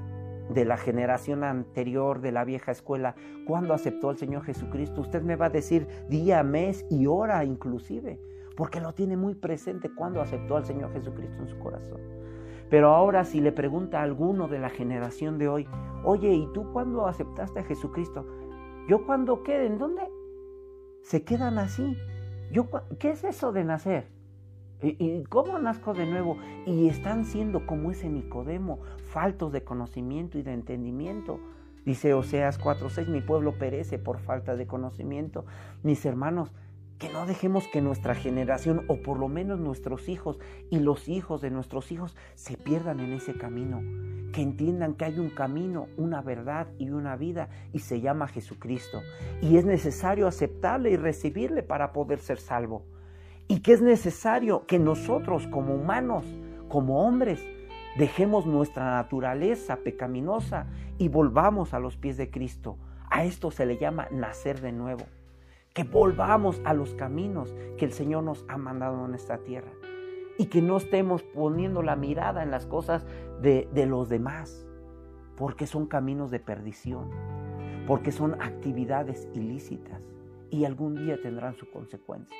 de 0.49 0.65
la 0.65 0.77
generación 0.77 1.43
anterior, 1.43 2.21
de 2.21 2.31
la 2.31 2.45
vieja 2.45 2.71
escuela, 2.71 3.15
cuándo 3.45 3.73
aceptó 3.73 4.09
al 4.09 4.17
Señor 4.17 4.43
Jesucristo, 4.43 5.01
usted 5.01 5.21
me 5.21 5.35
va 5.35 5.47
a 5.47 5.49
decir 5.49 5.87
día, 6.09 6.43
mes 6.43 6.85
y 6.89 7.07
hora 7.07 7.43
inclusive, 7.43 8.19
porque 8.55 8.79
lo 8.79 8.93
tiene 8.93 9.17
muy 9.17 9.35
presente 9.35 9.89
cuando 9.93 10.21
aceptó 10.21 10.57
al 10.57 10.65
Señor 10.65 10.93
Jesucristo 10.93 11.41
en 11.41 11.47
su 11.47 11.57
corazón. 11.59 11.99
Pero 12.69 12.89
ahora 12.89 13.23
si 13.25 13.41
le 13.41 13.51
pregunta 13.51 13.99
a 13.99 14.03
alguno 14.03 14.47
de 14.47 14.59
la 14.59 14.69
generación 14.69 15.37
de 15.37 15.47
hoy, 15.47 15.67
oye, 16.03 16.33
¿y 16.33 16.47
tú 16.53 16.71
cuándo 16.73 17.07
aceptaste 17.07 17.59
a 17.59 17.63
Jesucristo? 17.63 18.25
¿Yo 18.87 19.05
cuándo 19.05 19.43
qué? 19.43 19.65
¿En 19.65 19.77
dónde? 19.77 20.01
Se 21.01 21.23
quedan 21.23 21.57
así. 21.59 21.97
Yo, 22.51 22.67
¿Qué 22.99 23.11
es 23.11 23.23
eso 23.23 23.51
de 23.51 23.63
nacer? 23.63 24.14
¿Y, 24.85 25.23
cómo 25.29 25.57
nazco 25.57 25.95
de 25.95 26.05
nuevo? 26.05 26.37
Y 26.67 26.87
están 26.87 27.25
siendo 27.25 27.65
como 27.65 27.89
ese 27.89 28.07
Nicodemo, 28.07 28.79
faltos 29.09 29.51
de 29.51 29.63
conocimiento 29.63 30.37
y 30.37 30.43
de 30.43 30.53
entendimiento. 30.53 31.39
Dice 31.85 32.13
Oseas 32.13 32.59
4:6, 32.59 33.07
mi 33.07 33.21
pueblo 33.21 33.57
perece 33.57 33.97
por 33.97 34.19
falta 34.19 34.55
de 34.55 34.67
conocimiento. 34.67 35.45
Mis 35.81 36.05
hermanos, 36.05 36.51
que 36.99 37.09
no 37.09 37.25
dejemos 37.25 37.67
que 37.67 37.81
nuestra 37.81 38.13
generación, 38.13 38.85
o 38.87 39.01
por 39.01 39.17
lo 39.17 39.27
menos 39.27 39.59
nuestros 39.59 40.07
hijos 40.07 40.39
y 40.69 40.79
los 40.79 41.09
hijos 41.09 41.41
de 41.41 41.49
nuestros 41.49 41.91
hijos, 41.91 42.15
se 42.35 42.55
pierdan 42.55 42.99
en 42.99 43.13
ese 43.13 43.33
camino. 43.33 43.81
Que 44.33 44.43
entiendan 44.43 44.93
que 44.93 45.05
hay 45.05 45.17
un 45.17 45.31
camino, 45.31 45.87
una 45.97 46.21
verdad 46.21 46.67
y 46.77 46.91
una 46.91 47.15
vida, 47.15 47.49
y 47.73 47.79
se 47.79 48.01
llama 48.01 48.27
Jesucristo. 48.27 49.01
Y 49.41 49.57
es 49.57 49.65
necesario 49.65 50.27
aceptarle 50.27 50.91
y 50.91 50.95
recibirle 50.95 51.63
para 51.63 51.91
poder 51.91 52.19
ser 52.19 52.37
salvo 52.37 52.85
y 53.47 53.59
que 53.59 53.73
es 53.73 53.81
necesario 53.81 54.65
que 54.65 54.79
nosotros 54.79 55.47
como 55.47 55.75
humanos, 55.75 56.25
como 56.67 57.05
hombres, 57.05 57.45
dejemos 57.97 58.45
nuestra 58.45 58.91
naturaleza 58.95 59.77
pecaminosa 59.77 60.67
y 60.97 61.09
volvamos 61.09 61.73
a 61.73 61.79
los 61.79 61.95
pies 61.95 62.17
de 62.17 62.31
Cristo. 62.31 62.77
A 63.09 63.23
esto 63.23 63.51
se 63.51 63.65
le 63.65 63.77
llama 63.77 64.07
nacer 64.11 64.61
de 64.61 64.71
nuevo. 64.71 65.05
Que 65.73 65.83
volvamos 65.83 66.59
a 66.65 66.73
los 66.73 66.95
caminos 66.95 67.53
que 67.77 67.85
el 67.85 67.91
Señor 67.91 68.23
nos 68.23 68.45
ha 68.47 68.57
mandado 68.57 69.05
en 69.05 69.13
esta 69.13 69.37
tierra. 69.37 69.71
Y 70.37 70.47
que 70.47 70.61
no 70.61 70.77
estemos 70.77 71.21
poniendo 71.21 71.81
la 71.81 71.95
mirada 71.95 72.43
en 72.43 72.51
las 72.51 72.65
cosas 72.65 73.05
de, 73.41 73.69
de 73.73 73.85
los 73.85 74.09
demás. 74.09 74.65
Porque 75.37 75.67
son 75.67 75.85
caminos 75.85 76.31
de 76.31 76.39
perdición. 76.39 77.09
Porque 77.87 78.11
son 78.11 78.41
actividades 78.41 79.27
ilícitas 79.33 80.14
y 80.49 80.65
algún 80.65 80.95
día 80.95 81.21
tendrán 81.21 81.55
su 81.55 81.69
consecuencia. 81.69 82.37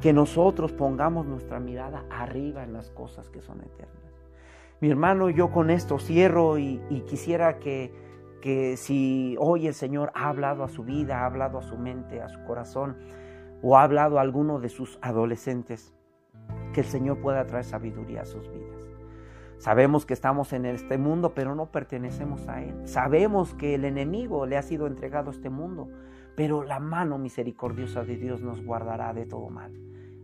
Que 0.00 0.12
nosotros 0.12 0.72
pongamos 0.72 1.26
nuestra 1.26 1.60
mirada 1.60 2.04
arriba 2.10 2.64
en 2.64 2.72
las 2.72 2.90
cosas 2.90 3.28
que 3.30 3.40
son 3.40 3.60
eternas. 3.60 4.00
Mi 4.80 4.88
hermano, 4.90 5.28
yo 5.28 5.50
con 5.50 5.70
esto 5.70 5.98
cierro 5.98 6.58
y, 6.58 6.80
quisiera 7.06 7.58
que, 7.58 7.92
que 8.40 8.76
si 8.76 9.36
hoy 9.38 9.66
el 9.66 9.74
Señor 9.74 10.10
ha 10.14 10.28
hablado 10.28 10.64
a 10.64 10.68
su 10.68 10.84
vida, 10.84 11.20
ha 11.20 11.26
hablado 11.26 11.58
a 11.58 11.62
su 11.62 11.76
mente, 11.76 12.22
a 12.22 12.28
su 12.28 12.42
corazón, 12.44 12.96
o 13.62 13.76
ha 13.76 13.82
hablado 13.82 14.18
a 14.18 14.22
alguno 14.22 14.58
de 14.58 14.70
sus 14.70 14.98
adolescentes, 15.02 15.94
que 16.72 16.80
el 16.80 16.86
Señor 16.86 17.20
pueda 17.20 17.46
traer 17.46 17.64
sabiduría 17.64 18.22
a 18.22 18.24
sus 18.24 18.50
vidas. 18.50 18.90
Sabemos 19.60 20.06
que 20.06 20.14
estamos 20.14 20.54
en 20.54 20.64
este 20.64 20.96
mundo, 20.96 21.34
pero 21.34 21.54
no 21.54 21.66
pertenecemos 21.66 22.48
a 22.48 22.62
Él. 22.62 22.88
Sabemos 22.88 23.52
que 23.52 23.74
el 23.74 23.84
enemigo 23.84 24.46
le 24.46 24.56
ha 24.56 24.62
sido 24.62 24.86
entregado 24.86 25.28
a 25.28 25.34
este 25.34 25.50
mundo, 25.50 25.90
pero 26.36 26.64
la 26.64 26.80
mano 26.80 27.18
misericordiosa 27.18 28.04
de 28.04 28.16
Dios 28.16 28.40
nos 28.40 28.64
guardará 28.64 29.12
de 29.12 29.26
todo 29.26 29.48
mal. 29.50 29.72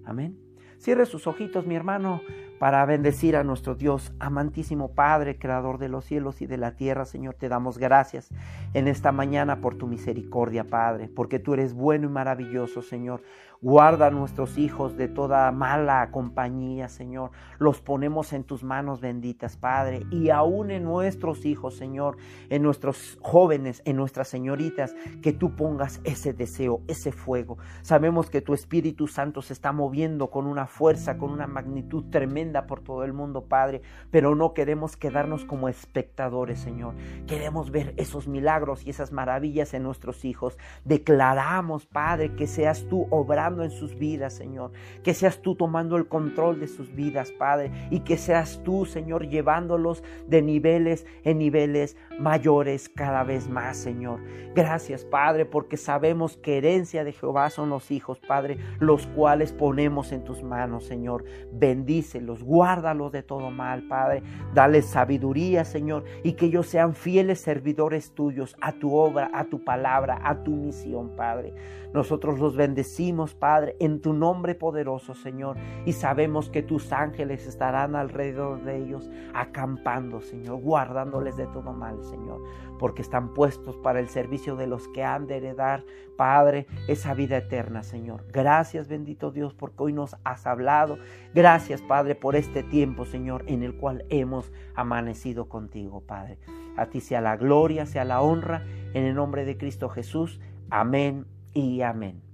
Amén. 0.05 0.39
Cierre 0.79 1.07
sus 1.07 1.27
ojitos, 1.27 1.67
mi 1.67 1.75
hermano, 1.75 2.21
para 2.59 2.85
bendecir 2.87 3.37
a 3.37 3.45
nuestro 3.45 3.75
Dios, 3.75 4.13
amantísimo 4.19 4.95
Padre, 4.95 5.39
creador 5.39 5.79
de 5.79 5.89
los 5.89 6.05
cielos 6.05 6.41
y 6.43 6.47
de 6.47 6.57
la 6.57 6.77
tierra. 6.77 7.05
Señor, 7.05 7.35
te 7.35 7.49
damos 7.49 7.79
gracias 7.79 8.29
en 8.75 8.89
esta 8.89 9.13
mañana 9.13 9.61
por 9.61 9.77
tu 9.77 9.87
misericordia, 9.87 10.65
Padre, 10.65 11.09
porque 11.09 11.39
tú 11.39 11.55
eres 11.55 11.75
bueno 11.75 12.07
y 12.07 12.11
maravilloso, 12.11 12.83
Señor. 12.83 13.23
Guarda 13.63 14.09
a 14.09 14.11
nuestros 14.11 14.59
hijos 14.59 14.97
de 14.97 15.09
toda 15.09 15.51
mala 15.51 16.11
compañía, 16.11 16.89
Señor. 16.89 17.31
Los 17.59 17.81
ponemos 17.81 18.33
en 18.33 18.45
tus 18.45 18.63
manos 18.63 19.01
benditas, 19.01 19.57
Padre. 19.57 20.07
Y 20.11 20.31
aún 20.31 20.71
en 20.71 20.85
nuestros 20.85 21.45
hijos, 21.47 21.75
Señor, 21.77 22.19
en 22.51 22.63
nuestros 22.63 23.19
jóvenes, 23.23 23.83
en 23.85 23.97
nuestras 23.97 24.29
señoritas, 24.29 24.95
que 25.23 25.33
tú 25.33 25.57
pongas 25.57 26.01
ese 26.05 26.33
deseo, 26.33 26.83
ese 26.87 27.13
fuego. 27.13 27.57
Sabemos 27.83 28.29
que 28.29 28.43
tu 28.43 28.53
Espíritu 28.53 29.07
Santo 29.07 29.41
se 29.41 29.55
está 29.55 29.73
moviendo 29.73 30.31
con 30.31 30.47
una 30.47 30.67
fuerza, 30.67 31.17
con 31.17 31.31
una 31.31 31.47
magnitud 31.47 32.05
tremenda 32.11 32.67
por 32.67 32.81
todo 32.81 33.05
el 33.05 33.13
mundo, 33.13 33.47
Padre. 33.47 33.81
Pero 34.11 34.35
no 34.35 34.53
queremos 34.53 34.97
quedarnos 34.97 35.45
como 35.45 35.69
espectadores, 35.69 36.59
Señor. 36.59 36.95
Queremos 37.27 37.71
ver 37.71 37.95
esos 37.97 38.29
milagros 38.29 38.87
y 38.87 38.91
esas 38.91 39.13
maravillas 39.13 39.73
en 39.75 39.83
nuestros 39.83 40.25
hijos. 40.25 40.59
Declaramos, 40.85 41.87
Padre, 41.87 42.35
que 42.35 42.47
seas 42.47 42.87
tú 42.89 43.07
en 43.47 43.71
sus 43.71 43.97
vidas, 43.99 44.35
Señor. 44.35 44.73
Que 45.03 45.15
seas 45.15 45.41
tú 45.41 45.55
tomando 45.55 45.97
el 45.97 46.09
control 46.09 46.61
de 46.61 46.69
sus 46.69 46.95
vidas, 46.95 47.33
Padre. 47.33 47.71
Y 47.91 48.01
que 48.01 48.17
seas 48.17 48.61
tú, 48.65 48.85
Señor, 48.85 49.29
llevándolos 49.29 50.03
de 50.27 50.43
niveles 50.43 51.07
en 51.25 51.39
niveles 51.39 51.97
mayores 52.19 52.89
cada 52.89 53.25
vez 53.25 53.49
más, 53.49 53.77
Señor. 53.77 54.21
Gracias, 54.55 55.05
Padre, 55.05 55.45
porque 55.45 55.77
sabemos 55.77 56.37
que 56.37 56.59
herencia 56.59 57.05
de 57.05 57.13
Jehová 57.13 57.51
son 57.51 57.71
los 57.71 57.91
hijos, 57.91 58.21
Padre, 58.21 58.59
los 58.79 59.07
cuales 59.09 59.53
ponemos 59.53 60.13
en 60.13 60.25
tus 60.25 60.43
manos, 60.43 60.85
Señor. 60.85 61.25
Bendícelos, 61.53 62.43
guárdalos 62.43 63.13
de 63.13 63.23
todo 63.23 63.51
mal, 63.51 63.87
Padre. 63.89 64.23
Dale 64.55 64.83
sabiduría, 64.83 65.65
Señor, 65.65 66.05
y 66.23 66.33
que 66.33 66.47
ellos 66.47 66.67
sean 66.67 66.95
fieles 66.95 67.41
servidores 67.41 68.13
tuyos 68.13 68.57
a 68.61 68.73
tu 68.73 68.95
obra, 68.95 69.31
a 69.35 69.45
tu 69.45 69.63
palabra, 69.63 70.21
a 70.25 70.43
tu 70.43 70.53
misión, 70.53 71.11
Padre. 71.17 71.55
Nosotros 71.93 72.39
los 72.39 72.57
bendecimos, 72.57 73.35
Padre, 73.37 73.77
en 73.81 74.01
tu 74.01 74.13
nombre 74.13 74.55
poderoso, 74.55 75.15
Señor. 75.15 75.57
Y 75.85 75.93
sabemos 75.93 76.51
que 76.51 76.63
tus 76.63 76.93
ángeles 76.93 77.47
estarán 77.47 77.95
alrededor 77.95 78.63
de 78.63 78.79
ellos, 78.79 79.11
acampando, 79.35 80.21
Señor, 80.21 80.61
guardándoles 80.61 81.37
de 81.37 81.47
todo 81.47 81.73
mal, 81.73 82.03
Señor. 82.03 82.43
Porque 82.79 83.03
están 83.03 83.35
puestos 83.35 83.77
para 83.77 84.01
el 84.01 84.09
servicio 84.09 84.57
de 84.57 84.67
los 84.67 84.89
que 84.89 85.05
han 85.05 85.27
de 85.27 85.37
heredar, 85.37 85.85
Padre, 86.17 86.67
esa 86.89 87.15
vida 87.15 87.37
eterna, 87.37 87.83
Señor. 87.83 88.25
Gracias, 88.33 88.89
bendito 88.89 89.31
Dios, 89.31 89.55
porque 89.55 89.83
hoy 89.83 89.93
nos 89.93 90.17
has 90.25 90.47
hablado. 90.47 90.99
Gracias, 91.35 91.83
Padre, 91.83 92.15
por 92.15 92.37
este 92.37 92.63
tiempo, 92.63 93.05
Señor, 93.05 93.45
en 93.47 93.63
el 93.63 93.77
cual 93.77 94.05
hemos 94.09 94.53
amanecido 94.75 95.49
contigo, 95.49 96.01
Padre. 96.01 96.39
A 96.77 96.87
ti 96.87 97.01
sea 97.01 97.21
la 97.21 97.37
gloria, 97.37 97.87
sea 97.87 98.05
la 98.05 98.21
honra, 98.21 98.63
en 98.95 99.05
el 99.05 99.15
nombre 99.15 99.45
de 99.45 99.57
Cristo 99.57 99.89
Jesús. 99.89 100.41
Amén 100.71 101.27
y 101.53 101.83
amén. 101.83 102.26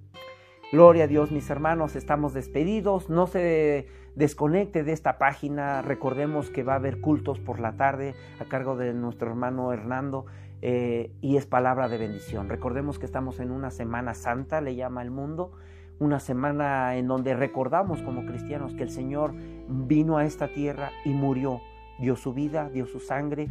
Gloria 0.72 1.04
a 1.04 1.06
Dios, 1.06 1.30
mis 1.30 1.50
hermanos, 1.50 1.96
estamos 1.96 2.32
despedidos. 2.32 3.10
No 3.10 3.26
se 3.26 3.88
desconecte 4.14 4.84
de 4.84 4.92
esta 4.92 5.18
página. 5.18 5.82
Recordemos 5.82 6.48
que 6.48 6.62
va 6.62 6.72
a 6.72 6.76
haber 6.76 7.02
cultos 7.02 7.38
por 7.38 7.60
la 7.60 7.76
tarde 7.76 8.14
a 8.40 8.46
cargo 8.46 8.74
de 8.74 8.94
nuestro 8.94 9.28
hermano 9.28 9.70
Hernando 9.74 10.24
eh, 10.62 11.12
y 11.20 11.36
es 11.36 11.44
palabra 11.44 11.90
de 11.90 11.98
bendición. 11.98 12.48
Recordemos 12.48 12.98
que 12.98 13.04
estamos 13.04 13.38
en 13.38 13.50
una 13.50 13.70
semana 13.70 14.14
santa, 14.14 14.62
le 14.62 14.74
llama 14.74 15.02
el 15.02 15.10
mundo, 15.10 15.52
una 15.98 16.20
semana 16.20 16.96
en 16.96 17.06
donde 17.06 17.34
recordamos 17.34 18.00
como 18.00 18.24
cristianos 18.24 18.72
que 18.72 18.84
el 18.84 18.90
Señor 18.90 19.34
vino 19.68 20.16
a 20.16 20.24
esta 20.24 20.48
tierra 20.48 20.90
y 21.04 21.10
murió, 21.10 21.60
dio 22.00 22.16
su 22.16 22.32
vida, 22.32 22.70
dio 22.70 22.86
su 22.86 22.98
sangre, 22.98 23.50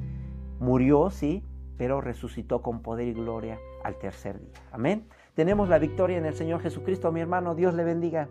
murió, 0.60 1.12
sí, 1.12 1.44
pero 1.78 2.02
resucitó 2.02 2.64
con 2.64 2.82
poder 2.82 3.10
y 3.10 3.14
gloria 3.14 3.60
al 3.84 4.00
tercer 4.00 4.40
día. 4.40 4.60
Amén. 4.72 5.06
Tenemos 5.34 5.70
la 5.70 5.80
victoria 5.80 6.18
en 6.18 6.26
el 6.26 6.36
Señor 6.36 6.62
Jesucristo, 6.62 7.12
mi 7.12 7.22
hermano. 7.22 7.56
Dios 7.56 7.74
le 7.74 7.84
bendiga. 7.84 8.28